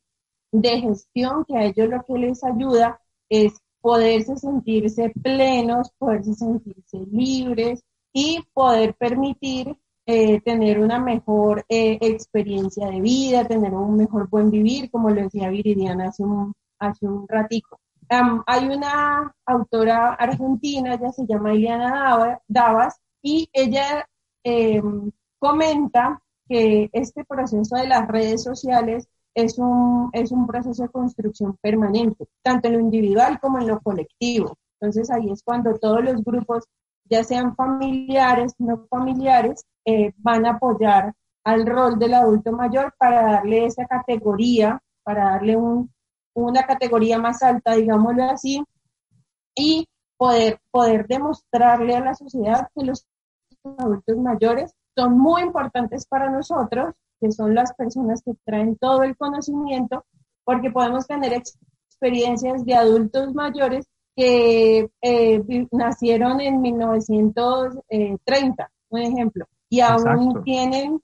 de 0.52 0.80
gestión 0.80 1.44
que 1.44 1.56
a 1.56 1.64
ellos 1.64 1.88
lo 1.88 2.02
que 2.04 2.14
les 2.14 2.44
ayuda 2.44 3.00
es 3.28 3.54
poderse 3.80 4.36
sentirse 4.36 5.12
plenos, 5.22 5.92
poderse 5.98 6.34
sentirse 6.34 6.98
libres, 7.10 7.82
y 8.18 8.42
poder 8.55 8.94
permitir 8.94 9.76
eh, 10.07 10.40
tener 10.40 10.81
una 10.81 10.98
mejor 10.98 11.66
eh, 11.68 11.98
experiencia 12.00 12.87
de 12.88 13.02
vida, 13.02 13.44
tener 13.44 13.74
un 13.74 13.94
mejor 13.94 14.31
buen 14.31 14.50
vivir, 14.50 14.90
como 14.90 15.11
lo 15.11 15.20
decía 15.20 15.50
Viridiana 15.50 16.09
hace 16.09 16.22
un, 16.22 16.55
hace 16.79 17.07
un 17.07 17.29
ratico. 17.29 17.79
hay 18.46 18.68
una 18.68 19.35
autora 19.44 20.14
argentina, 20.14 20.94
ella 20.94 21.12
se 21.12 21.26
llama 21.26 21.52
Ileana 21.52 22.40
Davas, 22.48 22.98
y 23.20 23.50
ella 23.52 24.09
em, 24.42 25.11
comenta 25.38 26.18
que 26.48 26.88
este 26.94 27.22
proceso 27.22 27.76
de 27.76 27.87
las 27.87 28.09
redes 28.09 28.42
sociales 28.42 29.09
es 29.35 29.59
un, 29.59 30.09
es 30.14 30.33
un 30.33 30.46
proceso 30.46 30.85
de 30.85 30.88
construcción 30.88 31.59
permanente, 31.61 32.26
tanto 32.42 32.68
en 32.68 32.74
lo 32.74 32.81
individual 32.81 33.38
como 33.40 33.59
en 33.59 33.66
lo 33.66 33.79
colectivo. 33.81 34.57
Entonces 34.81 35.11
ahí 35.11 35.31
es 35.31 35.42
cuando 35.42 35.79
todos 35.79 36.02
los 36.02 36.24
grupos 36.24 36.64
ya 37.09 37.25
sean 37.25 37.55
familiares, 37.55 38.55
no 38.59 38.87
familiares, 38.88 39.64
eh, 39.85 40.12
van 40.19 40.47
a 40.47 40.51
apoyar 40.53 41.14
al 41.45 41.66
rol 41.66 41.99
del 41.99 42.14
adulto 42.14 42.53
mayor 42.53 42.95
para 42.99 43.23
darle 43.23 43.66
esa 43.66 43.87
categoría, 43.87 44.83
para 45.05 45.31
darle 45.31 45.57
una 46.35 46.66
categoría 46.66 47.19
más 47.19 47.42
alta, 47.42 47.75
digámoslo 47.75 48.25
así, 48.25 48.64
y 49.55 49.87
poder, 50.16 50.61
poder 50.71 51.07
demostrarle 51.07 51.95
a 51.95 52.01
la 52.01 52.14
sociedad 52.14 52.69
que 52.75 52.85
los 52.85 53.07
adultos 53.79 54.16
mayores 54.16 54.75
son 54.97 55.19
muy 55.19 55.42
importantes 55.42 56.07
para 56.07 56.31
nosotros, 56.31 56.95
que 57.21 57.31
son 57.31 57.55
las 57.55 57.73
personas 57.75 58.23
que 58.23 58.33
traen 58.45 58.77
todo 58.77 59.03
el 59.03 59.16
conocimiento 59.16 60.05
porque 60.45 60.71
podemos 60.71 61.07
tener 61.07 61.33
experiencias 61.33 62.64
de 62.64 62.75
adultos 62.75 63.35
mayores 63.35 63.87
que 64.16 64.90
eh, 65.02 65.42
nacieron 65.70 66.40
en 66.40 66.61
1930, 66.62 68.72
un 68.88 69.00
ejemplo, 69.00 69.46
y 69.68 69.81
aún 69.81 70.42
tienen 70.42 71.02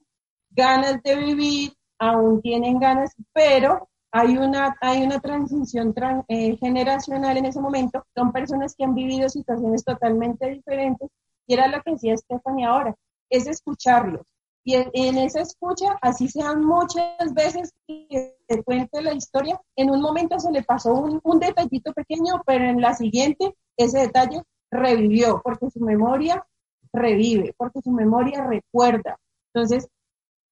ganas 0.49 1.01
de 1.03 1.15
vivir, 1.15 1.73
aún 1.99 2.41
tienen 2.41 2.79
ganas, 2.79 3.13
pero 3.31 3.87
hay 4.11 4.35
una, 4.37 4.75
hay 4.81 5.03
una 5.03 5.19
transición 5.19 5.93
eh, 6.27 6.57
generacional 6.57 7.37
en 7.37 7.45
ese 7.45 7.61
momento, 7.61 8.03
son 8.15 8.31
personas 8.31 8.73
que 8.75 8.83
han 8.83 8.95
vivido 8.95 9.29
situaciones 9.29 9.83
totalmente 9.83 10.49
diferentes, 10.49 11.11
y 11.45 11.53
era 11.53 11.67
lo 11.67 11.83
que 11.83 11.91
decía 11.91 12.17
Stephanie 12.17 12.65
ahora, 12.65 12.95
es 13.29 13.45
escucharlos. 13.47 14.25
Y 14.65 14.75
en, 14.75 15.17
esa 15.17 15.41
escucha, 15.41 15.97
así 16.01 16.29
sean 16.29 16.63
muchas 16.63 17.33
veces 17.33 17.73
que 17.85 18.37
te 18.47 18.63
cuente 18.63 19.01
la 19.01 19.13
historia, 19.13 19.59
en 19.75 19.89
un 19.89 20.01
momento 20.01 20.39
se 20.39 20.51
le 20.51 20.63
pasó 20.63 20.93
un, 20.93 21.19
un 21.23 21.39
detallito 21.39 21.91
pequeño, 21.91 22.41
pero 22.45 22.63
en 22.63 22.79
la 22.79 22.93
siguiente 22.93 23.55
ese 23.75 23.99
detalle 23.99 24.41
revivió, 24.71 25.41
porque 25.43 25.69
su 25.69 25.81
memoria 25.81 26.45
revive, 26.93 27.53
porque 27.57 27.81
su 27.81 27.91
memoria 27.91 28.47
recuerda. 28.47 29.19
Entonces, 29.53 29.89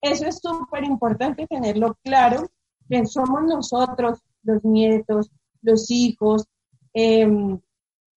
eso 0.02 0.26
es 0.26 0.40
súper 0.40 0.84
importante 0.84 1.46
tenerlo 1.46 1.96
claro, 2.02 2.48
que 2.88 3.06
somos 3.06 3.44
nosotros, 3.44 4.18
los 4.42 4.64
nietos, 4.64 5.30
los 5.62 5.90
hijos, 5.90 6.44
em, 6.92 7.60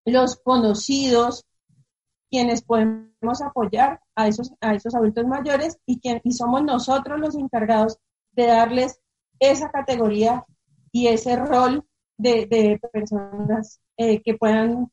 los 0.04 0.36
conocidos, 0.36 1.44
quienes 2.30 2.62
podemos 2.62 3.42
apoyar 3.42 4.00
a 4.16 4.28
esos, 4.28 4.52
a 4.60 4.74
esos 4.74 4.94
adultos 4.94 5.26
mayores 5.26 5.78
y, 5.86 6.00
que, 6.00 6.20
y 6.24 6.32
somos 6.32 6.62
nosotros 6.62 7.20
los 7.20 7.34
encargados 7.34 7.98
de 8.32 8.46
darles 8.46 9.00
esa 9.38 9.70
categoría 9.70 10.44
y 10.92 11.08
ese 11.08 11.36
rol 11.36 11.84
de, 12.16 12.80
personas 12.92 13.80
eh, 13.96 14.22
que 14.22 14.34
puedan 14.34 14.90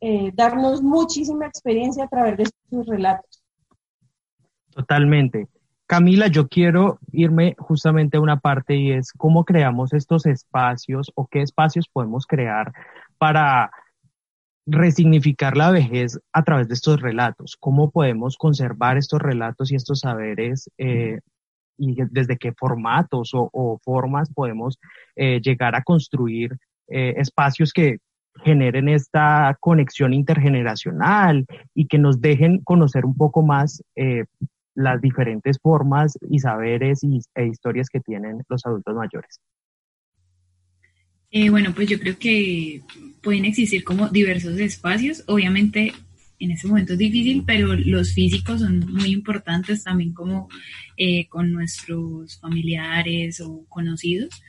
eh, 0.00 0.30
darnos 0.34 0.82
muchísima 0.82 1.46
experiencia 1.46 2.04
a 2.04 2.08
través 2.08 2.36
de 2.38 2.44
sus 2.70 2.86
relatos. 2.86 3.42
Totalmente. 4.70 5.48
Camila, 5.86 6.28
yo 6.28 6.48
quiero 6.48 6.98
irme 7.12 7.54
justamente 7.58 8.16
a 8.16 8.20
una 8.20 8.40
parte 8.40 8.74
y 8.74 8.92
es 8.92 9.12
cómo 9.12 9.44
creamos 9.44 9.92
estos 9.92 10.24
espacios 10.24 11.12
o 11.14 11.26
qué 11.26 11.42
espacios 11.42 11.86
podemos 11.92 12.26
crear 12.26 12.72
para 13.18 13.70
resignificar 14.66 15.56
la 15.56 15.70
vejez 15.70 16.18
a 16.32 16.42
través 16.44 16.68
de 16.68 16.74
estos 16.74 17.00
relatos, 17.00 17.56
cómo 17.58 17.90
podemos 17.90 18.36
conservar 18.36 18.96
estos 18.96 19.20
relatos 19.20 19.72
y 19.72 19.76
estos 19.76 20.00
saberes 20.00 20.70
eh, 20.78 21.18
y 21.78 21.96
desde 22.10 22.36
qué 22.36 22.52
formatos 22.52 23.30
o, 23.34 23.80
formas 23.82 24.32
podemos 24.32 24.78
eh, 25.16 25.40
llegar 25.40 25.74
a 25.74 25.82
construir 25.82 26.56
eh, 26.88 27.14
espacios 27.16 27.72
que 27.72 27.98
generen 28.44 28.88
esta 28.88 29.56
conexión 29.60 30.14
intergeneracional 30.14 31.44
y 31.74 31.86
que 31.86 31.98
nos 31.98 32.20
dejen 32.20 32.60
conocer 32.62 33.04
un 33.04 33.14
poco 33.14 33.42
más 33.42 33.82
las 34.74 35.00
diferentes 35.02 35.58
formas 35.60 36.18
y 36.30 36.38
saberes 36.38 37.04
y, 37.04 37.20
e 37.34 37.46
historias 37.46 37.88
que 37.90 38.00
tienen 38.00 38.42
los 38.48 38.64
adultos 38.64 38.94
mayores? 38.94 39.40
Eh, 41.32 41.48
bueno, 41.48 41.74
pues 41.74 41.88
yo 41.88 41.98
creo 41.98 42.18
que 42.18 42.82
pueden 43.22 43.46
existir 43.46 43.84
como 43.84 44.08
diversos 44.10 44.58
espacios. 44.58 45.24
Obviamente 45.26 45.94
en 46.38 46.50
ese 46.50 46.66
momento 46.68 46.92
es 46.92 46.98
difícil, 46.98 47.44
pero 47.46 47.74
los 47.74 48.12
físicos 48.12 48.60
son 48.60 48.80
muy 48.80 49.10
importantes 49.12 49.82
también 49.82 50.12
como 50.12 50.48
eh, 50.96 51.26
con 51.28 51.50
nuestros 51.50 52.38
familiares 52.38 53.40
o 53.40 53.64
conocidos. 53.68 54.42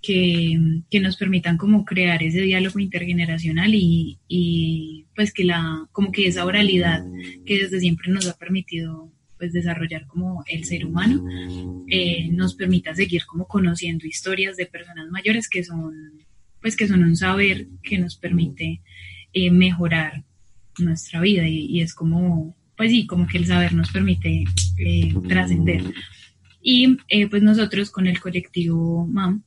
Que, 0.00 0.58
que, 0.90 0.98
nos 0.98 1.16
permitan 1.16 1.56
como 1.56 1.84
crear 1.84 2.24
ese 2.24 2.40
diálogo 2.40 2.80
intergeneracional 2.80 3.72
y, 3.72 4.18
y, 4.26 5.06
pues 5.14 5.32
que 5.32 5.44
la 5.44 5.88
como 5.92 6.10
que 6.10 6.26
esa 6.26 6.44
oralidad 6.44 7.04
que 7.46 7.58
desde 7.58 7.78
siempre 7.78 8.10
nos 8.10 8.26
ha 8.26 8.36
permitido 8.36 9.12
pues 9.42 9.52
desarrollar 9.52 10.06
como 10.06 10.44
el 10.46 10.64
ser 10.64 10.86
humano, 10.86 11.24
eh, 11.88 12.28
nos 12.30 12.54
permita 12.54 12.94
seguir 12.94 13.24
como 13.26 13.48
conociendo 13.48 14.06
historias 14.06 14.56
de 14.56 14.66
personas 14.66 15.10
mayores 15.10 15.48
que 15.48 15.64
son, 15.64 15.92
pues 16.60 16.76
que 16.76 16.86
son 16.86 17.02
un 17.02 17.16
saber 17.16 17.66
que 17.82 17.98
nos 17.98 18.16
permite 18.16 18.80
eh, 19.32 19.50
mejorar 19.50 20.22
nuestra 20.78 21.20
vida 21.20 21.48
y, 21.48 21.80
es 21.80 21.92
como, 21.92 22.54
pues 22.76 22.92
sí, 22.92 23.04
como 23.04 23.26
que 23.26 23.38
el 23.38 23.46
saber 23.46 23.74
nos 23.74 23.90
permite 23.90 24.44
eh, 24.78 25.12
trascender. 25.26 25.92
Y 26.62 26.98
pues 27.28 27.42
nosotros 27.42 27.90
con 27.90 28.06
el 28.06 28.20
colectivo 28.20 29.08
MAM 29.08 29.42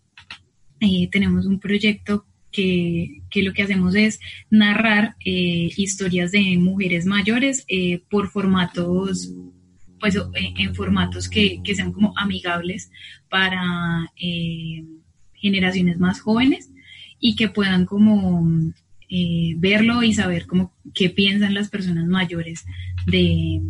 tenemos 1.09 1.45
un 1.45 1.61
proyecto 1.61 2.25
que, 2.51 3.21
que, 3.29 3.43
lo 3.43 3.53
que 3.53 3.63
hacemos 3.63 3.95
es 3.95 4.19
narrar 4.49 5.15
historias 5.21 6.33
de 6.33 6.57
mujeres 6.57 7.05
mayores 7.05 7.65
por 8.09 8.29
formatos 8.29 9.31
pues 10.05 10.17
en, 10.35 10.75
formatos 10.75 11.27
que, 11.27 11.59
sean 11.75 11.91
como 11.91 12.13
amigables 12.15 12.91
para 13.27 14.11
eh, 14.21 14.83
generaciones 15.33 15.97
más 15.97 16.19
jóvenes 16.19 16.69
y 17.19 17.35
que 17.35 17.49
puedan 17.49 17.87
como 17.87 18.47
eh, 19.09 19.55
verlo 19.57 20.03
y 20.03 20.13
saber 20.13 20.45
como 20.45 20.73
qué 20.93 21.09
piensan 21.09 21.55
las 21.55 21.69
personas 21.69 22.05
mayores 22.05 22.65
de, 23.07 23.63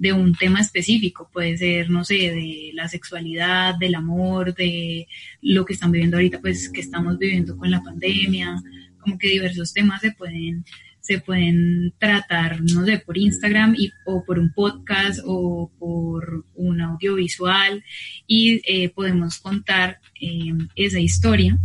de 0.00 0.12
un 0.12 0.34
tema 0.34 0.60
específico, 0.60 1.30
puede 1.32 1.56
ser, 1.56 1.90
no 1.90 2.02
sé, 2.04 2.14
de 2.14 2.72
la 2.74 2.88
sexualidad, 2.88 3.76
del 3.78 3.94
amor, 3.94 4.56
de 4.56 5.06
lo 5.42 5.64
que 5.64 5.74
están 5.74 5.92
viviendo 5.92 6.16
ahorita, 6.16 6.40
pues 6.40 6.70
que 6.70 6.80
estamos 6.80 7.18
viviendo 7.18 7.56
con 7.56 7.70
la 7.70 7.84
pandemia, 7.84 8.60
como 8.98 9.16
que 9.16 9.28
diversos 9.28 9.72
temas 9.72 10.00
se 10.00 10.10
pueden 10.10 10.64
se 11.02 11.18
pueden 11.18 11.92
tratar, 11.98 12.60
no 12.62 12.86
sé, 12.86 12.98
por 12.98 13.18
Instagram 13.18 13.74
y, 13.76 13.90
o 14.06 14.24
por 14.24 14.38
un 14.38 14.52
podcast 14.52 15.20
o 15.24 15.70
por 15.78 16.46
un 16.54 16.80
audiovisual 16.80 17.84
y 18.26 18.62
eh, 18.66 18.88
podemos 18.88 19.38
contar 19.38 19.98
eh, 20.20 20.54
esa 20.76 21.00
historia. 21.00 21.58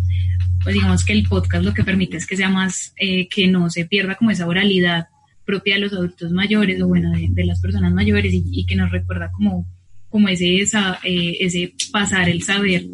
Pues 0.63 0.73
digamos 0.73 1.05
que 1.05 1.13
el 1.13 1.27
podcast 1.27 1.63
lo 1.63 1.73
que 1.73 1.83
permite 1.83 2.17
es 2.17 2.25
que 2.25 2.35
sea 2.35 2.49
más, 2.49 2.93
eh, 2.97 3.29
que 3.29 3.47
no 3.47 3.69
se 3.69 3.85
pierda 3.85 4.15
como 4.15 4.31
esa 4.31 4.47
oralidad 4.47 5.07
propia 5.45 5.75
de 5.75 5.81
los 5.81 5.93
adultos 5.93 6.31
mayores 6.31 6.81
o 6.81 6.87
bueno, 6.87 7.11
de, 7.11 7.45
las 7.45 7.61
personas 7.61 7.93
mayores 7.93 8.33
y, 8.33 8.65
que 8.65 8.75
nos 8.75 8.91
recuerda 8.91 9.31
como, 9.31 9.67
como 10.09 10.27
ese, 10.29 10.59
esa, 10.59 10.99
ese 11.03 11.73
pasar 11.91 12.27
el 12.27 12.41
saber 12.41 12.85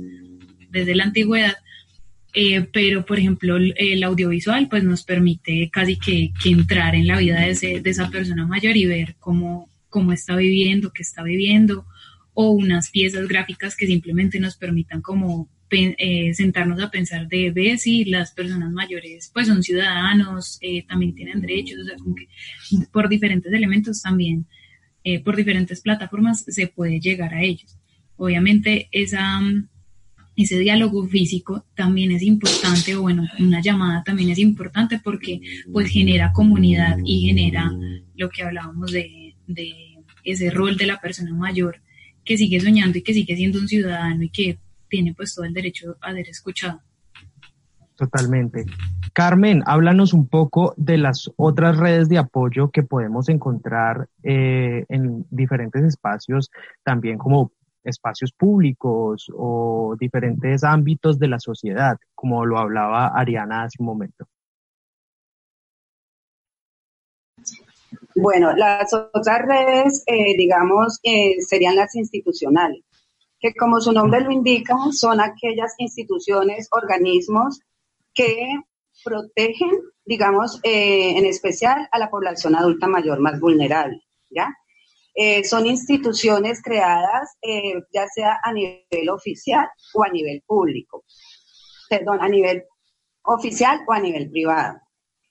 desde 0.69 0.93
la 0.93 1.05
antigüedad 1.05 1.55
eh, 2.35 2.67
pero 2.73 3.05
por 3.05 3.19
ejemplo 3.19 3.57
el, 3.57 4.03
audiovisual 4.03 4.67
pues 4.67 4.83
nos 4.83 5.03
permite 5.03 5.69
casi 5.71 5.97
que, 5.97 6.31
entrar 6.45 6.95
en 6.95 7.05
la 7.05 7.19
vida 7.19 7.39
de, 7.41 7.81
esa 7.85 8.09
persona 8.09 8.47
mayor 8.47 8.75
y 8.75 8.87
ver 8.87 9.15
cómo, 9.19 9.69
cómo 9.89 10.11
está 10.13 10.35
viviendo, 10.35 10.91
qué 10.91 11.03
está 11.03 11.21
viviendo, 11.21 11.85
o 12.33 12.49
unas 12.49 12.89
piezas 12.89 13.27
gráficas 13.27 13.75
que 13.75 13.85
simplemente 13.85 14.39
nos 14.39 14.55
permitan 14.55 15.01
como 15.01 15.47
eh, 15.69 16.33
sentarnos 16.33 16.81
a 16.81 16.89
pensar 16.89 17.27
de 17.27 17.51
ver 17.51 17.77
si 17.77 18.05
las 18.05 18.31
personas 18.31 18.71
mayores 18.71 19.29
pues 19.31 19.47
son 19.47 19.61
ciudadanos, 19.61 20.57
eh, 20.61 20.85
también 20.87 21.13
tienen 21.13 21.41
derechos, 21.41 21.79
o 21.81 21.85
sea, 21.85 21.97
como 21.97 22.15
que 22.15 22.27
por 22.91 23.09
diferentes 23.09 23.53
elementos 23.53 24.01
también, 24.01 24.47
por 25.25 25.35
diferentes 25.35 25.81
plataformas 25.81 26.45
se 26.47 26.67
puede 26.67 26.99
llegar 26.99 27.33
a 27.33 27.43
ellos. 27.43 27.77
Obviamente 28.15 28.87
esa 28.91 29.41
ese 30.35 30.57
diálogo 30.59 31.05
físico 31.07 31.65
también 31.75 32.11
es 32.11 32.23
importante, 32.23 32.95
o 32.95 33.03
bueno, 33.03 33.27
una 33.39 33.61
llamada 33.61 34.03
también 34.03 34.31
es 34.31 34.39
importante 34.39 34.99
porque 35.03 35.41
pues 35.71 35.89
genera 35.89 36.31
comunidad 36.33 36.97
y 37.05 37.27
genera 37.27 37.71
lo 38.15 38.29
que 38.29 38.43
hablábamos 38.43 38.91
de, 38.91 39.35
ese 40.23 40.49
rol 40.49 40.77
de 40.77 40.87
la 40.87 40.99
persona 40.99 41.33
mayor 41.33 41.81
que 42.23 42.37
sigue 42.37 42.59
soñando 42.59 42.97
y 42.97 43.01
que 43.01 43.13
sigue 43.13 43.35
siendo 43.35 43.59
un 43.59 43.67
ciudadano 43.67 44.23
y 44.23 44.29
que 44.29 44.57
tiene 44.87 45.13
pues 45.13 45.35
todo 45.35 45.45
el 45.45 45.53
derecho 45.53 45.97
a 46.01 46.13
ser 46.13 46.29
escuchado. 46.29 46.81
Totalmente. 47.95 48.65
Carmen, 49.13 49.61
háblanos 49.65 50.13
un 50.13 50.27
poco 50.27 50.73
de 50.77 50.97
las 50.97 51.29
otras 51.35 51.77
redes 51.77 52.09
de 52.09 52.17
apoyo 52.17 52.71
que 52.71 52.81
podemos 52.81 53.29
encontrar 53.29 54.07
eh, 54.23 54.85
en 54.89 55.25
diferentes 55.29 55.83
espacios, 55.83 56.49
también 56.83 57.17
como 57.17 57.51
espacios 57.83 58.31
públicos 58.31 59.27
o 59.35 59.95
diferentes 59.99 60.63
ámbitos 60.63 61.19
de 61.19 61.27
la 61.27 61.39
sociedad, 61.39 61.97
como 62.15 62.45
lo 62.45 62.57
hablaba 62.57 63.07
Ariana 63.07 63.63
hace 63.63 63.77
un 63.79 63.87
momento. 63.87 64.25
Bueno, 68.15 68.53
las 68.53 68.93
otras 68.93 69.41
redes, 69.45 70.03
eh, 70.05 70.35
digamos, 70.37 70.99
eh, 71.03 71.35
serían 71.39 71.75
las 71.75 71.95
institucionales, 71.95 72.83
que 73.39 73.53
como 73.53 73.81
su 73.81 73.91
nombre 73.91 74.21
lo 74.21 74.31
indica, 74.31 74.75
son 74.91 75.19
aquellas 75.19 75.73
instituciones, 75.77 76.67
organismos 76.71 77.59
que 78.13 78.47
protegen, 79.03 79.71
digamos, 80.05 80.59
eh, 80.63 81.17
en 81.17 81.25
especial 81.25 81.87
a 81.91 81.99
la 81.99 82.09
población 82.09 82.55
adulta 82.55 82.87
mayor 82.87 83.19
más 83.19 83.39
vulnerable, 83.39 84.01
¿ya? 84.29 84.53
Eh, 85.15 85.43
son 85.43 85.67
instituciones 85.67 86.59
creadas 86.63 87.37
eh, 87.39 87.75
ya 87.93 88.07
sea 88.07 88.39
a 88.43 88.51
nivel 88.51 89.09
oficial 89.11 89.67
o 89.93 90.03
a 90.03 90.09
nivel 90.09 90.41
público. 90.45 91.03
perdón, 91.87 92.19
a 92.21 92.27
nivel 92.27 92.63
oficial 93.23 93.81
o 93.87 93.93
a 93.93 93.99
nivel 93.99 94.31
privado. 94.31 94.79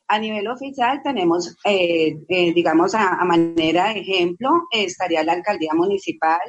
A 0.06 0.18
nivel 0.18 0.46
oficial 0.46 1.00
tenemos, 1.02 1.56
eh, 1.64 2.14
digamos, 2.54 2.94
a, 2.94 3.24
manera 3.24 3.92
de 3.92 4.00
ejemplo, 4.00 4.50
estaría 4.70 5.24
la 5.24 5.32
alcaldía 5.32 5.72
municipal, 5.74 6.40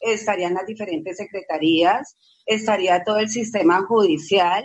estarían 0.00 0.54
las 0.54 0.66
diferentes 0.66 1.16
secretarías, 1.16 2.16
estaría 2.46 3.02
todo 3.02 3.18
el 3.18 3.28
sistema 3.28 3.84
judicial 3.86 4.62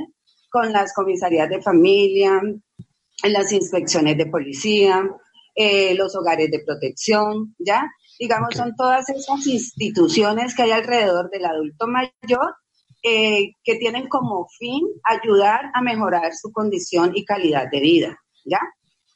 con 0.52 0.71
las 0.71 0.93
comisarías 0.93 1.49
de 1.49 1.62
familia, 1.62 2.39
las 3.23 3.52
inspecciones 3.52 4.17
de 4.17 4.28
policía, 4.28 5.10
los 5.95 6.15
hogares 6.15 6.52
de 6.52 6.63
protección, 6.63 7.56
¿ya? 7.58 7.89
Digamos, 8.19 8.56
son 8.56 8.76
todas 8.76 9.10
esas 9.10 9.45
instituciones 9.47 10.56
que 10.56 10.63
hay 10.63 10.71
alrededor 10.71 11.30
del 11.30 11.45
adulto 11.45 11.88
mayor 11.88 12.56
eh, 13.02 13.54
que 13.63 13.76
tienen 13.76 14.08
como 14.08 14.47
fin 14.58 14.88
ayudar 15.04 15.71
a 15.73 15.82
mejorar 15.82 16.34
su 16.34 16.52
condición 16.52 17.12
y 17.15 17.26
calidad 17.26 17.69
de 17.69 17.80
vida, 17.82 18.17
¿ya? 18.45 18.62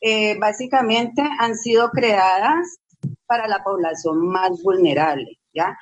Eh, 0.01 0.37
básicamente 0.37 1.21
han 1.39 1.55
sido 1.55 1.89
creadas 1.91 2.79
para 3.25 3.47
la 3.47 3.63
población 3.63 4.27
más 4.27 4.61
vulnerable, 4.61 5.39
¿ya? 5.53 5.77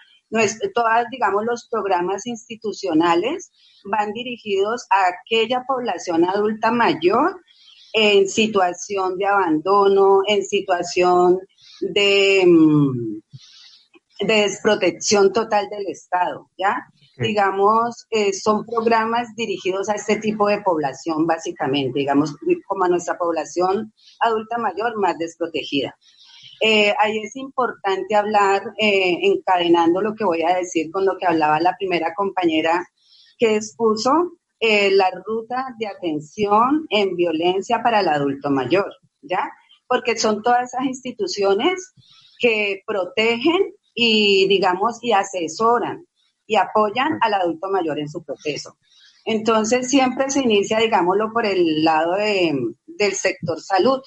todas, 0.74 1.06
digamos, 1.12 1.46
los 1.46 1.68
programas 1.70 2.26
institucionales 2.28 3.52
van 3.86 4.12
dirigidos 4.14 4.86
a 4.90 5.08
aquella 5.10 5.64
población 5.68 6.26
adulta 6.26 6.72
mayor 6.72 7.42
en 7.94 8.28
situación 8.28 9.18
de 9.18 9.26
abandono, 9.26 10.22
en 10.28 10.44
situación 10.44 11.40
de, 11.82 12.44
mm, 12.46 13.22
de 14.22 14.34
desprotección 14.34 15.34
total 15.34 15.68
del 15.70 15.88
Estado, 15.88 16.50
¿ya? 16.58 16.88
Digamos, 17.18 18.08
eh, 18.10 18.34
son 18.34 18.66
programas 18.66 19.30
dirigidos 19.36 19.88
a 19.90 19.96
este 19.96 20.18
tipo 20.18 20.48
de 20.48 20.62
población, 20.62 21.26
básicamente, 21.26 22.00
digamos, 22.00 22.36
como 22.68 22.84
a 22.84 22.90
nuestra 22.90 23.18
población 23.18 23.94
adulta 24.20 24.58
mayor 24.58 24.98
más 25.00 25.18
desprotegida. 25.18 25.96
Eh, 26.62 26.94
ahí 27.00 27.20
es 27.20 27.36
importante 27.36 28.16
hablar, 28.16 28.64
eh, 28.78 29.18
encadenando 29.22 30.02
lo 30.02 30.14
que 30.14 30.26
voy 30.26 30.42
a 30.44 30.56
decir 30.56 30.92
con 30.92 31.06
lo 31.06 31.18
que 31.18 31.26
hablaba 31.26 31.60
la 31.60 31.76
primera 31.78 32.14
compañera 32.14 32.86
que 33.38 33.56
expuso, 33.58 34.12
la 34.62 35.12
ruta 35.24 35.76
de 35.78 35.86
atención 35.86 36.88
en 36.90 37.16
violencia 37.16 37.84
para 37.84 38.00
el 38.00 38.08
adulto 38.08 38.50
mayor, 38.50 38.92
¿ya? 39.22 39.52
Porque 39.88 40.18
son 40.18 40.42
todas 40.42 40.74
esas 40.74 40.86
instituciones 40.86 41.94
que 42.40 42.82
protegen 42.86 43.74
y, 43.94 44.48
digamos, 44.48 44.98
y 45.02 45.14
asesoran 45.14 46.06
y 46.48 46.56
apoyan 46.56 47.18
al 47.22 47.34
adulto 47.34 47.70
mayor 47.70 48.00
en 48.00 48.10
su 48.10 48.24
proceso. 48.24 48.78
Entonces, 49.26 49.90
siempre 49.90 50.30
se 50.30 50.42
inicia, 50.42 50.78
digámoslo, 50.78 51.32
por 51.34 51.46
el 51.46 51.84
lado 51.84 52.16
del 52.16 53.14
sector 53.14 53.60
salud, 53.60 54.00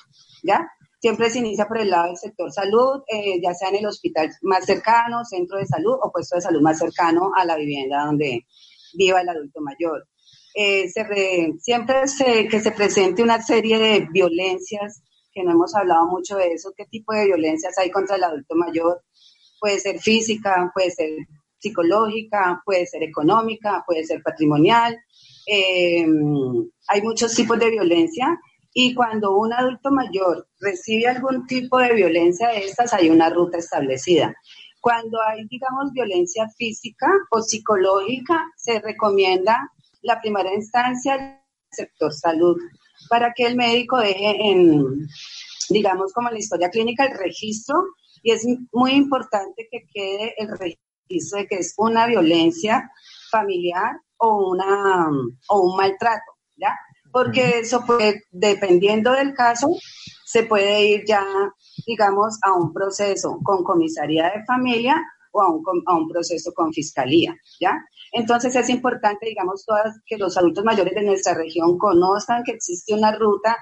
¿ya? 0.44 0.68
Siempre 1.00 1.30
se 1.30 1.40
inicia 1.40 1.66
por 1.66 1.78
el 1.78 1.90
lado 1.90 2.06
del 2.06 2.16
sector 2.16 2.52
salud, 2.52 3.02
eh, 3.08 3.40
ya 3.42 3.54
sea 3.54 3.68
en 3.68 3.76
el 3.76 3.86
hospital 3.86 4.30
más 4.42 4.64
cercano, 4.64 5.24
centro 5.24 5.58
de 5.58 5.66
salud 5.66 5.96
o 6.00 6.12
puesto 6.12 6.36
de 6.36 6.42
salud 6.42 6.60
más 6.60 6.78
cercano 6.78 7.30
a 7.36 7.44
la 7.44 7.56
vivienda 7.56 8.04
donde 8.04 8.46
viva 8.94 9.20
el 9.20 9.28
adulto 9.28 9.60
mayor. 9.60 10.06
Eh, 10.54 10.88
siempre 10.88 12.08
se, 12.08 12.48
que 12.48 12.60
se 12.60 12.72
presente 12.72 13.22
una 13.22 13.40
serie 13.42 13.78
de 13.78 14.08
violencias, 14.10 15.02
que 15.32 15.42
no 15.42 15.52
hemos 15.52 15.74
hablado 15.74 16.06
mucho 16.06 16.36
de 16.36 16.52
eso, 16.52 16.72
qué 16.76 16.84
tipo 16.86 17.12
de 17.12 17.26
violencias 17.26 17.76
hay 17.78 17.90
contra 17.90 18.16
el 18.16 18.24
adulto 18.24 18.54
mayor. 18.54 19.02
Puede 19.60 19.78
ser 19.78 19.98
física, 19.98 20.70
puede 20.74 20.90
ser 20.90 21.10
psicológica, 21.58 22.62
puede 22.64 22.86
ser 22.86 23.02
económica, 23.02 23.82
puede 23.86 24.04
ser 24.04 24.22
patrimonial. 24.22 24.96
Eh, 25.46 26.06
hay 26.88 27.02
muchos 27.02 27.34
tipos 27.34 27.58
de 27.58 27.70
violencia 27.70 28.38
y 28.72 28.94
cuando 28.94 29.36
un 29.36 29.52
adulto 29.52 29.90
mayor 29.90 30.46
recibe 30.60 31.08
algún 31.08 31.46
tipo 31.46 31.78
de 31.78 31.94
violencia 31.94 32.48
de 32.48 32.58
estas, 32.58 32.92
hay 32.94 33.10
una 33.10 33.30
ruta 33.30 33.58
establecida. 33.58 34.34
Cuando 34.80 35.20
hay, 35.22 35.44
digamos, 35.48 35.92
violencia 35.92 36.48
física 36.56 37.08
o 37.30 37.40
psicológica, 37.40 38.44
se 38.56 38.78
recomienda 38.80 39.56
la 40.02 40.20
primera 40.20 40.54
instancia 40.54 41.16
el 41.16 41.38
sector 41.70 42.12
salud 42.12 42.56
para 43.08 43.32
que 43.34 43.46
el 43.46 43.56
médico 43.56 43.98
deje 43.98 44.36
en, 44.50 45.08
digamos, 45.70 46.12
como 46.12 46.28
en 46.28 46.34
la 46.34 46.40
historia 46.40 46.70
clínica, 46.70 47.04
el 47.04 47.18
registro. 47.18 47.76
Y 48.22 48.32
es 48.32 48.44
muy 48.72 48.92
importante 48.92 49.68
que 49.70 49.86
quede 49.92 50.34
el 50.38 50.48
registro 50.58 51.38
de 51.38 51.46
que 51.46 51.56
es 51.56 51.74
una 51.76 52.06
violencia 52.06 52.90
familiar 53.30 54.00
o, 54.16 54.50
una, 54.50 55.08
o 55.48 55.60
un 55.60 55.76
maltrato, 55.76 56.32
¿ya? 56.56 56.74
porque 57.12 57.60
eso 57.60 57.84
puede, 57.84 58.24
dependiendo 58.30 59.12
del 59.12 59.34
caso, 59.34 59.68
se 60.24 60.44
puede 60.44 60.84
ir 60.84 61.04
ya, 61.06 61.24
digamos, 61.86 62.38
a 62.42 62.52
un 62.52 62.72
proceso 62.72 63.38
con 63.42 63.64
comisaría 63.64 64.30
de 64.30 64.44
familia 64.44 64.96
o 65.32 65.42
a 65.42 65.50
un, 65.50 65.62
a 65.86 65.94
un 65.94 66.08
proceso 66.08 66.52
con 66.52 66.72
fiscalía, 66.72 67.36
¿ya? 67.60 67.72
Entonces 68.12 68.54
es 68.56 68.68
importante, 68.68 69.26
digamos, 69.26 69.64
todas, 69.64 70.00
que 70.06 70.16
los 70.16 70.36
adultos 70.36 70.64
mayores 70.64 70.94
de 70.94 71.02
nuestra 71.02 71.34
región 71.34 71.78
conozcan 71.78 72.42
que 72.44 72.52
existe 72.52 72.94
una 72.94 73.12
ruta, 73.12 73.56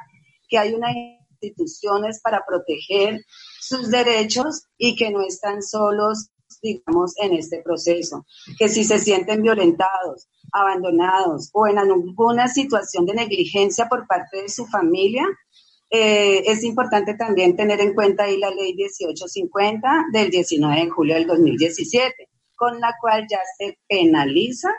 que 0.48 0.58
hay 0.58 0.74
unas 0.74 0.94
instituciones 1.40 2.20
para 2.22 2.44
proteger 2.46 3.24
sus 3.60 3.90
derechos 3.90 4.66
y 4.78 4.96
que 4.96 5.10
no 5.10 5.22
están 5.22 5.62
solos 5.62 6.30
digamos, 6.62 7.14
en 7.18 7.34
este 7.34 7.62
proceso, 7.62 8.24
que 8.58 8.68
si 8.68 8.84
se 8.84 8.98
sienten 8.98 9.42
violentados, 9.42 10.28
abandonados 10.52 11.50
o 11.52 11.66
en 11.66 11.78
alguna 11.78 12.48
situación 12.48 13.04
de 13.06 13.14
negligencia 13.14 13.88
por 13.88 14.06
parte 14.06 14.42
de 14.42 14.48
su 14.48 14.66
familia, 14.66 15.24
eh, 15.90 16.42
es 16.46 16.64
importante 16.64 17.14
también 17.14 17.56
tener 17.56 17.80
en 17.80 17.94
cuenta 17.94 18.24
ahí 18.24 18.38
la 18.38 18.50
ley 18.50 18.74
1850 18.74 20.06
del 20.12 20.30
19 20.30 20.80
de 20.80 20.90
julio 20.90 21.14
del 21.14 21.26
2017, 21.26 22.28
con 22.56 22.80
la 22.80 22.94
cual 23.00 23.26
ya 23.30 23.40
se 23.58 23.78
penaliza 23.88 24.70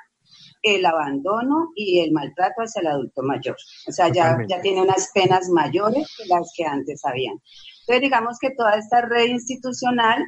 el 0.63 0.85
abandono 0.85 1.69
y 1.75 1.99
el 1.99 2.11
maltrato 2.11 2.61
hacia 2.61 2.81
el 2.81 2.87
adulto 2.87 3.21
mayor. 3.23 3.55
O 3.87 3.91
sea, 3.91 4.11
ya, 4.11 4.37
ya 4.47 4.61
tiene 4.61 4.81
unas 4.81 5.11
penas 5.13 5.49
mayores 5.49 6.07
que 6.17 6.25
las 6.27 6.51
que 6.55 6.65
antes 6.65 7.05
habían. 7.05 7.35
Entonces, 7.81 8.01
digamos 8.01 8.37
que 8.39 8.49
toda 8.51 8.75
esta 8.75 9.01
red 9.01 9.27
institucional 9.27 10.23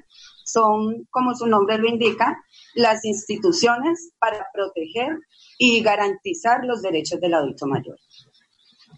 son, 0.46 1.08
como 1.10 1.36
su 1.36 1.46
nombre 1.46 1.78
lo 1.78 1.88
indica, 1.88 2.38
las 2.76 3.04
instituciones 3.06 4.14
para 4.20 4.46
proteger 4.54 5.18
y 5.58 5.82
garantizar 5.82 6.64
los 6.64 6.82
derechos 6.82 7.20
del 7.20 7.34
adulto 7.34 7.68
mayor. 7.68 7.98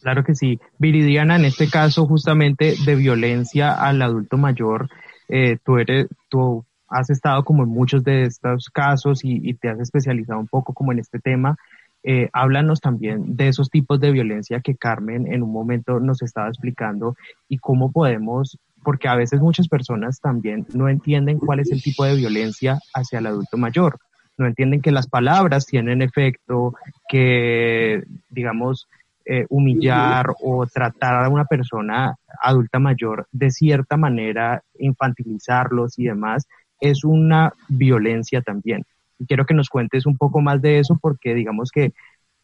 Claro 0.02 0.24
que 0.24 0.36
sí. 0.36 0.60
Viridiana, 0.78 1.36
en 1.36 1.46
este 1.46 1.70
caso 1.70 2.06
justamente 2.06 2.76
de 2.86 2.96
violencia 2.96 3.74
al 3.74 4.02
adulto 4.02 4.38
mayor, 4.38 4.90
eh, 5.28 5.58
tú 5.64 5.78
eres, 5.78 6.08
tú 6.30 6.66
has 6.91 7.10
estado 7.10 7.43
como 7.43 7.63
en 7.63 7.69
muchos 7.69 8.04
de 8.04 8.23
estos 8.23 8.69
casos 8.69 9.21
y, 9.23 9.54
te 9.56 9.69
has 9.69 9.80
especializado 9.80 10.39
un 10.39 10.47
poco 10.47 10.73
como 10.73 10.91
en 10.91 10.99
este 10.99 11.19
tema. 11.19 11.56
Eh, 12.04 12.30
háblanos 12.34 12.82
también 12.82 13.36
de 13.36 13.47
esos 13.47 13.69
tipos 13.69 13.99
de 13.99 14.12
violencia 14.12 14.60
que 14.60 14.75
Carmen 14.75 15.32
en 15.32 15.43
un 15.43 15.51
momento 15.51 15.99
nos 15.99 16.21
estaba 16.21 16.47
explicando 16.47 17.15
y 17.47 17.60
cómo 17.60 17.91
podemos 17.91 18.58
porque 18.84 19.08
a 19.08 19.15
veces 19.15 19.39
muchas 19.39 19.67
personas 19.67 20.19
también 20.19 20.65
no 20.73 20.89
entienden 20.89 21.39
cuál 21.39 21.60
es 21.60 21.71
el 21.71 21.82
tipo 21.82 22.04
de 22.04 22.15
violencia 22.15 22.80
hacia 22.93 23.19
el 23.19 23.27
adulto 23.27 23.58
mayor. 23.58 23.97
No 24.38 24.47
entienden 24.47 24.82
que 24.82 24.91
las 24.91 25.08
palabras 25.08 25.65
tienen 25.65 26.01
efecto, 26.01 26.73
que, 27.08 28.04
digamos, 28.30 28.88
eh, 29.25 29.45
humillar 29.49 30.34
o 30.41 30.65
tratar 30.65 31.25
a 31.25 31.30
una 31.30 31.45
persona 31.45 32.15
adulta 32.41 32.80
mayor 32.80 33.27
de 33.32 33.51
cierta 33.51 33.97
manera, 33.97 34.63
infantilizarlos 34.80 35.99
y 35.99 36.06
demás, 36.06 36.47
es 36.82 37.04
una 37.06 37.54
violencia 37.70 38.41
también. 38.41 38.86
Y 39.19 39.25
quiero 39.25 39.46
que 39.46 39.54
nos 39.54 39.69
cuentes 39.69 40.06
un 40.06 40.17
poco 40.17 40.42
más 40.42 40.62
de 40.62 40.79
eso 40.79 40.98
porque 41.02 41.34
digamos 41.34 41.71
que 41.71 41.94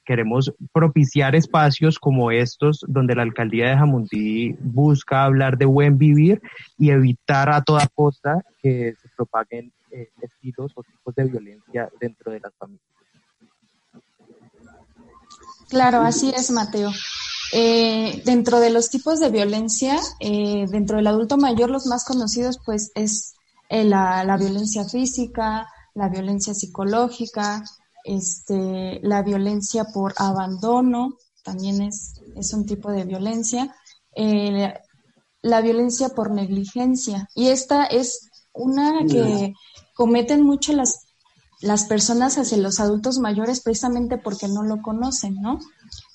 queremos 0.05 0.53
propiciar 0.71 1.35
espacios 1.35 1.99
como 1.99 2.31
estos 2.31 2.85
donde 2.88 3.13
la 3.13 3.23
alcaldía 3.23 3.69
de 3.69 3.77
Jamundí 3.77 4.55
busca 4.61 5.25
hablar 5.25 5.57
de 5.57 5.65
buen 5.65 5.97
vivir 5.97 6.41
y 6.77 6.91
evitar 6.91 7.49
a 7.49 7.61
toda 7.61 7.88
costa 7.93 8.41
que 8.63 8.95
se 9.01 9.09
propaguen 9.17 9.73
eh, 9.91 10.09
estilos 10.21 10.71
o 10.75 10.83
tipos 10.83 11.13
de 11.13 11.25
violencia 11.25 11.89
dentro 11.99 12.31
de 12.31 12.39
las 12.39 12.53
familias. 12.55 12.88
Claro, 15.69 16.01
así 16.01 16.29
es, 16.29 16.51
Mateo. 16.51 16.91
Eh, 17.53 18.21
dentro 18.25 18.59
de 18.59 18.69
los 18.69 18.89
tipos 18.89 19.19
de 19.19 19.29
violencia, 19.29 19.97
eh, 20.19 20.65
dentro 20.69 20.97
del 20.97 21.07
adulto 21.07 21.38
mayor, 21.38 21.69
los 21.69 21.85
más 21.85 22.05
conocidos, 22.05 22.59
pues, 22.65 22.91
es 22.95 23.36
la, 23.70 24.24
la 24.24 24.38
violencia 24.38 24.86
física, 24.86 25.68
la 25.93 26.09
violencia 26.09 26.53
psicológica, 26.53 27.63
este, 28.03 28.99
la 29.03 29.22
violencia 29.22 29.86
por 29.93 30.13
abandono, 30.18 31.18
también 31.43 31.82
es, 31.82 32.22
es 32.36 32.53
un 32.53 32.65
tipo 32.65 32.91
de 32.91 33.03
violencia, 33.03 33.76
eh, 34.15 34.74
la 35.41 35.61
violencia 35.61 36.09
por 36.09 36.32
negligencia. 36.32 37.30
Y 37.36 37.47
esta 37.47 37.86
es 37.86 38.30
una 38.53 39.05
que 39.05 39.53
cometen 39.95 40.43
mucho 40.43 40.74
las 40.74 41.07
las 41.59 41.86
personas 41.86 42.38
hacia 42.38 42.57
los 42.57 42.80
adultos 42.80 43.18
mayores 43.18 43.61
precisamente 43.61 44.18
porque 44.18 44.47
no 44.47 44.63
lo 44.63 44.82
conocen, 44.82 45.36
¿no? 45.41 45.59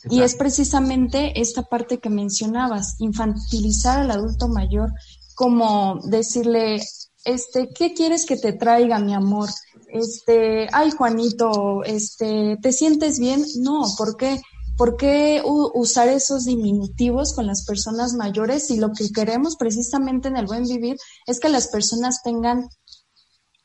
Y 0.05 0.23
es 0.23 0.37
precisamente 0.37 1.41
esta 1.41 1.63
parte 1.63 1.99
que 1.99 2.11
mencionabas, 2.11 2.97
infantilizar 3.01 4.01
al 4.01 4.11
adulto 4.13 4.49
mayor, 4.49 4.93
como 5.35 5.99
decirle, 6.05 6.81
este, 7.25 7.69
¿qué 7.69 7.95
quieres 7.95 8.27
que 8.27 8.37
te 8.37 8.53
traiga, 8.53 8.99
mi 8.99 9.15
amor? 9.15 9.49
Este, 9.89 10.69
ay, 10.73 10.91
Juanito, 10.91 11.85
este, 11.85 12.59
¿te 12.61 12.73
sientes 12.73 13.19
bien? 13.19 13.45
No, 13.59 13.83
¿por 13.97 14.17
qué? 14.17 14.41
¿Por 14.77 14.97
qué 14.97 15.43
usar 15.45 16.09
esos 16.09 16.45
diminutivos 16.45 17.35
con 17.35 17.47
las 17.47 17.65
personas 17.67 18.15
mayores 18.15 18.67
si 18.67 18.79
lo 18.79 18.91
que 18.93 19.11
queremos 19.13 19.57
precisamente 19.57 20.29
en 20.29 20.37
el 20.37 20.47
buen 20.47 20.65
vivir 20.65 20.97
es 21.27 21.41
que 21.41 21.51
las 21.51 21.69
personas 21.69 22.23
tengan 22.25 22.69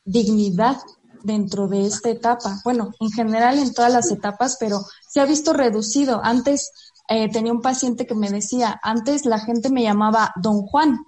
dignidad 0.04 0.76
dentro 1.24 1.66
de 1.66 1.86
esta 1.86 2.10
etapa? 2.10 2.60
Bueno, 2.62 2.92
en 3.00 3.10
general 3.10 3.58
en 3.58 3.72
todas 3.72 3.92
las 3.92 4.10
etapas, 4.12 4.58
pero 4.60 4.84
se 5.08 5.20
ha 5.20 5.24
visto 5.24 5.54
reducido. 5.54 6.20
Antes 6.22 6.70
eh, 7.08 7.28
tenía 7.32 7.52
un 7.52 7.62
paciente 7.62 8.06
que 8.06 8.14
me 8.14 8.30
decía, 8.30 8.78
antes 8.82 9.24
la 9.24 9.40
gente 9.40 9.70
me 9.70 9.82
llamaba 9.82 10.32
don 10.36 10.62
Juan 10.66 10.98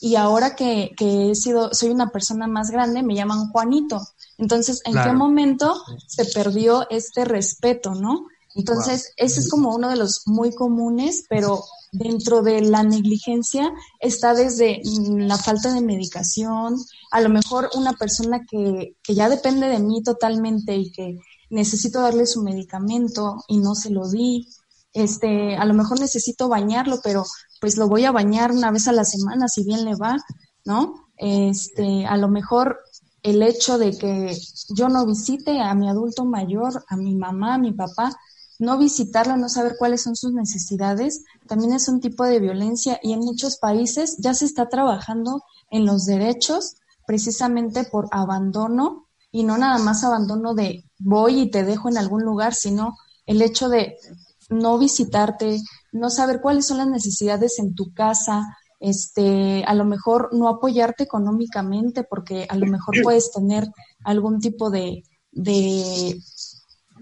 y 0.00 0.16
ahora 0.16 0.56
que, 0.56 0.92
que 0.96 1.30
he 1.30 1.34
sido, 1.34 1.74
soy 1.74 1.90
una 1.90 2.10
persona 2.10 2.46
más 2.46 2.70
grande, 2.70 3.02
me 3.02 3.14
llaman 3.14 3.50
Juanito. 3.50 4.00
Entonces, 4.38 4.80
¿en 4.86 4.94
qué 4.94 5.12
momento 5.12 5.74
se 6.06 6.24
perdió 6.24 6.88
este 6.88 7.26
respeto, 7.26 7.94
no? 7.94 8.26
Entonces, 8.54 9.12
ese 9.16 9.40
es 9.40 9.50
como 9.50 9.74
uno 9.74 9.90
de 9.90 9.96
los 9.96 10.22
muy 10.26 10.54
comunes, 10.54 11.24
pero 11.28 11.62
dentro 11.92 12.42
de 12.42 12.62
la 12.62 12.82
negligencia 12.82 13.72
está 14.00 14.34
desde 14.34 14.80
la 14.84 15.36
falta 15.36 15.72
de 15.72 15.82
medicación, 15.82 16.76
a 17.10 17.20
lo 17.20 17.28
mejor 17.28 17.70
una 17.74 17.92
persona 17.92 18.44
que, 18.50 18.96
que 19.02 19.14
ya 19.14 19.28
depende 19.28 19.68
de 19.68 19.78
mí 19.80 20.02
totalmente 20.02 20.74
y 20.76 20.90
que 20.90 21.18
necesito 21.50 22.00
darle 22.00 22.26
su 22.26 22.42
medicamento 22.42 23.44
y 23.48 23.58
no 23.58 23.74
se 23.74 23.90
lo 23.90 24.08
di, 24.08 24.48
este, 24.92 25.56
a 25.56 25.64
lo 25.64 25.74
mejor 25.74 26.00
necesito 26.00 26.48
bañarlo, 26.48 27.00
pero 27.02 27.24
pues 27.60 27.76
lo 27.76 27.88
voy 27.88 28.04
a 28.04 28.12
bañar 28.12 28.52
una 28.52 28.70
vez 28.70 28.88
a 28.88 28.92
la 28.92 29.04
semana, 29.04 29.48
si 29.48 29.64
bien 29.64 29.84
le 29.84 29.94
va, 29.94 30.16
¿no? 30.64 30.94
Este, 31.16 32.06
a 32.06 32.16
lo 32.16 32.28
mejor 32.28 32.78
el 33.22 33.42
hecho 33.42 33.78
de 33.78 33.96
que 33.96 34.36
yo 34.70 34.88
no 34.88 35.04
visite 35.06 35.60
a 35.60 35.74
mi 35.74 35.88
adulto 35.88 36.24
mayor, 36.24 36.84
a 36.88 36.96
mi 36.96 37.14
mamá, 37.14 37.54
a 37.54 37.58
mi 37.58 37.72
papá, 37.72 38.16
no 38.58 38.78
visitarlo, 38.78 39.36
no 39.36 39.48
saber 39.48 39.76
cuáles 39.78 40.02
son 40.02 40.16
sus 40.16 40.32
necesidades, 40.32 41.24
también 41.46 41.72
es 41.72 41.88
un 41.88 42.00
tipo 42.00 42.24
de 42.24 42.40
violencia 42.40 42.98
y 43.02 43.12
en 43.12 43.20
muchos 43.20 43.56
países 43.56 44.16
ya 44.18 44.34
se 44.34 44.44
está 44.44 44.68
trabajando 44.68 45.42
en 45.70 45.86
los 45.86 46.04
derechos 46.04 46.76
precisamente 47.06 47.84
por 47.84 48.08
abandono 48.10 49.06
y 49.32 49.44
no 49.44 49.56
nada 49.56 49.78
más 49.78 50.04
abandono 50.04 50.54
de 50.54 50.84
voy 50.98 51.40
y 51.40 51.50
te 51.50 51.64
dejo 51.64 51.88
en 51.88 51.98
algún 51.98 52.22
lugar, 52.22 52.54
sino 52.54 52.96
el 53.26 53.42
hecho 53.42 53.68
de 53.68 53.96
no 54.50 54.78
visitarte, 54.78 55.60
no 55.92 56.10
saber 56.10 56.40
cuáles 56.40 56.66
son 56.66 56.78
las 56.78 56.88
necesidades 56.88 57.58
en 57.58 57.74
tu 57.74 57.94
casa, 57.94 58.56
este, 58.80 59.62
a 59.66 59.74
lo 59.74 59.84
mejor 59.84 60.30
no 60.32 60.48
apoyarte 60.48 61.04
económicamente 61.04 62.02
porque 62.02 62.46
a 62.48 62.56
lo 62.56 62.66
mejor 62.66 62.96
puedes 63.02 63.30
tener 63.30 63.68
algún 64.04 64.40
tipo 64.40 64.70
de, 64.70 65.04
de 65.32 66.20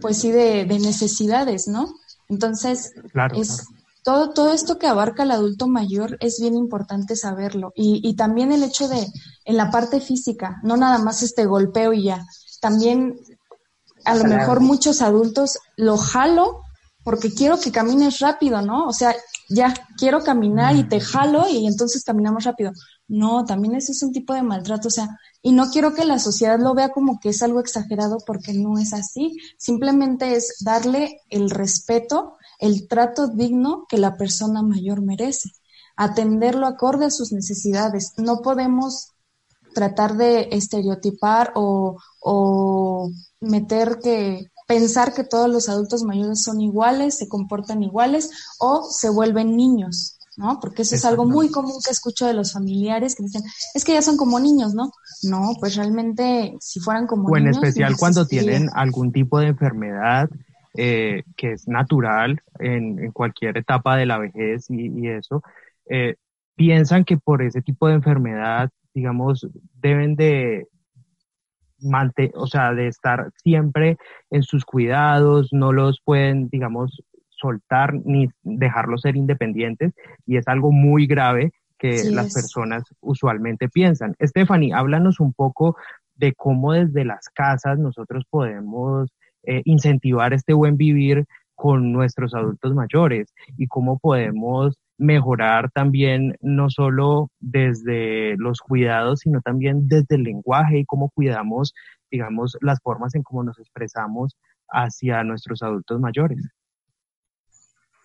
pues 0.01 0.18
sí, 0.18 0.30
de, 0.30 0.66
necesidades, 0.66 1.68
¿no? 1.68 1.88
Entonces, 2.28 2.92
es, 3.34 3.66
Todo, 4.03 4.30
todo 4.30 4.53
esto 4.53 4.78
que 4.78 4.86
abarca 4.86 5.22
el 5.22 5.30
adulto 5.30 5.66
mayor 5.66 6.16
es 6.20 6.40
bien 6.40 6.57
importante 6.57 7.16
saberlo. 7.16 7.72
Y, 7.74 8.01
y 8.03 8.14
también 8.14 8.53
el 8.53 8.62
hecho 8.62 8.88
de, 8.88 9.07
en 9.44 9.57
la 9.57 9.70
parte 9.70 10.01
física, 10.01 10.61
no 10.62 10.76
nada 10.76 10.99
más 10.99 11.22
este 11.22 11.46
golpeo 11.46 11.92
y 11.92 12.05
ya, 12.05 12.26
también 12.61 13.18
a 14.05 14.14
lo 14.14 14.24
mejor 14.24 14.61
muchos 14.61 15.03
adultos 15.03 15.59
lo 15.76 15.96
jalo 15.96 16.62
porque 17.09 17.32
quiero 17.32 17.59
que 17.59 17.72
camines 17.72 18.18
rápido, 18.18 18.61
¿no? 18.61 18.86
O 18.86 18.92
sea, 18.92 19.16
ya, 19.48 19.72
quiero 19.96 20.22
caminar 20.22 20.76
y 20.76 20.86
te 20.86 21.00
jalo 21.00 21.48
y 21.48 21.66
entonces 21.66 22.04
caminamos 22.04 22.44
rápido. 22.44 22.72
No, 23.06 23.46
también 23.46 23.76
ese 23.76 23.92
es 23.92 24.02
un 24.02 24.12
tipo 24.12 24.34
de 24.34 24.42
maltrato, 24.42 24.88
o 24.88 24.90
sea, 24.90 25.09
y 25.40 25.52
no 25.52 25.70
quiero 25.70 25.94
que 25.94 26.04
la 26.04 26.18
sociedad 26.18 26.61
lo 26.61 26.74
vea 26.74 26.90
como 26.90 27.18
que 27.18 27.30
es 27.30 27.42
algo 27.42 27.61
exagerado 27.61 28.18
porque 28.26 28.52
no 28.52 28.78
es 28.78 28.92
así, 28.92 29.38
simplemente 29.56 30.36
es 30.36 30.56
darle 30.61 31.22
el 31.30 31.48
respeto, 31.48 32.36
el 32.59 32.88
trato 32.88 33.28
digno 33.28 33.86
que 33.88 33.96
la 33.96 34.18
persona 34.18 34.61
mayor 34.61 35.00
merece, 35.00 35.48
atenderlo 35.96 36.66
acorde 36.66 37.06
a 37.06 37.11
sus 37.11 37.32
necesidades. 37.32 38.12
No 38.18 38.42
podemos 38.42 39.12
tratar 39.72 40.18
de 40.18 40.50
estereotipar 40.52 41.52
o, 41.54 41.96
o 42.20 43.11
meter 43.40 43.98
que 44.02 44.50
pensar 44.68 45.14
que 45.14 45.24
todos 45.24 45.48
los 45.48 45.68
adultos 45.70 46.04
mayores 46.04 46.42
son 46.42 46.60
iguales, 46.60 47.16
se 47.16 47.26
comportan 47.26 47.82
iguales 47.82 48.30
o 48.60 48.84
se 48.84 49.08
vuelven 49.08 49.56
niños, 49.56 50.18
¿no? 50.36 50.60
Porque 50.60 50.82
eso 50.82 50.94
es 50.94 51.06
algo 51.06 51.24
muy 51.24 51.50
común 51.50 51.80
que 51.82 51.90
escucho 51.90 52.26
de 52.26 52.34
los 52.34 52.52
familiares 52.52 53.16
que 53.16 53.22
dicen, 53.22 53.42
es 53.74 53.82
que 53.82 53.94
ya 53.94 54.02
son 54.02 54.18
como 54.18 54.38
niños, 54.38 54.74
¿no? 54.74 54.92
No, 55.22 55.54
pues 55.58 55.74
realmente 55.74 56.54
si 56.60 56.80
fueran 56.80 57.06
como 57.06 57.30
niños. 57.30 57.56
O 57.56 57.60
en 57.60 57.64
especial 57.64 57.96
cuando 57.96 58.26
tienen 58.26 58.68
algún 58.74 59.10
tipo 59.10 59.40
de 59.40 59.48
enfermedad 59.48 60.28
eh, 60.74 61.22
que 61.34 61.52
es 61.52 61.66
natural 61.66 62.42
en, 62.58 63.10
cualquier 63.12 63.56
etapa 63.56 63.96
de 63.96 64.04
la 64.04 64.18
vejez 64.18 64.66
y, 64.68 65.08
eso, 65.08 65.42
eh, 65.88 66.16
piensan 66.56 67.04
que 67.06 67.16
por 67.16 67.40
ese 67.40 67.62
tipo 67.62 67.88
de 67.88 67.94
enfermedad, 67.94 68.68
digamos, 68.92 69.48
deben 69.80 70.14
de, 70.14 70.68
o 72.34 72.46
sea, 72.46 72.74
de 72.74 72.88
estar 72.88 73.30
siempre 73.42 73.96
en 74.30 74.42
sus 74.42 74.64
cuidados, 74.64 75.48
no 75.52 75.72
los 75.72 76.00
pueden, 76.04 76.48
digamos, 76.48 77.02
soltar 77.30 77.94
ni 78.04 78.28
dejarlos 78.42 79.02
ser 79.02 79.16
independientes 79.16 79.92
y 80.26 80.36
es 80.36 80.48
algo 80.48 80.72
muy 80.72 81.06
grave 81.06 81.52
que 81.78 82.10
las 82.10 82.34
personas 82.34 82.82
usualmente 83.00 83.68
piensan. 83.68 84.16
Stephanie, 84.20 84.74
háblanos 84.74 85.20
un 85.20 85.32
poco 85.32 85.76
de 86.16 86.34
cómo 86.34 86.72
desde 86.72 87.04
las 87.04 87.28
casas 87.28 87.78
nosotros 87.78 88.24
podemos 88.28 89.10
eh, 89.44 89.62
incentivar 89.64 90.32
este 90.32 90.52
buen 90.52 90.76
vivir 90.76 91.24
con 91.54 91.92
nuestros 91.92 92.34
adultos 92.34 92.74
mayores 92.74 93.32
y 93.56 93.68
cómo 93.68 93.98
podemos 93.98 94.76
mejorar 94.99 95.70
también 95.70 96.36
no 96.40 96.68
solo 96.68 97.30
desde 97.38 98.36
los 98.36 98.61
cuidados, 98.61 99.20
sino 99.20 99.40
también 99.40 99.88
desde 99.88 100.16
el 100.16 100.24
lenguaje 100.24 100.80
y 100.80 100.84
cómo 100.84 101.11
cuidamos, 101.11 101.72
digamos, 102.11 102.59
las 102.61 102.80
formas 102.82 103.14
en 103.14 103.22
cómo 103.22 103.44
nos 103.44 103.59
expresamos 103.59 104.36
hacia 104.68 105.22
nuestros 105.22 105.62
adultos 105.62 106.01
mayores. 106.01 106.38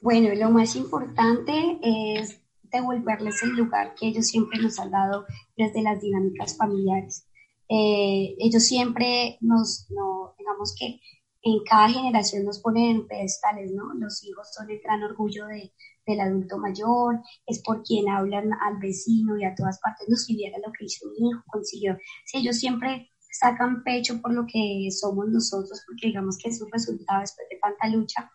Bueno, 0.02 0.30
lo 0.36 0.52
más 0.52 0.76
importante 0.76 1.80
es 1.82 2.41
devolverles 2.64 3.41
el 3.44 3.56
lugar 3.56 3.96
que 3.96 4.08
ellos 4.08 4.28
siempre 4.28 4.62
nos 4.62 4.80
han 4.80 4.91
dado 4.91 5.26
desde 5.58 5.82
las 5.82 6.02
dinámicas 6.02 6.58
familiares. 6.58 7.28
Eh, 7.70 8.36
ellos 8.38 8.64
siempre 8.64 9.38
nos, 9.41 9.88
no, 9.89 10.36
digamos 10.38 10.76
que 10.78 11.00
en 11.41 11.64
cada 11.64 11.89
generación 11.89 12.46
nos 12.46 12.60
ponen 12.60 12.98
en 12.98 13.08
pedestales, 13.08 13.72
¿no? 13.72 13.94
Los 13.96 14.24
hijos 14.24 14.48
son 14.54 14.70
el 14.70 14.80
gran 14.80 15.04
orgullo 15.04 15.46
de, 15.48 15.74
del 16.06 16.20
adulto 16.20 16.58
mayor, 16.58 17.22
es 17.45 17.62
por 17.64 17.84
quien 17.84 18.10
hablan 18.10 18.51
al 18.54 18.78
vecino 18.80 19.38
y 19.38 19.45
a 19.45 19.56
todas 19.56 19.80
partes, 19.80 20.08
no 20.10 20.16
si 20.16 20.36
viera 20.36 20.58
lo 20.58 20.72
que 20.72 20.86
hizo 20.86 21.08
mi 21.10 21.30
hijo, 21.30 21.41
consiguió. 21.47 21.97
Si 22.26 22.38
ellos 22.38 22.58
siempre 22.58 23.12
sacan 23.32 23.84
pecho 23.84 24.22
por 24.22 24.34
lo 24.34 24.45
que 24.45 24.88
somos 24.91 25.28
nosotros, 25.28 25.84
porque 25.88 26.08
digamos 26.08 26.38
que 26.38 26.49
es 26.49 26.62
un 26.62 26.72
resultado 26.72 27.22
después 27.22 27.47
de 27.49 27.58
tanta 27.60 27.88
lucha, 27.88 28.32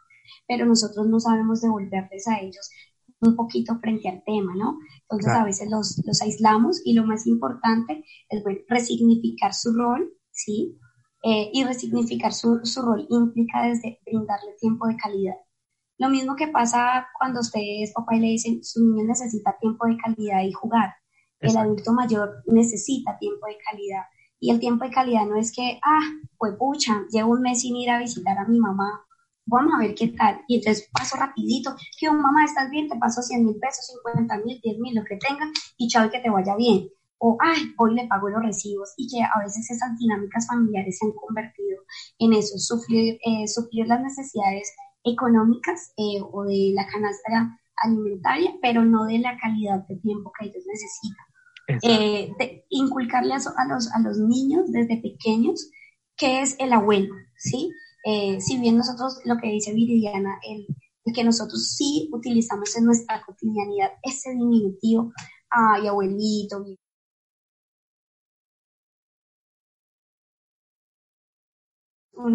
pero 0.46 0.66
nosotros 0.66 1.06
no 1.06 1.20
sabemos 1.20 1.60
devolverles 1.60 2.26
a 2.28 2.40
ellos 2.40 2.70
un 3.20 3.34
poquito 3.34 3.78
frente 3.80 4.08
al 4.08 4.22
tema, 4.24 4.54
¿no? 4.54 4.78
Entonces 5.02 5.32
a 5.32 5.44
veces 5.44 5.68
los, 5.68 6.00
los, 6.06 6.22
aislamos 6.22 6.80
y 6.84 6.94
lo 6.94 7.04
más 7.04 7.26
importante 7.26 8.04
es 8.28 8.42
bueno, 8.44 8.60
resignificar 8.68 9.52
su 9.54 9.72
rol, 9.72 10.12
¿sí? 10.30 10.78
Eh, 11.24 11.50
y 11.52 11.64
resignificar 11.64 12.32
su, 12.32 12.60
su 12.62 12.80
rol 12.80 13.06
implica 13.10 13.64
desde 13.64 13.98
brindarle 14.06 14.52
tiempo 14.60 14.86
de 14.86 14.96
calidad 14.96 15.34
lo 15.98 16.08
mismo 16.08 16.36
que 16.36 16.46
pasa 16.48 17.08
cuando 17.18 17.40
ustedes, 17.40 17.92
papá, 17.92 18.16
y 18.16 18.20
le 18.20 18.26
dicen, 18.28 18.62
su 18.62 18.80
niño 18.80 19.04
necesita 19.04 19.56
tiempo 19.60 19.86
de 19.86 19.96
calidad 19.96 20.42
y 20.42 20.52
jugar. 20.52 20.94
El 21.40 21.56
adulto 21.56 21.92
mayor 21.92 22.42
necesita 22.46 23.18
tiempo 23.18 23.46
de 23.46 23.58
calidad. 23.58 24.04
Y 24.40 24.50
el 24.50 24.60
tiempo 24.60 24.84
de 24.84 24.92
calidad 24.92 25.26
no 25.26 25.36
es 25.36 25.52
que, 25.52 25.80
ah, 25.84 26.02
pues 26.36 26.54
pucha, 26.56 27.04
llevo 27.10 27.32
un 27.32 27.42
mes 27.42 27.60
sin 27.60 27.74
ir 27.76 27.90
a 27.90 27.98
visitar 27.98 28.38
a 28.38 28.46
mi 28.46 28.60
mamá, 28.60 29.04
vamos 29.46 29.72
a 29.74 29.78
ver 29.78 29.94
qué 29.94 30.08
tal. 30.08 30.40
Y 30.46 30.58
entonces 30.58 30.88
paso 30.92 31.16
rapidito, 31.16 31.74
que 31.98 32.10
mamá, 32.10 32.44
¿estás 32.44 32.70
bien? 32.70 32.88
Te 32.88 32.96
paso 32.96 33.20
100 33.20 33.44
mil 33.44 33.56
pesos, 33.56 33.86
50 34.04 34.38
mil, 34.44 34.60
10 34.62 34.78
mil, 34.78 34.94
lo 34.94 35.04
que 35.04 35.16
tenga, 35.16 35.50
y 35.76 35.88
chao, 35.88 36.06
y 36.06 36.10
que 36.10 36.20
te 36.20 36.30
vaya 36.30 36.54
bien. 36.56 36.88
O, 37.18 37.36
ay, 37.40 37.74
hoy 37.76 37.94
le 37.94 38.06
pago 38.06 38.28
los 38.28 38.42
recibos. 38.42 38.94
Y 38.96 39.08
que 39.08 39.22
a 39.22 39.42
veces 39.42 39.68
esas 39.68 39.98
dinámicas 39.98 40.46
familiares 40.46 40.98
se 40.98 41.06
han 41.06 41.12
convertido 41.12 41.82
en 42.18 42.34
eso, 42.34 42.56
sufrir, 42.58 43.18
eh, 43.24 43.48
suplir 43.48 43.88
las 43.88 44.00
necesidades 44.00 44.72
económicas 45.04 45.92
eh, 45.96 46.20
o 46.20 46.44
de 46.44 46.72
la 46.74 46.86
canasta 46.86 47.58
alimentaria, 47.76 48.54
pero 48.60 48.84
no 48.84 49.04
de 49.06 49.18
la 49.18 49.36
calidad 49.38 49.86
de 49.86 49.96
tiempo 49.96 50.32
que 50.38 50.46
ellos 50.46 50.64
necesitan. 50.66 51.26
Eh, 51.82 52.64
inculcarle 52.70 53.34
a, 53.34 53.66
los, 53.68 53.92
a 53.92 54.00
los 54.00 54.18
niños 54.18 54.72
desde 54.72 55.02
pequeños 55.02 55.70
¿qué 56.18 56.42
es 56.42 56.56
el 56.58 56.72
abuelo? 56.74 57.14
¿Sí? 57.36 57.70
Eh, 58.04 58.40
si 58.40 58.58
bien 58.58 58.76
nosotros, 58.76 59.20
lo 59.24 59.38
que 59.38 59.48
dice 59.48 59.72
Viridiana, 59.72 60.38
el, 60.46 60.66
que 61.14 61.24
nosotros 61.24 61.74
sí 61.74 62.10
utilizamos 62.12 62.76
en 62.76 62.84
nuestra 62.84 63.22
cotidianidad 63.24 63.92
ese 64.02 64.30
diminutivo, 64.34 65.10
ay, 65.48 65.86
abuelito, 65.86 66.66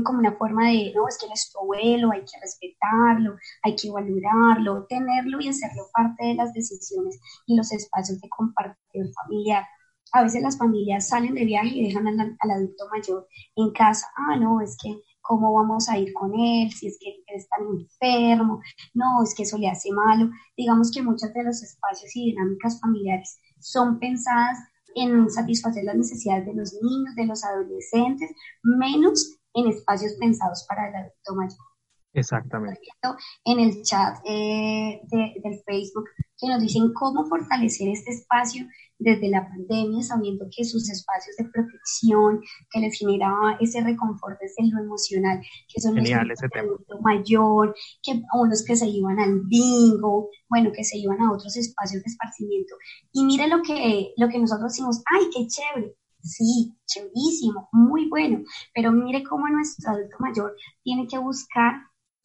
como 0.03 0.19
una 0.19 0.35
forma 0.35 0.67
de, 0.67 0.93
no, 0.95 1.07
es 1.07 1.17
que 1.17 1.25
él 1.25 1.31
es 1.33 1.51
tu 1.51 1.59
abuelo, 1.59 2.11
hay 2.11 2.21
que 2.21 2.39
respetarlo, 2.41 3.35
hay 3.63 3.75
que 3.75 3.91
valorarlo, 3.91 4.85
tenerlo 4.87 5.39
y 5.41 5.49
hacerlo 5.49 5.83
parte 5.93 6.27
de 6.27 6.35
las 6.35 6.53
decisiones 6.53 7.19
y 7.45 7.55
los 7.55 7.71
espacios 7.71 8.19
de 8.21 8.29
compartir 8.29 9.11
familiar. 9.13 9.65
A 10.13 10.23
veces 10.23 10.41
las 10.41 10.57
familias 10.57 11.07
salen 11.07 11.33
de 11.33 11.45
viaje 11.45 11.69
y 11.75 11.87
dejan 11.87 12.07
al, 12.07 12.37
adulto 12.51 12.87
mayor 12.91 13.27
en 13.55 13.71
casa. 13.71 14.07
Ah, 14.15 14.37
no, 14.37 14.61
es 14.61 14.77
que 14.81 14.95
cómo 15.21 15.53
vamos 15.53 15.89
a 15.89 15.97
ir 15.97 16.13
con 16.13 16.33
él, 16.37 16.71
si 16.71 16.87
es 16.87 16.97
que 16.99 17.09
él 17.09 17.23
está 17.27 17.55
enfermo, 17.57 18.61
no, 18.93 19.23
es 19.23 19.33
que 19.35 19.43
eso 19.43 19.57
le 19.57 19.69
hace 19.69 19.91
malo. 19.91 20.29
Digamos 20.55 20.91
que 20.91 21.01
muchos 21.01 21.33
de 21.33 21.43
los 21.43 21.63
espacios 21.63 22.15
y 22.15 22.31
dinámicas 22.31 22.79
familiares 22.79 23.39
son 23.59 23.99
pensadas 23.99 24.59
en 24.95 25.29
satisfacer 25.29 25.83
las 25.83 25.95
necesidades 25.95 26.45
de 26.45 26.53
los 26.53 26.73
niños, 26.73 27.15
de 27.15 27.25
los 27.25 27.43
adolescentes, 27.43 28.29
menos 28.61 29.39
en 29.53 29.67
espacios 29.67 30.13
pensados 30.19 30.65
para 30.67 30.89
el 30.89 30.95
adulto 30.95 31.35
mayor. 31.35 31.73
Exactamente. 32.13 32.79
En 33.43 33.59
el 33.59 33.81
chat 33.83 34.17
eh, 34.25 35.01
de, 35.03 35.33
del 35.43 35.59
Facebook 35.65 36.05
que 36.37 36.47
nos 36.47 36.61
dicen 36.61 36.93
cómo 36.93 37.25
fortalecer 37.25 37.89
este 37.89 38.11
espacio 38.11 38.65
desde 38.99 39.29
la 39.29 39.47
pandemia, 39.47 40.03
sabiendo 40.03 40.45
que 40.55 40.63
sus 40.63 40.89
espacios 40.89 41.35
de 41.37 41.45
protección, 41.45 42.41
que 42.71 42.79
les 42.79 42.97
generaba 42.97 43.57
ese 43.59 43.81
reconfort 43.81 44.39
desde 44.39 44.71
lo 44.71 44.79
emocional, 44.79 45.41
que 45.67 45.81
son 45.81 45.95
Genial, 45.95 46.27
los 46.27 46.39
adulto 46.43 46.99
mayor, 47.01 47.75
que 48.01 48.21
unos 48.33 48.63
que 48.63 48.75
se 48.75 48.87
iban 48.87 49.19
al 49.19 49.41
bingo, 49.45 50.29
bueno, 50.49 50.71
que 50.71 50.83
se 50.83 50.97
iban 50.97 51.19
a 51.21 51.31
otros 51.31 51.57
espacios 51.57 52.03
de 52.03 52.11
esparcimiento. 52.11 52.75
Y 53.11 53.25
mire 53.25 53.47
lo 53.47 53.61
que, 53.61 54.13
lo 54.17 54.29
que 54.29 54.39
nosotros 54.39 54.71
decimos, 54.71 55.03
¡ay, 55.11 55.29
qué 55.33 55.47
chév! 55.47 55.95
Sí, 56.23 56.73
chéverísimo, 56.87 57.67
muy 57.73 58.07
bueno, 58.09 58.43
pero 58.73 58.93
mire 58.93 59.23
cómo 59.23 59.47
nuestro 59.49 59.91
adulto 59.91 60.15
mayor 60.19 60.55
tiene 60.81 61.05
que 61.05 61.17
buscar 61.17 61.73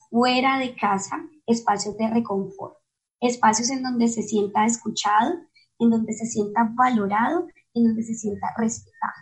fuera 0.08 0.58
de 0.58 0.76
casa 0.76 1.16
espacios 1.46 1.96
de 1.96 2.08
reconfort, 2.08 2.76
espacios 3.20 3.70
en 3.70 3.82
donde 3.82 4.06
se 4.06 4.22
sienta 4.22 4.64
escuchado, 4.64 5.34
en 5.80 5.90
donde 5.90 6.12
se 6.12 6.26
sienta 6.26 6.70
valorado, 6.74 7.48
en 7.74 7.84
donde 7.84 8.04
se 8.04 8.14
sienta 8.14 8.46
respetado. 8.56 9.12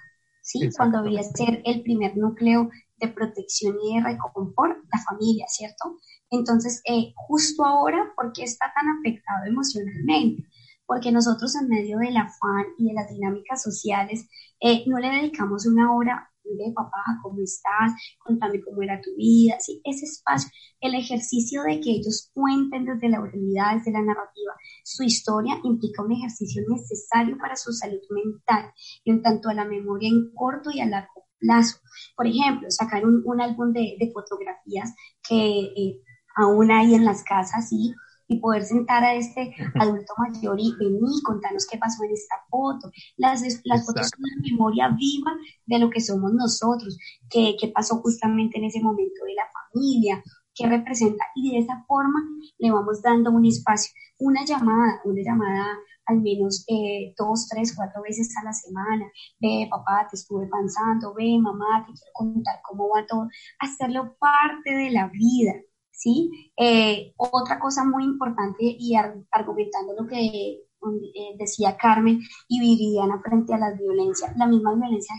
¿sí? 0.42 0.68
Cuando 0.76 0.98
debería 0.98 1.22
ser 1.22 1.62
el 1.64 1.82
primer 1.82 2.16
núcleo 2.16 2.68
de 2.98 3.08
protección 3.08 3.76
y 3.82 3.96
de 3.96 4.04
reconfort, 4.04 4.76
la 4.92 5.02
familia, 5.02 5.46
¿cierto? 5.48 5.96
Entonces, 6.30 6.82
eh, 6.84 7.12
justo 7.16 7.64
ahora, 7.64 8.12
¿por 8.14 8.32
qué 8.32 8.44
está 8.44 8.72
tan 8.74 8.86
afectado 8.98 9.44
emocionalmente? 9.46 10.44
Porque 10.86 11.12
nosotros 11.12 11.54
en 11.56 11.68
medio 11.68 11.98
del 11.98 12.16
afán 12.16 12.66
y 12.78 12.88
de 12.88 12.94
las 12.94 13.10
dinámicas 13.10 13.62
sociales 13.62 14.28
eh, 14.60 14.84
no 14.86 14.98
le 14.98 15.08
dedicamos 15.10 15.66
una 15.66 15.94
hora 15.94 16.30
de 16.54 16.72
papá, 16.72 17.02
¿cómo 17.22 17.42
estás? 17.42 17.92
Contame 18.18 18.60
cómo 18.62 18.82
era 18.82 19.00
tu 19.00 19.10
vida, 19.16 19.56
¿sí? 19.58 19.80
ese 19.84 20.04
espacio, 20.06 20.50
el 20.80 20.94
ejercicio 20.94 21.62
de 21.62 21.80
que 21.80 21.90
ellos 21.90 22.30
cuenten 22.32 22.84
desde 22.84 23.08
la 23.08 23.20
oralidad, 23.20 23.76
desde 23.76 23.92
la 23.92 24.02
narrativa, 24.02 24.54
su 24.84 25.02
historia 25.02 25.58
implica 25.64 26.02
un 26.02 26.12
ejercicio 26.12 26.62
necesario 26.68 27.36
para 27.38 27.56
su 27.56 27.72
salud 27.72 28.00
mental 28.10 28.72
y 29.04 29.10
en 29.10 29.22
tanto 29.22 29.48
a 29.48 29.54
la 29.54 29.64
memoria 29.64 30.08
en 30.08 30.32
corto 30.34 30.70
y 30.70 30.80
a 30.80 30.86
largo 30.86 31.26
plazo. 31.38 31.78
Por 32.16 32.26
ejemplo, 32.26 32.70
sacar 32.70 33.04
un, 33.04 33.40
álbum 33.40 33.72
de, 33.72 34.10
fotografías 34.12 34.94
que 35.28 35.60
eh, 35.76 36.00
aún 36.36 36.70
hay 36.70 36.94
en 36.94 37.04
las 37.04 37.24
casas, 37.24 37.68
¿sí? 37.68 37.94
Y 38.28 38.40
poder 38.40 38.64
sentar 38.64 39.04
a 39.04 39.14
este 39.14 39.54
adulto 39.74 40.12
mayor 40.18 40.58
y 40.58 40.74
venir, 40.78 41.22
contarnos 41.24 41.66
qué 41.66 41.78
pasó 41.78 42.04
en 42.04 42.12
esta 42.12 42.36
foto. 42.50 42.90
Las, 43.16 43.42
las 43.64 43.86
fotos 43.86 44.08
son 44.08 44.20
una 44.20 44.50
memoria 44.50 44.88
viva 44.88 45.32
de 45.66 45.78
lo 45.78 45.90
que 45.90 46.00
somos 46.00 46.32
nosotros, 46.32 46.98
qué, 47.30 47.56
qué 47.60 47.68
pasó 47.68 47.96
justamente 47.96 48.58
en 48.58 48.64
ese 48.64 48.80
momento 48.80 49.24
de 49.24 49.34
la 49.34 49.44
familia, 49.52 50.22
qué 50.54 50.66
representa. 50.66 51.24
Y 51.34 51.52
de 51.52 51.58
esa 51.58 51.84
forma 51.86 52.20
le 52.58 52.70
vamos 52.70 53.02
dando 53.02 53.30
un 53.30 53.44
espacio, 53.44 53.92
una 54.18 54.44
llamada, 54.44 55.00
una 55.04 55.22
llamada 55.22 55.66
al 56.06 56.20
menos 56.22 56.64
eh, 56.68 57.14
dos, 57.18 57.48
tres, 57.48 57.74
cuatro 57.74 58.02
veces 58.02 58.32
a 58.40 58.44
la 58.44 58.52
semana. 58.52 59.04
Ve, 59.40 59.66
papá, 59.70 60.06
te 60.08 60.16
estuve 60.16 60.46
pensando, 60.46 61.12
ve, 61.14 61.36
mamá, 61.40 61.84
te 61.84 61.92
quiero 61.92 62.12
contar 62.12 62.60
cómo 62.62 62.88
va 62.88 63.06
todo. 63.06 63.28
Hacerlo 63.58 64.16
parte 64.18 64.70
de 64.70 64.90
la 64.90 65.08
vida. 65.08 65.54
¿Sí? 65.96 66.52
Eh, 66.56 67.14
otra 67.16 67.58
cosa 67.58 67.84
muy 67.84 68.04
importante 68.04 68.62
y 68.62 68.94
argumentando 69.30 69.94
lo 69.98 70.06
que 70.06 70.18
eh, 70.20 71.36
decía 71.38 71.76
Carmen 71.76 72.20
y 72.48 72.60
Viridiana 72.60 73.20
frente 73.20 73.54
a 73.54 73.58
la 73.58 73.72
violencia, 73.72 74.32
la 74.36 74.46
misma 74.46 74.74
violencia 74.74 75.14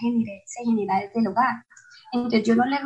se 0.46 0.64
genera 0.64 1.02
desde 1.02 1.20
el 1.20 1.28
hogar. 1.28 1.66
Entonces 2.14 2.44
yo 2.44 2.56
no 2.56 2.64
le 2.66 2.78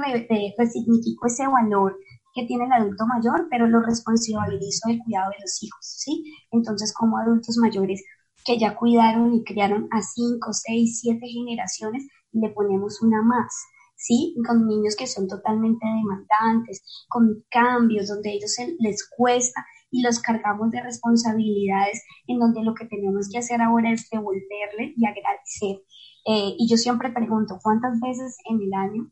resignifico 0.57 1.27
ese 1.27 1.45
valor 1.45 1.99
que 2.33 2.45
tiene 2.45 2.65
el 2.65 2.71
adulto 2.71 3.05
mayor, 3.05 3.47
pero 3.51 3.67
lo 3.67 3.81
responsabilizo 3.81 4.87
del 4.87 4.99
cuidado 5.03 5.29
de 5.31 5.41
los 5.41 5.61
hijos, 5.61 5.81
¿sí? 5.81 6.23
Entonces 6.49 6.93
como 6.93 7.17
adultos 7.17 7.57
mayores 7.57 8.03
que 8.45 8.57
ya 8.57 8.75
cuidaron 8.75 9.35
y 9.35 9.43
criaron 9.43 9.87
a 9.91 10.01
cinco, 10.01 10.53
seis, 10.53 11.01
siete 11.01 11.27
generaciones, 11.27 12.07
le 12.31 12.49
ponemos 12.49 13.01
una 13.01 13.21
más. 13.21 13.53
¿Sí? 14.01 14.35
Con 14.45 14.67
niños 14.67 14.95
que 14.95 15.07
son 15.07 15.27
totalmente 15.27 15.85
demandantes, 15.85 16.83
con 17.07 17.45
cambios 17.49 18.07
donde 18.07 18.31
ellos 18.31 18.55
les 18.79 19.07
cuesta 19.07 19.63
y 19.91 20.01
los 20.01 20.19
cargamos 20.19 20.71
de 20.71 20.81
responsabilidades 20.81 22.03
en 22.27 22.39
donde 22.39 22.63
lo 22.63 22.73
que 22.73 22.85
tenemos 22.85 23.29
que 23.29 23.37
hacer 23.37 23.61
ahora 23.61 23.91
es 23.91 24.09
devolverle 24.09 24.93
y 24.95 25.05
agradecer. 25.05 25.83
Eh, 26.25 26.55
y 26.57 26.67
yo 26.69 26.77
siempre 26.77 27.11
pregunto, 27.11 27.59
¿cuántas 27.61 27.99
veces 27.99 28.37
en 28.49 28.61
el 28.61 28.73
año, 28.73 29.11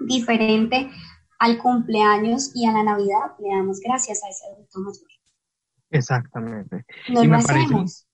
diferente 0.00 0.90
al 1.38 1.58
cumpleaños 1.58 2.52
y 2.54 2.66
a 2.66 2.72
la 2.72 2.82
Navidad, 2.82 3.32
le 3.38 3.56
damos 3.56 3.80
gracias 3.80 4.22
a 4.22 4.28
ese 4.28 4.44
adulto 4.52 4.80
mayor? 4.80 5.08
Exactamente. 5.90 6.84
No 7.08 7.24
lo 7.24 7.36
hacemos. 7.36 8.06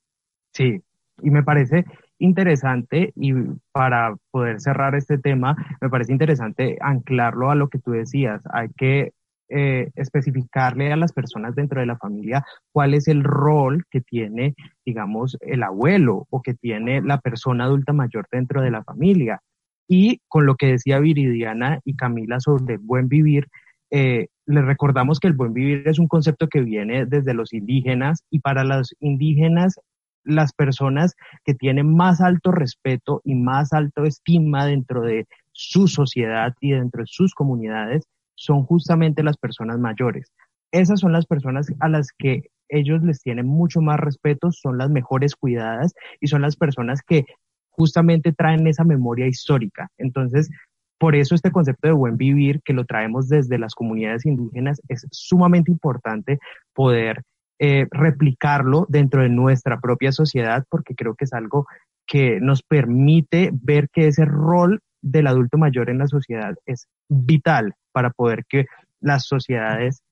sí, 0.52 0.82
y 1.22 1.30
me 1.30 1.42
parece 1.42 1.84
interesante 2.18 3.12
y 3.14 3.32
para 3.72 4.16
poder 4.30 4.60
cerrar 4.60 4.94
este 4.94 5.18
tema, 5.18 5.56
me 5.80 5.90
parece 5.90 6.12
interesante 6.12 6.78
anclarlo 6.80 7.50
a 7.50 7.54
lo 7.54 7.68
que 7.68 7.78
tú 7.78 7.92
decías. 7.92 8.42
Hay 8.52 8.68
que 8.76 9.12
eh, 9.48 9.90
especificarle 9.94 10.92
a 10.92 10.96
las 10.96 11.12
personas 11.12 11.54
dentro 11.54 11.80
de 11.80 11.86
la 11.86 11.96
familia 11.96 12.44
cuál 12.72 12.94
es 12.94 13.06
el 13.06 13.22
rol 13.22 13.84
que 13.90 14.00
tiene, 14.00 14.54
digamos, 14.84 15.36
el 15.40 15.62
abuelo 15.62 16.26
o 16.30 16.42
que 16.42 16.54
tiene 16.54 17.00
la 17.00 17.20
persona 17.20 17.64
adulta 17.64 17.92
mayor 17.92 18.26
dentro 18.30 18.60
de 18.60 18.72
la 18.72 18.82
familia. 18.82 19.40
Y 19.88 20.20
con 20.26 20.46
lo 20.46 20.56
que 20.56 20.66
decía 20.66 20.98
Viridiana 20.98 21.78
y 21.84 21.94
Camila 21.94 22.40
sobre 22.40 22.76
buen 22.78 23.08
vivir, 23.08 23.46
eh, 23.92 24.26
les 24.46 24.64
recordamos 24.64 25.20
que 25.20 25.28
el 25.28 25.34
buen 25.34 25.52
vivir 25.52 25.86
es 25.86 26.00
un 26.00 26.08
concepto 26.08 26.48
que 26.48 26.60
viene 26.60 27.06
desde 27.06 27.34
los 27.34 27.52
indígenas 27.52 28.24
y 28.30 28.40
para 28.40 28.64
los 28.64 28.96
indígenas 28.98 29.78
las 30.26 30.52
personas 30.52 31.14
que 31.44 31.54
tienen 31.54 31.94
más 31.94 32.20
alto 32.20 32.50
respeto 32.50 33.22
y 33.24 33.34
más 33.34 33.72
alto 33.72 34.04
estima 34.04 34.66
dentro 34.66 35.02
de 35.02 35.26
su 35.52 35.88
sociedad 35.88 36.52
y 36.60 36.72
dentro 36.72 37.02
de 37.02 37.06
sus 37.06 37.32
comunidades 37.32 38.04
son 38.34 38.64
justamente 38.64 39.22
las 39.22 39.38
personas 39.38 39.78
mayores. 39.78 40.32
Esas 40.72 41.00
son 41.00 41.12
las 41.12 41.26
personas 41.26 41.72
a 41.80 41.88
las 41.88 42.08
que 42.12 42.50
ellos 42.68 43.02
les 43.02 43.20
tienen 43.20 43.46
mucho 43.46 43.80
más 43.80 43.98
respeto, 43.98 44.50
son 44.50 44.76
las 44.78 44.90
mejores 44.90 45.36
cuidadas 45.36 45.94
y 46.20 46.26
son 46.26 46.42
las 46.42 46.56
personas 46.56 47.00
que 47.02 47.24
justamente 47.70 48.32
traen 48.32 48.66
esa 48.66 48.84
memoria 48.84 49.26
histórica. 49.26 49.88
Entonces, 49.96 50.50
por 50.98 51.14
eso 51.14 51.34
este 51.34 51.50
concepto 51.52 51.88
de 51.88 51.94
buen 51.94 52.16
vivir, 52.16 52.60
que 52.64 52.72
lo 52.72 52.84
traemos 52.84 53.28
desde 53.28 53.58
las 53.58 53.74
comunidades 53.74 54.26
indígenas, 54.26 54.80
es 54.88 55.06
sumamente 55.10 55.70
importante 55.70 56.38
poder 56.74 57.22
eh, 57.58 57.86
replicarlo 57.90 58.86
dentro 58.88 59.22
de 59.22 59.28
nuestra 59.28 59.80
propia 59.80 60.12
sociedad, 60.12 60.64
porque 60.68 60.94
creo 60.94 61.14
que 61.14 61.24
es 61.24 61.32
algo 61.32 61.66
que 62.06 62.40
nos 62.40 62.62
permite 62.62 63.50
ver 63.52 63.88
que 63.90 64.08
ese 64.08 64.24
rol 64.24 64.80
del 65.02 65.26
adulto 65.26 65.58
mayor 65.58 65.90
en 65.90 65.98
la 65.98 66.06
sociedad 66.06 66.54
es 66.66 66.86
vital 67.08 67.74
para 67.92 68.10
poder 68.10 68.44
que 68.48 68.66
las 69.00 69.26
sociedades 69.26 70.02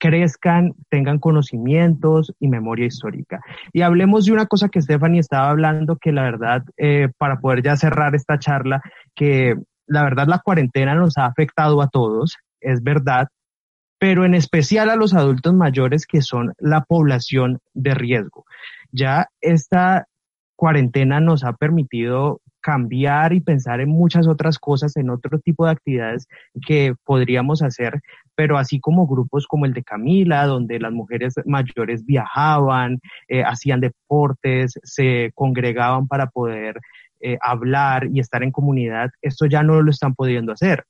crezcan, 0.00 0.72
tengan 0.88 1.18
conocimientos 1.18 2.32
y 2.40 2.48
memoria 2.48 2.86
histórica. 2.86 3.40
Y 3.72 3.82
hablemos 3.82 4.24
de 4.24 4.32
una 4.32 4.46
cosa 4.46 4.68
que 4.68 4.80
Stephanie 4.80 5.20
estaba 5.20 5.50
hablando, 5.50 5.96
que 5.96 6.10
la 6.10 6.22
verdad, 6.22 6.64
eh, 6.78 7.08
para 7.18 7.38
poder 7.40 7.62
ya 7.62 7.76
cerrar 7.76 8.14
esta 8.14 8.38
charla, 8.38 8.80
que 9.14 9.56
la 9.86 10.02
verdad 10.02 10.26
la 10.26 10.38
cuarentena 10.38 10.94
nos 10.94 11.18
ha 11.18 11.26
afectado 11.26 11.82
a 11.82 11.88
todos, 11.88 12.36
es 12.60 12.82
verdad, 12.82 13.28
pero 14.00 14.24
en 14.24 14.34
especial 14.34 14.88
a 14.88 14.96
los 14.96 15.12
adultos 15.12 15.52
mayores 15.52 16.06
que 16.06 16.22
son 16.22 16.54
la 16.58 16.84
población 16.84 17.58
de 17.74 17.94
riesgo. 17.94 18.46
Ya 18.90 19.28
esta 19.42 20.08
cuarentena 20.56 21.20
nos 21.20 21.44
ha 21.44 21.52
permitido 21.52 22.40
cambiar 22.62 23.34
y 23.34 23.40
pensar 23.40 23.80
en 23.80 23.90
muchas 23.90 24.26
otras 24.26 24.58
cosas, 24.58 24.96
en 24.96 25.10
otro 25.10 25.38
tipo 25.38 25.66
de 25.66 25.72
actividades 25.72 26.26
que 26.66 26.94
podríamos 27.04 27.62
hacer, 27.62 28.00
pero 28.34 28.56
así 28.56 28.80
como 28.80 29.06
grupos 29.06 29.46
como 29.46 29.66
el 29.66 29.74
de 29.74 29.84
Camila, 29.84 30.46
donde 30.46 30.80
las 30.80 30.92
mujeres 30.92 31.34
mayores 31.44 32.04
viajaban, 32.06 33.00
eh, 33.28 33.42
hacían 33.44 33.80
deportes, 33.80 34.78
se 34.82 35.30
congregaban 35.34 36.08
para 36.08 36.26
poder 36.28 36.80
eh, 37.20 37.36
hablar 37.42 38.08
y 38.10 38.20
estar 38.20 38.42
en 38.42 38.50
comunidad, 38.50 39.10
esto 39.20 39.44
ya 39.44 39.62
no 39.62 39.82
lo 39.82 39.90
están 39.90 40.14
pudiendo 40.14 40.52
hacer. 40.52 40.84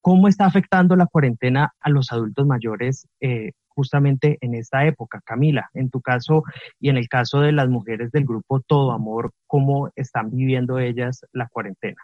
¿Cómo 0.00 0.28
está 0.28 0.46
afectando 0.46 0.96
la 0.96 1.06
cuarentena 1.06 1.74
a 1.80 1.90
los 1.90 2.12
adultos 2.12 2.46
mayores 2.46 3.06
eh, 3.20 3.52
justamente 3.78 4.38
en 4.40 4.56
esta 4.56 4.84
época. 4.84 5.22
Camila, 5.24 5.70
en 5.72 5.88
tu 5.88 6.00
caso 6.00 6.42
y 6.80 6.88
en 6.88 6.96
el 6.96 7.08
caso 7.08 7.40
de 7.40 7.52
las 7.52 7.68
mujeres 7.68 8.10
del 8.10 8.24
grupo 8.24 8.58
Todo 8.60 8.90
Amor, 8.90 9.32
¿cómo 9.46 9.92
están 9.94 10.32
viviendo 10.32 10.80
ellas 10.80 11.24
la 11.32 11.46
cuarentena? 11.46 12.02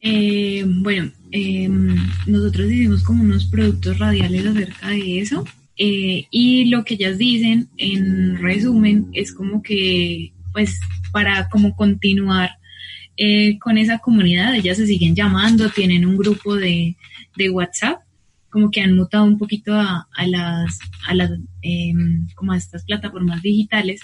Eh, 0.00 0.64
bueno, 0.66 1.12
em, 1.30 1.94
nosotros 2.26 2.66
hicimos 2.66 3.04
como 3.04 3.22
unos 3.22 3.46
productos 3.46 3.96
radiales 4.00 4.46
acerca 4.46 4.88
de 4.88 5.20
eso 5.20 5.44
eh, 5.78 6.26
y 6.28 6.64
lo 6.64 6.84
que 6.84 6.94
ellas 6.94 7.16
dicen 7.16 7.68
en 7.76 8.42
resumen 8.42 9.08
es 9.12 9.32
como 9.32 9.62
que 9.62 10.32
pues 10.52 10.80
para 11.12 11.48
como 11.50 11.76
continuar 11.76 12.50
eh, 13.16 13.58
con 13.58 13.78
esa 13.78 13.98
comunidad, 13.98 14.54
ellas 14.54 14.76
se 14.76 14.86
siguen 14.86 15.14
llamando, 15.14 15.70
tienen 15.70 16.06
un 16.06 16.16
grupo 16.16 16.54
de, 16.54 16.96
de 17.36 17.50
WhatsApp 17.50 18.00
como 18.56 18.70
que 18.70 18.80
han 18.80 18.96
mutado 18.96 19.24
un 19.24 19.36
poquito 19.36 19.74
a, 19.74 20.06
las, 20.26 20.78
a 21.06 21.14
las, 21.14 21.30
em, 21.60 22.26
como 22.34 22.52
a 22.52 22.56
estas 22.56 22.84
plataformas 22.84 23.42
digitales 23.42 24.00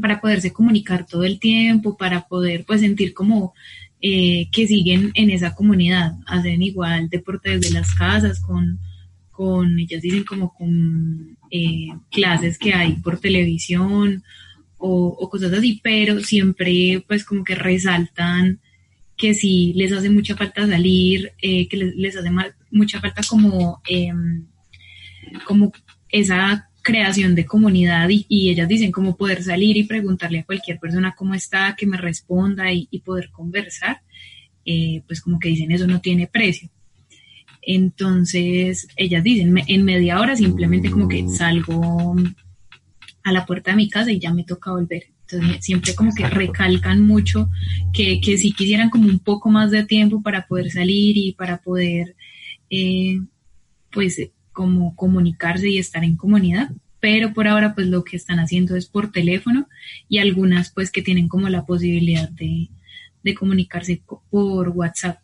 para 0.00 0.22
poderse 0.22 0.54
comunicar 0.54 1.04
todo 1.04 1.24
el 1.24 1.38
tiempo, 1.38 1.94
para 1.94 2.26
poder 2.28 2.64
pues 2.64 2.80
sentir 2.80 3.12
como 3.12 3.52
eh, 4.00 4.48
que 4.52 4.66
siguen 4.66 5.10
en 5.12 5.28
esa 5.28 5.54
comunidad, 5.54 6.14
hacen 6.26 6.62
igual 6.62 7.10
deporte 7.10 7.58
desde 7.58 7.74
las 7.74 7.94
casas 7.94 8.40
con, 8.40 8.78
con 9.30 9.78
ellas 9.78 10.00
dicen 10.00 10.24
como 10.24 10.54
con 10.54 11.36
eh, 11.50 11.88
clases 12.10 12.56
que 12.58 12.72
hay 12.72 12.92
por 12.94 13.20
televisión 13.20 14.22
o, 14.78 15.28
cosas 15.28 15.52
así, 15.52 15.80
pero 15.82 16.20
siempre 16.20 17.04
pues 17.06 17.24
como 17.24 17.44
que 17.44 17.54
resaltan 17.54 18.60
que 19.16 19.34
si 19.34 19.72
les 19.74 19.92
hace 19.92 20.10
mucha 20.10 20.36
falta 20.36 20.66
salir, 20.66 21.32
eh, 21.42 21.68
que 21.68 21.76
les, 21.76 22.16
hace 22.16 22.30
mucha 22.70 23.00
falta 23.00 23.22
como, 23.28 23.82
em, 23.88 24.46
como 25.44 25.72
esa 26.08 26.70
creación 26.82 27.34
de 27.34 27.44
comunidad 27.44 28.08
y, 28.08 28.48
ellas 28.48 28.68
dicen 28.68 28.92
como 28.92 29.16
poder 29.16 29.42
salir 29.42 29.76
y 29.76 29.84
preguntarle 29.84 30.40
a 30.40 30.44
cualquier 30.44 30.78
persona 30.78 31.14
cómo 31.16 31.34
está, 31.34 31.74
que 31.76 31.86
me 31.86 31.96
responda 31.96 32.72
y, 32.72 32.86
poder 33.04 33.30
conversar, 33.30 34.00
eh, 34.64 35.02
pues 35.06 35.20
como 35.20 35.38
que 35.38 35.48
dicen 35.48 35.72
eso 35.72 35.86
no 35.86 36.00
tiene 36.00 36.28
precio. 36.28 36.70
Entonces 37.60 38.88
ellas 38.96 39.22
dicen, 39.22 39.54
en 39.66 39.84
media 39.84 40.20
hora 40.20 40.36
simplemente 40.36 40.90
como 40.90 41.08
que 41.08 41.28
salgo 41.28 42.16
a 43.28 43.32
la 43.32 43.46
puerta 43.46 43.70
de 43.70 43.76
mi 43.76 43.88
casa 43.88 44.10
y 44.10 44.18
ya 44.18 44.32
me 44.32 44.44
toca 44.44 44.72
volver. 44.72 45.04
Entonces 45.22 45.64
siempre 45.64 45.94
como 45.94 46.14
que 46.14 46.26
recalcan 46.26 47.06
mucho 47.06 47.50
que, 47.92 48.20
que 48.20 48.38
si 48.38 48.52
quisieran 48.52 48.90
como 48.90 49.08
un 49.08 49.18
poco 49.18 49.50
más 49.50 49.70
de 49.70 49.84
tiempo 49.84 50.22
para 50.22 50.46
poder 50.46 50.70
salir 50.70 51.16
y 51.16 51.32
para 51.32 51.58
poder 51.58 52.16
eh, 52.70 53.20
pues 53.92 54.30
como 54.52 54.96
comunicarse 54.96 55.68
y 55.68 55.78
estar 55.78 56.02
en 56.02 56.16
comunidad, 56.16 56.70
pero 57.00 57.32
por 57.32 57.46
ahora 57.46 57.74
pues 57.74 57.86
lo 57.86 58.04
que 58.04 58.16
están 58.16 58.40
haciendo 58.40 58.74
es 58.74 58.88
por 58.88 59.12
teléfono 59.12 59.68
y 60.08 60.18
algunas 60.18 60.72
pues 60.72 60.90
que 60.90 61.02
tienen 61.02 61.28
como 61.28 61.48
la 61.48 61.66
posibilidad 61.66 62.28
de, 62.30 62.68
de 63.22 63.34
comunicarse 63.34 64.02
por 64.30 64.70
WhatsApp. 64.70 65.18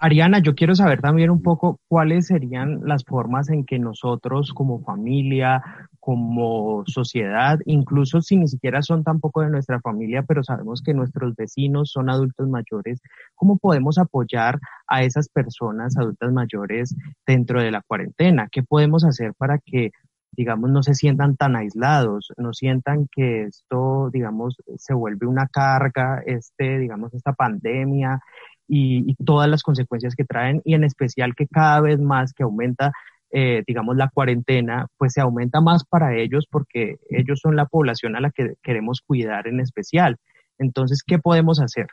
Ariana, 0.00 0.38
yo 0.38 0.54
quiero 0.54 0.76
saber 0.76 1.00
también 1.00 1.30
un 1.30 1.42
poco 1.42 1.80
cuáles 1.88 2.26
serían 2.28 2.80
las 2.84 3.04
formas 3.04 3.50
en 3.50 3.64
que 3.64 3.80
nosotros 3.80 4.52
como 4.52 4.80
familia, 4.80 5.60
como 6.08 6.84
sociedad, 6.86 7.58
incluso 7.66 8.22
si 8.22 8.38
ni 8.38 8.48
siquiera 8.48 8.80
son 8.80 9.04
tampoco 9.04 9.42
de 9.42 9.50
nuestra 9.50 9.78
familia, 9.78 10.22
pero 10.22 10.42
sabemos 10.42 10.80
que 10.80 10.94
nuestros 10.94 11.36
vecinos 11.36 11.90
son 11.90 12.08
adultos 12.08 12.48
mayores, 12.48 13.02
¿cómo 13.34 13.58
podemos 13.58 13.98
apoyar 13.98 14.58
a 14.86 15.02
esas 15.02 15.28
personas 15.28 15.98
adultas 15.98 16.32
mayores 16.32 16.96
dentro 17.26 17.60
de 17.60 17.70
la 17.72 17.82
cuarentena? 17.82 18.48
¿Qué 18.50 18.62
podemos 18.62 19.04
hacer 19.04 19.34
para 19.34 19.58
que 19.58 19.90
digamos, 20.32 20.70
no 20.70 20.82
se 20.82 20.94
sientan 20.94 21.36
tan 21.36 21.56
aislados, 21.56 22.32
no 22.38 22.54
sientan 22.54 23.06
que 23.14 23.42
esto, 23.42 24.08
digamos, 24.10 24.56
se 24.78 24.94
vuelve 24.94 25.26
una 25.26 25.46
carga, 25.46 26.22
este, 26.24 26.78
digamos, 26.78 27.12
esta 27.12 27.34
pandemia 27.34 28.20
y, 28.66 29.14
todas 29.26 29.50
las 29.50 29.62
consecuencias 29.62 30.14
que 30.14 30.24
traen 30.24 30.62
y 30.64 30.72
en 30.72 30.84
especial 30.84 31.34
que 31.34 31.46
cada 31.48 31.82
vez 31.82 32.00
más 32.00 32.32
que 32.32 32.44
aumenta 32.44 32.92
eh, 33.30 33.62
digamos, 33.66 33.96
la 33.96 34.08
cuarentena, 34.08 34.86
pues 34.96 35.12
se 35.12 35.20
aumenta 35.20 35.60
más 35.60 35.84
para 35.84 36.16
ellos 36.16 36.46
porque 36.50 36.96
ellos 37.10 37.40
son 37.42 37.56
la 37.56 37.66
población 37.66 38.16
a 38.16 38.20
la 38.20 38.30
que 38.30 38.54
queremos 38.62 39.00
cuidar 39.00 39.46
en 39.46 39.60
especial. 39.60 40.16
Entonces, 40.58 41.02
¿qué 41.06 41.18
podemos 41.18 41.60
hacer? 41.60 41.86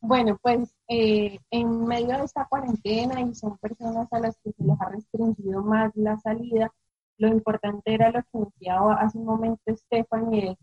Bueno, 0.00 0.38
pues 0.42 0.74
eh, 0.88 1.38
en 1.50 1.86
medio 1.86 2.18
de 2.18 2.24
esta 2.24 2.44
cuarentena 2.44 3.22
y 3.22 3.34
son 3.34 3.56
personas 3.56 4.12
a 4.12 4.18
las 4.18 4.36
que 4.44 4.52
se 4.52 4.62
les 4.62 4.78
ha 4.78 4.90
restringido 4.90 5.62
más 5.62 5.92
la 5.94 6.18
salida, 6.18 6.70
lo 7.16 7.28
importante 7.28 7.94
era 7.94 8.10
lo 8.10 8.20
que 8.20 8.50
decía 8.50 8.78
hace 8.98 9.16
un 9.16 9.24
momento 9.24 9.62
Stephanie, 9.74 10.58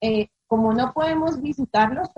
eh, 0.00 0.28
como 0.46 0.72
no 0.72 0.92
podemos 0.92 1.42
visitarlos, 1.42 2.10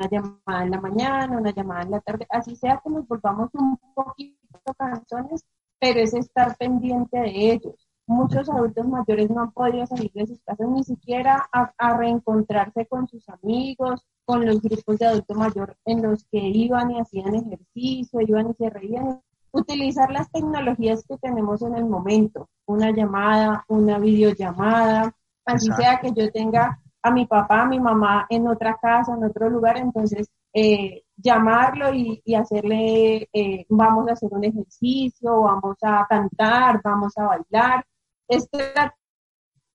una 0.00 0.08
llamada 0.08 0.64
en 0.64 0.70
la 0.70 0.80
mañana, 0.80 1.38
una 1.38 1.52
llamada 1.52 1.82
en 1.82 1.90
la 1.90 2.00
tarde, 2.00 2.26
así 2.30 2.56
sea 2.56 2.80
que 2.82 2.90
nos 2.90 3.06
volvamos 3.06 3.50
un 3.54 3.78
poquito 3.94 4.38
canzones, 4.78 5.44
pero 5.78 6.00
es 6.00 6.14
estar 6.14 6.56
pendiente 6.56 7.18
de 7.18 7.52
ellos. 7.52 7.86
Muchos 8.06 8.48
adultos 8.48 8.88
mayores 8.88 9.30
no 9.30 9.42
han 9.42 9.52
podido 9.52 9.86
salir 9.86 10.10
de 10.12 10.26
sus 10.26 10.40
casas 10.42 10.68
ni 10.68 10.82
siquiera 10.82 11.48
a, 11.52 11.96
reencontrarse 11.96 12.86
con 12.86 13.06
sus 13.06 13.28
amigos, 13.28 14.04
con 14.24 14.44
los 14.44 14.60
grupos 14.60 14.98
de 14.98 15.06
adulto 15.06 15.34
mayor 15.34 15.76
en 15.84 16.02
los 16.02 16.24
que 16.24 16.38
iban 16.38 16.90
y 16.90 17.00
hacían 17.00 17.34
ejercicio, 17.34 18.20
iban 18.20 18.50
y 18.50 18.54
se 18.54 18.70
reían. 18.70 19.20
Utilizar 19.52 20.10
las 20.10 20.30
tecnologías 20.30 21.04
que 21.08 21.18
tenemos 21.18 21.62
en 21.62 21.74
el 21.74 21.84
momento, 21.84 22.48
una 22.66 22.90
llamada, 22.92 23.64
una 23.68 23.98
videollamada, 23.98 25.12
así 25.44 25.68
sea 25.72 25.98
que 26.00 26.12
yo 26.12 26.30
tenga 26.30 26.80
a 27.02 27.10
mi 27.10 27.26
papá, 27.26 27.62
a 27.62 27.66
mi 27.66 27.80
mamá 27.80 28.26
en 28.28 28.46
otra 28.46 28.76
casa, 28.76 29.14
en 29.14 29.24
otro 29.24 29.48
lugar, 29.48 29.78
entonces 29.78 30.28
eh, 30.52 31.04
llamarlo 31.16 31.94
y, 31.94 32.22
hacerle, 32.34 33.28
eh, 33.32 33.66
vamos 33.68 34.08
a 34.08 34.12
hacer 34.12 34.28
un 34.32 34.44
ejercicio, 34.44 35.42
vamos 35.42 35.76
a 35.82 36.06
cantar, 36.08 36.80
vamos 36.82 37.16
a 37.16 37.26
bailar. 37.26 37.84
Es 38.28 38.48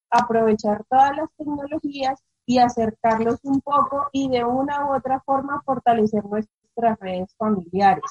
aprovechar 0.09 0.83
todas 0.89 1.15
las 1.15 1.29
tecnologías 1.37 2.21
y 2.45 2.59
acercarlos 2.59 3.39
un 3.43 3.61
poco 3.61 4.07
y 4.11 4.29
de 4.29 4.43
una 4.43 4.85
u 4.85 4.95
otra 4.95 5.19
forma 5.21 5.61
fortalecer 5.65 6.23
nuestras 6.25 6.99
redes 6.99 7.35
familiares. 7.37 8.03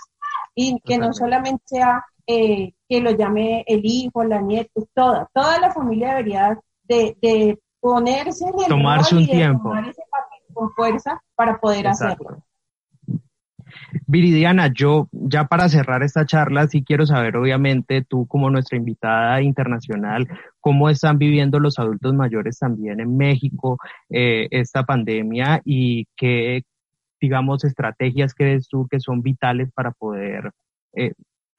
Y 0.55 0.81
que 0.81 0.99
no 0.99 1.13
solamente 1.13 1.63
sea 1.67 2.05
eh, 2.27 2.75
que 2.89 3.01
lo 3.01 3.11
llame 3.11 3.65
el 3.67 3.81
hijo, 3.85 4.25
la 4.25 4.41
nieta, 4.41 4.71
toda, 4.95 5.29
toda 5.33 5.59
la 5.59 5.73
familia 5.73 6.11
debería 6.11 6.59
de, 6.85 7.17
de 7.21 7.61
ponerse 7.85 8.47
en 8.47 8.59
el 8.59 8.67
tomarse 8.67 9.15
un 9.15 9.27
tiempo. 9.27 9.69
tomar 9.69 9.87
ese 9.87 10.03
papel 10.11 10.41
con 10.55 10.71
fuerza 10.73 11.23
para 11.35 11.61
poder 11.61 11.87
hacerlo. 11.87 12.43
Viridiana, 14.07 14.69
yo 14.73 15.09
ya 15.13 15.45
para 15.49 15.69
cerrar 15.69 16.03
esta 16.03 16.25
charla, 16.25 16.67
sí 16.67 16.83
quiero 16.83 17.05
saber, 17.05 17.37
obviamente, 17.37 18.03
tú 18.03 18.27
como 18.27 18.49
nuestra 18.49 18.79
invitada 18.79 19.43
internacional, 19.43 20.27
cómo 20.61 20.89
están 20.89 21.19
viviendo 21.19 21.61
los 21.61 21.79
adultos 21.79 22.15
mayores 22.15 22.59
también 22.59 23.01
en 23.01 23.19
México 23.19 23.77
eh, 24.09 24.49
esta 24.51 24.85
pandemia 24.85 25.61
y 25.63 26.07
qué, 26.17 26.63
digamos, 27.21 27.65
estrategias 27.65 28.35
crees 28.35 28.67
tú 28.67 28.89
que 28.89 28.99
son 28.99 29.21
vitales 29.21 29.71
para 29.73 29.91
poder 29.91 30.53
eh, 30.95 31.13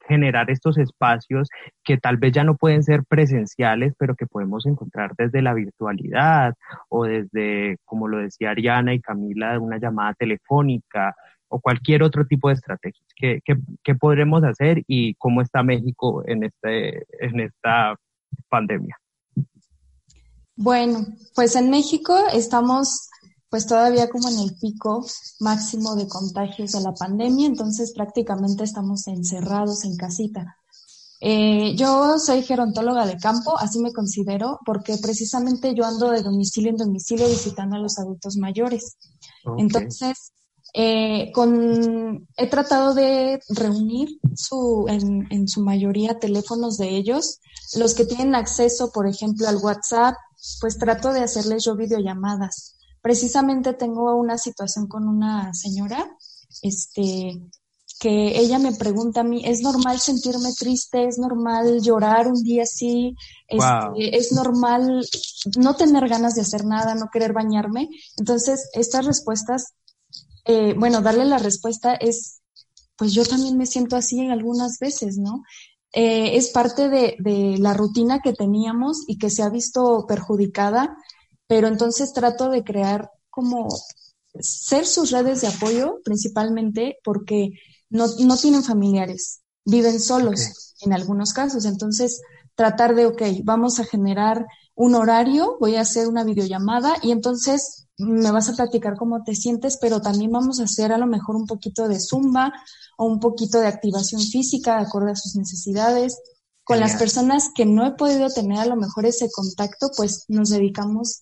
generar 0.08 0.50
estos 0.50 0.78
espacios 0.78 1.50
que 1.84 1.98
tal 1.98 2.18
vez 2.18 2.32
ya 2.34 2.44
no 2.44 2.56
pueden 2.56 2.84
ser 2.84 3.04
presenciales, 3.06 3.94
pero 3.98 4.16
que 4.16 4.28
podemos 4.28 4.66
encontrar 4.66 5.12
desde 5.18 5.42
la 5.42 5.54
virtualidad 5.54 6.54
o 6.90 7.06
desde, 7.06 7.78
como 7.86 8.08
lo 8.08 8.18
decía 8.18 8.52
Ariana 8.52 8.94
y 8.94 9.02
Camila, 9.02 9.60
una 9.60 9.78
llamada 9.78 10.14
telefónica 10.14 11.16
o 11.48 11.60
cualquier 11.60 12.04
otro 12.04 12.26
tipo 12.26 12.50
de 12.50 12.56
estrategias. 12.56 13.08
¿Qué, 13.16 13.40
qué, 13.44 13.96
podremos 13.96 14.44
hacer 14.44 14.84
y 14.88 15.16
cómo 15.16 15.42
está 15.42 15.64
México 15.64 16.24
en, 16.26 16.44
este, 16.44 17.06
en 17.20 17.40
esta 17.40 17.96
pandemia? 18.50 18.98
Bueno, 20.56 21.06
pues 21.36 21.56
en 21.56 21.70
México 21.70 22.18
estamos 22.34 23.10
pues 23.56 23.68
todavía 23.68 24.10
como 24.10 24.28
en 24.28 24.38
el 24.38 24.54
pico 24.58 25.06
máximo 25.40 25.96
de 25.96 26.10
contagios 26.10 26.74
de 26.74 26.82
la 26.82 26.94
pandemia, 26.94 27.48
entonces 27.48 27.94
prácticamente 27.94 28.66
estamos 28.66 29.08
encerrados 29.08 29.86
en 29.86 29.96
casita. 29.96 30.58
Eh, 31.22 31.74
yo 31.78 32.20
soy 32.20 32.44
gerontóloga 32.44 33.06
de 33.06 33.16
campo, 33.16 33.58
así 33.58 33.80
me 33.80 33.94
considero, 33.94 34.60
porque 34.66 34.98
precisamente 34.98 35.74
yo 35.74 35.86
ando 35.86 36.10
de 36.10 36.22
domicilio 36.22 36.72
en 36.72 36.76
domicilio 36.76 37.30
visitando 37.30 37.78
a 37.78 37.80
los 37.80 37.98
adultos 37.98 38.36
mayores. 38.36 38.98
Entonces, 39.58 40.34
eh, 40.74 41.32
con, 41.32 42.28
he 42.36 42.50
tratado 42.50 42.94
de 42.94 43.40
reunir 43.48 44.20
su, 44.36 44.86
en, 44.90 45.28
en 45.32 45.48
su 45.48 45.62
mayoría 45.62 46.20
teléfonos 46.20 46.78
de 46.78 46.90
ellos. 46.90 47.40
Los 47.78 47.94
que 47.94 48.04
tienen 48.04 48.36
acceso, 48.36 48.92
por 48.92 49.08
ejemplo, 49.08 49.48
al 49.48 49.56
WhatsApp, 49.64 50.16
pues 50.60 50.78
trato 50.78 51.14
de 51.14 51.22
hacerles 51.22 51.64
yo 51.64 51.78
videollamadas. 51.78 52.75
Precisamente 53.06 53.74
tengo 53.74 54.16
una 54.16 54.36
situación 54.36 54.88
con 54.88 55.08
una 55.08 55.54
señora, 55.54 56.18
este, 56.64 57.40
que 58.00 58.40
ella 58.40 58.58
me 58.58 58.72
pregunta 58.72 59.20
a 59.20 59.24
mí, 59.24 59.44
¿es 59.46 59.62
normal 59.62 60.00
sentirme 60.00 60.50
triste? 60.58 61.06
¿Es 61.06 61.20
normal 61.20 61.84
llorar 61.84 62.28
un 62.28 62.42
día 62.42 62.64
así? 62.64 63.16
Este, 63.48 64.18
¿Es 64.18 64.32
normal 64.32 65.06
no 65.56 65.76
tener 65.76 66.10
ganas 66.10 66.34
de 66.34 66.42
hacer 66.42 66.66
nada, 66.66 66.96
no 66.96 67.10
querer 67.14 67.32
bañarme? 67.32 67.90
Entonces, 68.18 68.72
estas 68.74 69.06
respuestas, 69.06 69.76
eh, 70.46 70.74
bueno, 70.76 71.02
darle 71.02 71.26
la 71.26 71.38
respuesta 71.38 71.94
es, 71.94 72.42
pues 72.96 73.14
yo 73.14 73.24
también 73.24 73.56
me 73.56 73.68
siento 73.68 73.98
así 73.98 74.20
en 74.20 74.32
algunas 74.32 74.80
veces, 74.80 75.20
¿no? 75.20 75.44
Eh, 75.94 76.38
es 76.38 76.50
parte 76.50 76.90
de, 76.90 77.18
de 77.20 77.60
la 77.60 77.76
rutina 77.76 78.22
que 78.24 78.34
teníamos 78.34 79.04
y 79.06 79.20
que 79.20 79.30
se 79.30 79.44
ha 79.44 79.50
visto 79.50 80.08
perjudicada, 80.08 80.98
pero 81.48 81.68
entonces 81.68 82.14
trato 82.14 82.50
de 82.50 82.64
crear 82.64 83.12
como 83.30 83.68
ser 84.40 84.86
sus 84.86 85.12
redes 85.12 85.42
de 85.42 85.48
apoyo 85.48 86.00
principalmente 86.04 86.98
porque 87.04 87.52
no, 87.90 88.08
no 88.20 88.38
tienen 88.38 88.64
familiares, 88.64 89.42
viven 89.64 90.00
solos 90.00 90.76
en 90.82 90.94
algunos 90.94 91.34
casos. 91.34 91.66
Entonces, 91.66 92.22
tratar 92.56 92.96
de, 92.96 93.06
ok, 93.06 93.22
vamos 93.44 93.80
a 93.80 93.86
generar 93.86 94.46
un 94.76 94.96
horario, 94.96 95.58
voy 95.60 95.76
a 95.76 95.82
hacer 95.82 96.08
una 96.08 96.24
videollamada 96.24 96.96
y 97.02 97.12
entonces 97.12 97.88
me 97.98 98.32
vas 98.32 98.50
a 98.50 98.56
platicar 98.56 98.98
cómo 98.98 99.24
te 99.24 99.36
sientes, 99.36 99.78
pero 99.80 100.02
también 100.02 100.32
vamos 100.32 100.60
a 100.60 100.66
hacer 100.66 100.92
a 100.92 100.98
lo 100.98 101.08
mejor 101.08 101.38
un 101.38 101.48
poquito 101.48 101.88
de 101.88 102.00
zumba 102.00 102.52
o 102.98 103.06
un 103.06 103.20
poquito 103.20 103.60
de 103.60 103.68
activación 103.68 104.22
física 104.22 104.78
de 104.78 104.86
acuerdo 104.86 105.12
a 105.12 105.16
sus 105.16 105.36
necesidades. 105.36 106.18
Con 106.64 106.80
las 106.80 106.96
personas 106.96 107.52
que 107.56 107.66
no 107.66 107.86
he 107.86 107.92
podido 107.92 108.28
tener 108.30 108.58
a 108.58 108.66
lo 108.66 108.76
mejor 108.76 109.06
ese 109.06 109.30
contacto, 109.32 109.92
pues 109.96 110.26
nos 110.28 110.50
dedicamos 110.50 111.22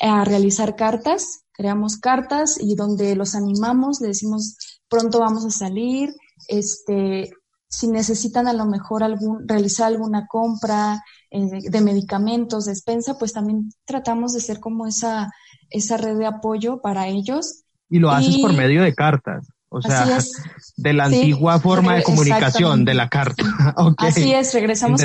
a 0.00 0.24
realizar 0.24 0.76
cartas, 0.76 1.44
creamos 1.52 1.96
cartas 1.96 2.58
y 2.60 2.74
donde 2.74 3.16
los 3.16 3.34
animamos, 3.34 4.00
le 4.00 4.08
decimos 4.08 4.56
pronto 4.88 5.20
vamos 5.20 5.44
a 5.44 5.50
salir, 5.50 6.14
este, 6.48 7.30
si 7.68 7.88
necesitan 7.88 8.48
a 8.48 8.52
lo 8.52 8.64
mejor 8.64 9.02
algún, 9.02 9.46
realizar 9.46 9.88
alguna 9.88 10.26
compra 10.26 11.02
eh, 11.30 11.70
de 11.70 11.80
medicamentos, 11.80 12.64
despensa, 12.64 13.18
pues 13.18 13.32
también 13.32 13.70
tratamos 13.84 14.32
de 14.32 14.40
ser 14.40 14.60
como 14.60 14.86
esa, 14.86 15.30
esa 15.68 15.96
red 15.96 16.16
de 16.16 16.26
apoyo 16.26 16.80
para 16.80 17.08
ellos. 17.08 17.64
Y 17.90 17.98
lo 17.98 18.10
haces 18.10 18.38
por 18.38 18.54
medio 18.54 18.82
de 18.82 18.94
cartas. 18.94 19.48
O 19.70 19.82
sea, 19.82 20.06
de 20.76 20.92
la 20.92 21.04
antigua 21.04 21.60
forma 21.60 21.94
de 21.94 22.02
comunicación 22.02 22.84
de 22.84 22.94
la 22.94 23.08
carta. 23.08 23.44
Así 23.98 24.32
es, 24.32 24.54
regresamos 24.54 25.02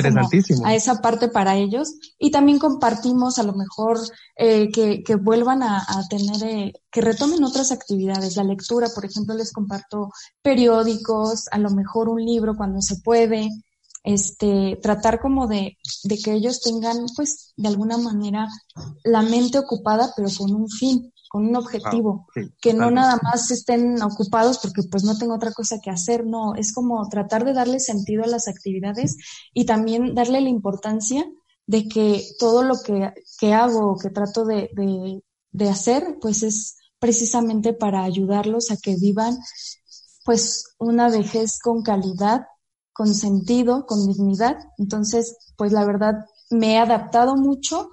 a 0.64 0.74
esa 0.74 1.02
parte 1.02 1.28
para 1.28 1.56
ellos. 1.56 1.94
Y 2.18 2.30
también 2.30 2.58
compartimos 2.58 3.38
a 3.38 3.42
lo 3.42 3.52
mejor 3.52 3.98
eh, 4.36 4.70
que, 4.70 5.02
que, 5.02 5.16
vuelvan 5.16 5.62
a, 5.62 5.84
tener, 6.08 6.42
eh, 6.44 6.72
que 6.90 7.00
retomen 7.00 7.44
otras 7.44 7.72
actividades. 7.72 8.36
La 8.36 8.44
lectura, 8.44 8.88
por 8.94 9.04
ejemplo, 9.04 9.34
les 9.34 9.52
comparto 9.52 10.10
periódicos, 10.42 11.46
a 11.50 11.58
lo 11.58 11.70
mejor 11.70 12.08
un 12.08 12.24
libro 12.24 12.56
cuando 12.56 12.80
se 12.80 12.96
puede, 13.00 13.48
este, 14.02 14.78
tratar 14.82 15.20
como 15.20 15.46
de, 15.46 15.76
de 16.04 16.18
que 16.18 16.32
ellos 16.32 16.60
tengan, 16.60 17.06
pues, 17.16 17.52
de 17.56 17.68
alguna 17.68 17.98
manera 17.98 18.46
la 19.02 19.22
mente 19.22 19.58
ocupada, 19.58 20.12
pero 20.16 20.28
con 20.36 20.54
un 20.54 20.68
fin 20.68 21.13
con 21.34 21.48
un 21.48 21.56
objetivo, 21.56 22.28
que 22.60 22.74
no 22.74 22.92
nada 22.92 23.18
más 23.20 23.50
estén 23.50 24.00
ocupados 24.00 24.60
porque 24.60 24.82
pues 24.88 25.02
no 25.02 25.18
tengo 25.18 25.34
otra 25.34 25.50
cosa 25.50 25.80
que 25.82 25.90
hacer, 25.90 26.24
no, 26.24 26.54
es 26.54 26.72
como 26.72 27.08
tratar 27.08 27.44
de 27.44 27.52
darle 27.52 27.80
sentido 27.80 28.22
a 28.22 28.28
las 28.28 28.46
actividades 28.46 29.16
y 29.52 29.66
también 29.66 30.14
darle 30.14 30.40
la 30.40 30.48
importancia 30.48 31.26
de 31.66 31.88
que 31.88 32.22
todo 32.38 32.62
lo 32.62 32.76
que, 32.80 33.12
que 33.40 33.52
hago, 33.52 33.98
que 33.98 34.10
trato 34.10 34.44
de, 34.44 34.70
de, 35.50 35.68
hacer, 35.68 36.18
pues 36.20 36.44
es 36.44 36.76
precisamente 37.00 37.72
para 37.72 38.04
ayudarlos 38.04 38.70
a 38.70 38.76
que 38.76 38.94
vivan 38.94 39.36
pues 40.24 40.76
una 40.78 41.08
vejez 41.08 41.58
con 41.60 41.82
calidad, 41.82 42.42
con 42.92 43.12
sentido, 43.12 43.86
con 43.86 44.06
dignidad. 44.06 44.56
Entonces, 44.78 45.36
pues 45.56 45.72
la 45.72 45.84
verdad 45.84 46.14
me 46.50 46.74
he 46.74 46.78
adaptado 46.78 47.34
mucho 47.34 47.88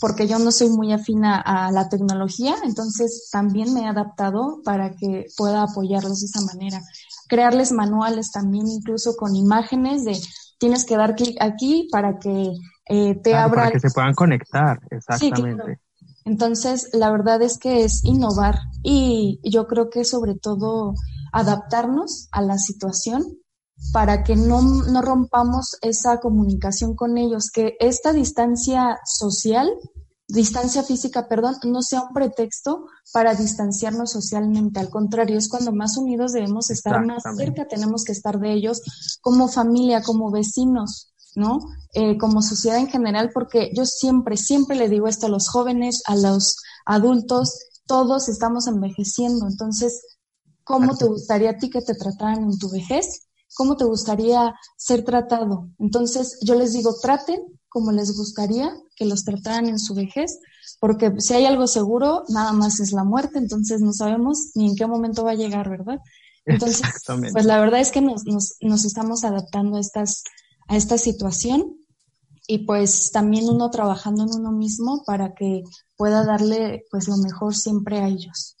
porque 0.00 0.26
yo 0.26 0.38
no 0.38 0.52
soy 0.52 0.68
muy 0.70 0.92
afina 0.92 1.40
a 1.40 1.70
la 1.72 1.88
tecnología, 1.88 2.54
entonces 2.64 3.28
también 3.32 3.72
me 3.74 3.82
he 3.82 3.86
adaptado 3.86 4.60
para 4.64 4.94
que 4.94 5.26
pueda 5.36 5.62
apoyarlos 5.62 6.20
de 6.20 6.26
esa 6.26 6.40
manera. 6.42 6.80
Crearles 7.28 7.72
manuales 7.72 8.30
también, 8.30 8.66
incluso 8.68 9.16
con 9.16 9.34
imágenes 9.34 10.04
de 10.04 10.18
tienes 10.58 10.84
que 10.84 10.96
dar 10.96 11.14
clic 11.14 11.36
aquí 11.40 11.88
para 11.90 12.18
que 12.18 12.52
eh, 12.88 13.14
te 13.22 13.34
abra. 13.34 13.62
Para 13.62 13.70
que 13.72 13.80
se 13.80 13.90
puedan 13.90 14.14
conectar, 14.14 14.78
exactamente. 14.90 15.80
Entonces, 16.24 16.90
la 16.92 17.10
verdad 17.10 17.40
es 17.40 17.58
que 17.58 17.84
es 17.84 18.04
innovar 18.04 18.56
y 18.82 19.40
yo 19.42 19.66
creo 19.66 19.88
que 19.88 20.04
sobre 20.04 20.34
todo 20.34 20.94
adaptarnos 21.32 22.28
a 22.32 22.42
la 22.42 22.58
situación 22.58 23.24
para 23.92 24.22
que 24.22 24.36
no, 24.36 24.62
no 24.62 25.02
rompamos 25.02 25.76
esa 25.82 26.20
comunicación 26.20 26.94
con 26.94 27.16
ellos, 27.16 27.50
que 27.50 27.76
esta 27.80 28.12
distancia 28.12 28.98
social, 29.04 29.72
distancia 30.26 30.82
física, 30.82 31.26
perdón, 31.26 31.56
no 31.64 31.82
sea 31.82 32.02
un 32.02 32.12
pretexto 32.12 32.86
para 33.12 33.34
distanciarnos 33.34 34.12
socialmente. 34.12 34.78
Al 34.78 34.90
contrario, 34.90 35.38
es 35.38 35.48
cuando 35.48 35.72
más 35.72 35.96
unidos 35.96 36.32
debemos 36.32 36.70
estar 36.70 37.04
más 37.04 37.22
cerca, 37.36 37.66
tenemos 37.66 38.04
que 38.04 38.12
estar 38.12 38.38
de 38.38 38.52
ellos 38.52 38.82
como 39.22 39.48
familia, 39.48 40.02
como 40.02 40.30
vecinos, 40.30 41.14
¿no? 41.34 41.58
Eh, 41.94 42.18
como 42.18 42.42
sociedad 42.42 42.78
en 42.78 42.88
general, 42.88 43.30
porque 43.32 43.70
yo 43.74 43.86
siempre, 43.86 44.36
siempre 44.36 44.76
le 44.76 44.88
digo 44.88 45.08
esto 45.08 45.26
a 45.26 45.30
los 45.30 45.48
jóvenes, 45.48 46.02
a 46.06 46.14
los 46.14 46.56
adultos, 46.84 47.58
todos 47.86 48.28
estamos 48.28 48.66
envejeciendo. 48.66 49.46
Entonces, 49.48 50.02
¿cómo 50.62 50.94
te 50.96 51.06
gustaría 51.06 51.50
a 51.50 51.56
ti 51.56 51.70
que 51.70 51.80
te 51.80 51.94
trataran 51.94 52.42
en 52.42 52.58
tu 52.58 52.70
vejez? 52.70 53.27
¿Cómo 53.54 53.76
te 53.76 53.84
gustaría 53.84 54.54
ser 54.76 55.04
tratado? 55.04 55.68
Entonces 55.78 56.38
yo 56.42 56.54
les 56.54 56.72
digo, 56.72 56.94
traten 57.00 57.40
como 57.68 57.92
les 57.92 58.16
gustaría 58.16 58.72
que 58.96 59.04
los 59.04 59.24
trataran 59.24 59.68
en 59.68 59.78
su 59.78 59.94
vejez, 59.94 60.40
porque 60.80 61.12
si 61.18 61.34
hay 61.34 61.44
algo 61.44 61.66
seguro, 61.66 62.24
nada 62.28 62.52
más 62.52 62.80
es 62.80 62.92
la 62.92 63.04
muerte, 63.04 63.38
entonces 63.38 63.80
no 63.80 63.92
sabemos 63.92 64.52
ni 64.54 64.70
en 64.70 64.76
qué 64.76 64.86
momento 64.86 65.24
va 65.24 65.32
a 65.32 65.36
llegar, 65.36 65.68
¿verdad? 65.68 65.98
Entonces, 66.46 66.82
pues 67.32 67.44
la 67.44 67.60
verdad 67.60 67.80
es 67.80 67.92
que 67.92 68.00
nos, 68.00 68.24
nos, 68.24 68.56
nos 68.60 68.84
estamos 68.84 69.24
adaptando 69.24 69.76
a, 69.76 69.80
estas, 69.80 70.24
a 70.66 70.76
esta 70.76 70.96
situación 70.96 71.76
y 72.46 72.64
pues 72.64 73.10
también 73.12 73.44
uno 73.48 73.70
trabajando 73.70 74.22
en 74.22 74.30
uno 74.34 74.50
mismo 74.50 75.02
para 75.06 75.34
que 75.34 75.62
pueda 75.96 76.24
darle 76.24 76.84
pues 76.90 77.06
lo 77.06 77.18
mejor 77.18 77.54
siempre 77.54 77.98
a 77.98 78.08
ellos. 78.08 78.56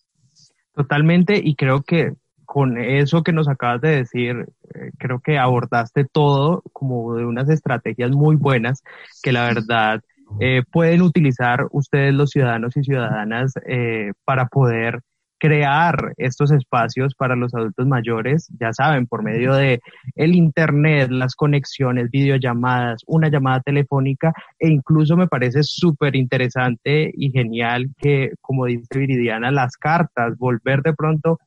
Totalmente, 0.74 1.40
y 1.42 1.56
creo 1.56 1.82
que 1.82 2.12
con 2.48 2.78
eso 2.78 3.22
que 3.22 3.34
nos 3.34 3.46
acabas 3.46 3.82
de 3.82 3.90
decir, 3.90 4.46
eh, 4.74 4.90
creo 4.96 5.20
que 5.20 5.36
abordaste 5.36 6.06
todo 6.10 6.62
como 6.72 7.14
de 7.14 7.26
unas 7.26 7.50
estrategias 7.50 8.10
muy 8.12 8.36
buenas 8.36 8.82
que 9.22 9.32
la 9.32 9.44
verdad 9.44 10.00
eh, 10.40 10.62
pueden 10.72 11.02
utilizar 11.02 11.66
ustedes 11.72 12.14
los 12.14 12.30
ciudadanos 12.30 12.74
y 12.78 12.84
ciudadanas 12.84 13.52
eh, 13.66 14.12
para 14.24 14.46
poder 14.46 15.00
crear 15.38 16.14
estos 16.16 16.50
espacios 16.50 17.14
para 17.14 17.36
los 17.36 17.54
adultos 17.54 17.86
mayores, 17.86 18.48
ya 18.58 18.72
saben, 18.72 19.06
por 19.06 19.22
medio 19.22 19.52
de 19.52 19.80
el 20.14 20.34
internet, 20.34 21.10
las 21.10 21.34
conexiones, 21.34 22.10
videollamadas, 22.10 23.02
una 23.06 23.28
llamada 23.28 23.60
telefónica 23.60 24.32
e 24.58 24.70
incluso 24.70 25.18
me 25.18 25.28
parece 25.28 25.62
súper 25.64 26.16
interesante 26.16 27.12
y 27.14 27.30
genial 27.30 27.90
que, 27.98 28.32
como 28.40 28.64
dice 28.64 28.98
Viridiana, 28.98 29.50
las 29.50 29.76
cartas, 29.76 30.38
volver 30.38 30.80
de 30.80 30.94
pronto 30.94 31.38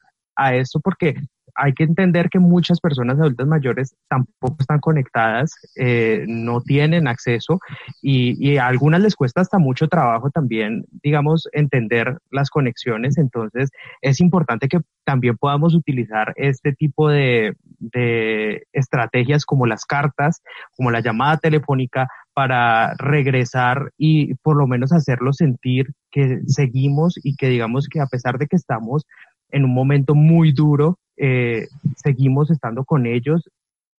a 0.42 0.56
esto 0.56 0.80
porque 0.80 1.16
hay 1.56 1.74
que 1.74 1.84
entender 1.84 2.30
que 2.30 2.40
muchas 2.40 2.80
personas 2.80 3.20
adultas 3.20 3.48
mayores 3.48 3.96
tampoco 4.10 4.58
están 4.60 4.80
conectadas, 4.80 5.52
eh, 5.76 6.26
no 6.28 6.62
tienen 6.62 7.08
acceso 7.08 7.60
y, 8.02 8.58
a 8.58 8.68
algunas 8.68 9.02
les 9.02 9.16
cuesta 9.16 9.42
hasta 9.42 9.60
mucho 9.60 9.88
trabajo 9.88 10.30
también, 10.30 10.86
digamos, 11.04 11.48
entender 11.54 12.18
las 12.32 12.50
conexiones. 12.50 13.18
Entonces, 13.18 13.70
es 14.02 14.20
importante 14.20 14.68
que 14.68 14.80
también 15.04 15.38
podamos 15.38 15.74
utilizar 15.74 16.34
este 16.36 16.74
tipo 16.74 17.10
de, 17.10 17.56
de 17.80 18.64
estrategias 18.74 19.46
como 19.46 19.66
las 19.66 19.86
cartas, 19.86 20.42
como 20.76 20.92
la 20.92 21.00
llamada 21.02 21.38
telefónica 21.38 22.08
para 22.34 22.94
regresar 22.96 23.92
y 23.98 24.36
por 24.36 24.56
lo 24.56 24.68
menos 24.68 24.94
hacerlo 24.94 25.34
sentir 25.34 25.94
que 26.12 26.40
seguimos 26.48 27.20
y 27.24 27.36
que 27.36 27.48
digamos 27.50 27.88
que 27.88 28.00
a 28.00 28.06
pesar 28.06 28.38
de 28.38 28.48
que 28.48 28.56
estamos 28.56 29.06
en 29.52 29.66
un 29.66 29.74
momento 29.74 30.16
muy 30.16 30.52
duro, 30.52 30.98
eh, 31.18 31.68
seguimos 31.96 32.50
estando 32.52 32.84
con 32.84 33.06
ellos, 33.06 33.50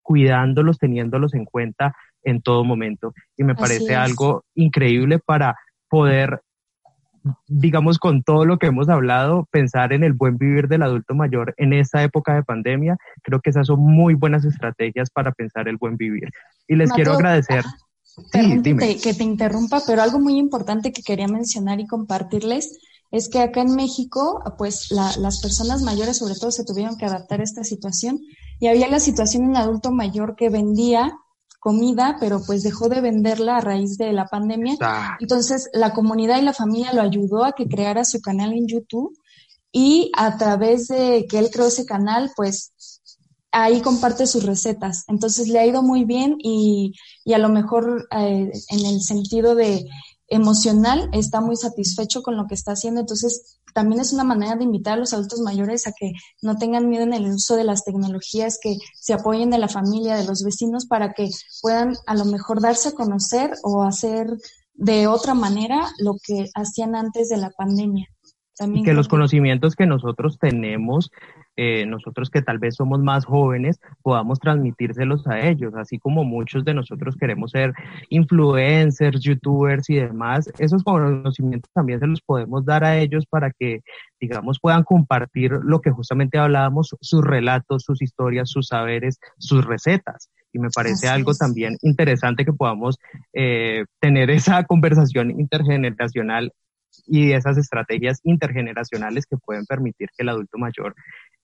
cuidándolos, 0.02 0.78
teniéndolos 0.78 1.34
en 1.34 1.44
cuenta 1.44 1.94
en 2.22 2.42
todo 2.42 2.64
momento. 2.64 3.14
Y 3.36 3.44
me 3.44 3.54
parece 3.54 3.94
algo 3.94 4.44
increíble 4.54 5.18
para 5.18 5.56
poder 5.88 6.40
digamos, 7.46 7.98
con 7.98 8.22
todo 8.22 8.44
lo 8.44 8.58
que 8.58 8.66
hemos 8.66 8.88
hablado, 8.88 9.46
pensar 9.50 9.92
en 9.92 10.02
el 10.04 10.12
buen 10.12 10.38
vivir 10.38 10.68
del 10.68 10.82
adulto 10.82 11.14
mayor 11.14 11.54
en 11.56 11.72
esta 11.72 12.02
época 12.02 12.34
de 12.34 12.42
pandemia, 12.42 12.96
creo 13.22 13.40
que 13.40 13.50
esas 13.50 13.68
son 13.68 13.80
muy 13.80 14.14
buenas 14.14 14.44
estrategias 14.44 15.10
para 15.10 15.32
pensar 15.32 15.68
el 15.68 15.76
buen 15.76 15.96
vivir. 15.96 16.30
Y 16.66 16.76
les 16.76 16.92
quiero 16.92 17.12
agradecer. 17.12 17.64
Sí, 18.02 18.60
que 19.02 19.14
te 19.14 19.24
interrumpa, 19.24 19.80
pero 19.86 20.02
algo 20.02 20.18
muy 20.18 20.36
importante 20.36 20.92
que 20.92 21.02
quería 21.02 21.28
mencionar 21.28 21.80
y 21.80 21.86
compartirles 21.86 22.78
es 23.12 23.28
que 23.28 23.40
acá 23.40 23.60
en 23.60 23.74
México, 23.76 24.42
pues 24.56 24.90
las 24.90 25.40
personas 25.40 25.82
mayores 25.82 26.16
sobre 26.16 26.34
todo 26.34 26.50
se 26.50 26.64
tuvieron 26.64 26.96
que 26.96 27.04
adaptar 27.04 27.40
a 27.40 27.44
esta 27.44 27.62
situación 27.62 28.20
y 28.58 28.68
había 28.68 28.88
la 28.88 29.00
situación 29.00 29.44
en 29.44 29.50
un 29.50 29.56
adulto 29.58 29.92
mayor 29.92 30.34
que 30.34 30.48
vendía 30.48 31.12
comida, 31.60 32.16
pero 32.18 32.42
pues 32.44 32.62
dejó 32.62 32.88
de 32.88 33.02
venderla 33.02 33.58
a 33.58 33.60
raíz 33.60 33.98
de 33.98 34.12
la 34.12 34.26
pandemia. 34.26 34.76
Entonces 35.20 35.68
la 35.74 35.92
comunidad 35.92 36.40
y 36.40 36.44
la 36.44 36.54
familia 36.54 36.94
lo 36.94 37.02
ayudó 37.02 37.44
a 37.44 37.52
que 37.52 37.68
creara 37.68 38.04
su 38.04 38.20
canal 38.20 38.54
en 38.54 38.66
YouTube 38.66 39.16
y 39.70 40.10
a 40.16 40.38
través 40.38 40.88
de 40.88 41.26
que 41.28 41.38
él 41.38 41.50
creó 41.52 41.66
ese 41.66 41.84
canal, 41.84 42.32
pues 42.34 42.72
ahí 43.52 43.82
comparte 43.82 44.26
sus 44.26 44.44
recetas. 44.44 45.04
Entonces 45.06 45.48
le 45.48 45.58
ha 45.58 45.66
ido 45.66 45.82
muy 45.82 46.04
bien 46.04 46.36
y, 46.38 46.94
y 47.24 47.34
a 47.34 47.38
lo 47.38 47.50
mejor 47.50 48.08
eh, 48.10 48.50
en 48.70 48.86
el 48.86 49.02
sentido 49.02 49.54
de 49.54 49.86
emocional 50.32 51.08
está 51.12 51.40
muy 51.40 51.56
satisfecho 51.56 52.22
con 52.22 52.36
lo 52.36 52.46
que 52.46 52.54
está 52.54 52.72
haciendo. 52.72 53.00
Entonces, 53.00 53.60
también 53.74 54.00
es 54.00 54.12
una 54.12 54.24
manera 54.24 54.56
de 54.56 54.64
invitar 54.64 54.94
a 54.94 54.96
los 54.96 55.12
adultos 55.12 55.40
mayores 55.40 55.86
a 55.86 55.92
que 55.92 56.12
no 56.42 56.56
tengan 56.56 56.88
miedo 56.88 57.04
en 57.04 57.12
el 57.12 57.26
uso 57.26 57.56
de 57.56 57.64
las 57.64 57.84
tecnologías, 57.84 58.58
que 58.60 58.76
se 58.94 59.12
apoyen 59.12 59.50
de 59.50 59.58
la 59.58 59.68
familia, 59.68 60.16
de 60.16 60.24
los 60.24 60.42
vecinos, 60.42 60.86
para 60.86 61.12
que 61.12 61.28
puedan 61.60 61.94
a 62.06 62.14
lo 62.14 62.24
mejor 62.24 62.60
darse 62.60 62.90
a 62.90 62.92
conocer 62.92 63.52
o 63.62 63.82
hacer 63.82 64.26
de 64.74 65.06
otra 65.06 65.34
manera 65.34 65.88
lo 65.98 66.16
que 66.22 66.46
hacían 66.54 66.96
antes 66.96 67.28
de 67.28 67.36
la 67.36 67.50
pandemia. 67.50 68.08
También 68.56 68.84
que 68.84 68.92
los 68.94 69.08
conocimientos 69.08 69.76
que 69.76 69.86
nosotros 69.86 70.38
tenemos 70.38 71.10
eh, 71.56 71.84
nosotros 71.84 72.30
que 72.30 72.40
tal 72.40 72.58
vez 72.58 72.76
somos 72.76 73.00
más 73.00 73.26
jóvenes 73.26 73.78
podamos 74.02 74.38
transmitírselos 74.40 75.26
a 75.26 75.40
ellos, 75.40 75.74
así 75.74 75.98
como 75.98 76.24
muchos 76.24 76.64
de 76.64 76.72
nosotros 76.72 77.14
queremos 77.16 77.50
ser 77.50 77.74
influencers, 78.08 79.20
youtubers 79.20 79.90
y 79.90 79.96
demás, 79.96 80.50
esos 80.58 80.82
conocimientos 80.82 81.70
también 81.74 82.00
se 82.00 82.06
los 82.06 82.22
podemos 82.22 82.64
dar 82.64 82.84
a 82.84 82.98
ellos 82.98 83.26
para 83.26 83.50
que, 83.50 83.80
digamos, 84.18 84.58
puedan 84.60 84.82
compartir 84.82 85.52
lo 85.62 85.80
que 85.80 85.90
justamente 85.90 86.38
hablábamos, 86.38 86.96
sus 87.00 87.22
relatos, 87.22 87.82
sus 87.82 88.00
historias, 88.00 88.50
sus 88.50 88.68
saberes, 88.68 89.18
sus 89.38 89.64
recetas. 89.64 90.30
Y 90.54 90.58
me 90.58 90.70
parece 90.70 91.08
algo 91.08 91.34
también 91.34 91.76
interesante 91.82 92.44
que 92.44 92.52
podamos 92.52 92.98
eh, 93.32 93.84
tener 94.00 94.30
esa 94.30 94.64
conversación 94.64 95.38
intergeneracional 95.38 96.52
y 97.06 97.32
esas 97.32 97.56
estrategias 97.58 98.20
intergeneracionales 98.22 99.26
que 99.26 99.36
pueden 99.36 99.64
permitir 99.64 100.08
que 100.16 100.22
el 100.22 100.28
adulto 100.28 100.58
mayor 100.58 100.94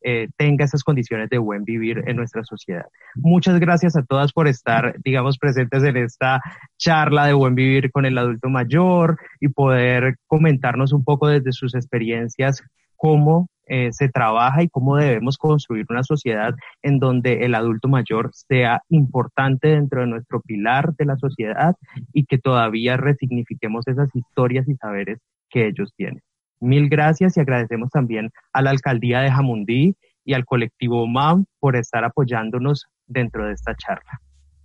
eh, 0.02 0.28
tenga 0.36 0.64
esas 0.64 0.84
condiciones 0.84 1.28
de 1.30 1.38
buen 1.38 1.64
vivir 1.64 2.04
en 2.06 2.16
nuestra 2.16 2.44
sociedad. 2.44 2.86
Muchas 3.16 3.58
gracias 3.58 3.96
a 3.96 4.04
todas 4.04 4.32
por 4.32 4.48
estar, 4.48 4.94
digamos, 5.04 5.38
presentes 5.38 5.82
en 5.82 5.96
esta 5.96 6.40
charla 6.78 7.26
de 7.26 7.32
buen 7.32 7.54
vivir 7.54 7.90
con 7.90 8.06
el 8.06 8.16
adulto 8.18 8.48
mayor 8.48 9.18
y 9.40 9.48
poder 9.48 10.16
comentarnos 10.26 10.92
un 10.92 11.04
poco 11.04 11.28
desde 11.28 11.52
sus 11.52 11.74
experiencias 11.74 12.62
cómo 12.96 13.48
eh, 13.66 13.92
se 13.92 14.08
trabaja 14.08 14.62
y 14.62 14.68
cómo 14.68 14.96
debemos 14.96 15.36
construir 15.36 15.86
una 15.90 16.02
sociedad 16.02 16.54
en 16.82 16.98
donde 16.98 17.44
el 17.44 17.54
adulto 17.54 17.86
mayor 17.88 18.30
sea 18.32 18.82
importante 18.88 19.68
dentro 19.68 20.00
de 20.00 20.06
nuestro 20.06 20.40
pilar 20.40 20.94
de 20.96 21.04
la 21.04 21.16
sociedad 21.16 21.76
y 22.12 22.24
que 22.24 22.38
todavía 22.38 22.96
resignifiquemos 22.96 23.86
esas 23.86 24.08
historias 24.14 24.66
y 24.68 24.74
saberes 24.76 25.18
que 25.50 25.66
ellos 25.66 25.92
tienen. 25.96 26.22
Mil 26.60 26.88
gracias 26.88 27.36
y 27.36 27.40
agradecemos 27.40 27.90
también 27.90 28.30
a 28.52 28.62
la 28.62 28.70
alcaldía 28.70 29.20
de 29.20 29.30
Jamundí 29.30 29.96
y 30.24 30.34
al 30.34 30.44
colectivo 30.44 31.06
MAM 31.06 31.46
por 31.60 31.76
estar 31.76 32.04
apoyándonos 32.04 32.86
dentro 33.06 33.46
de 33.46 33.54
esta 33.54 33.74
charla. 33.74 34.20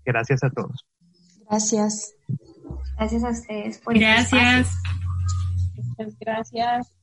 Gracias 0.05 0.43
a 0.43 0.49
todos. 0.49 0.85
Gracias. 1.49 2.15
Gracias 2.97 3.23
a 3.23 3.29
ustedes 3.29 3.77
por 3.79 3.97
Gracias. 3.97 4.73
Muchas 5.75 6.17
gracias. 6.19 6.93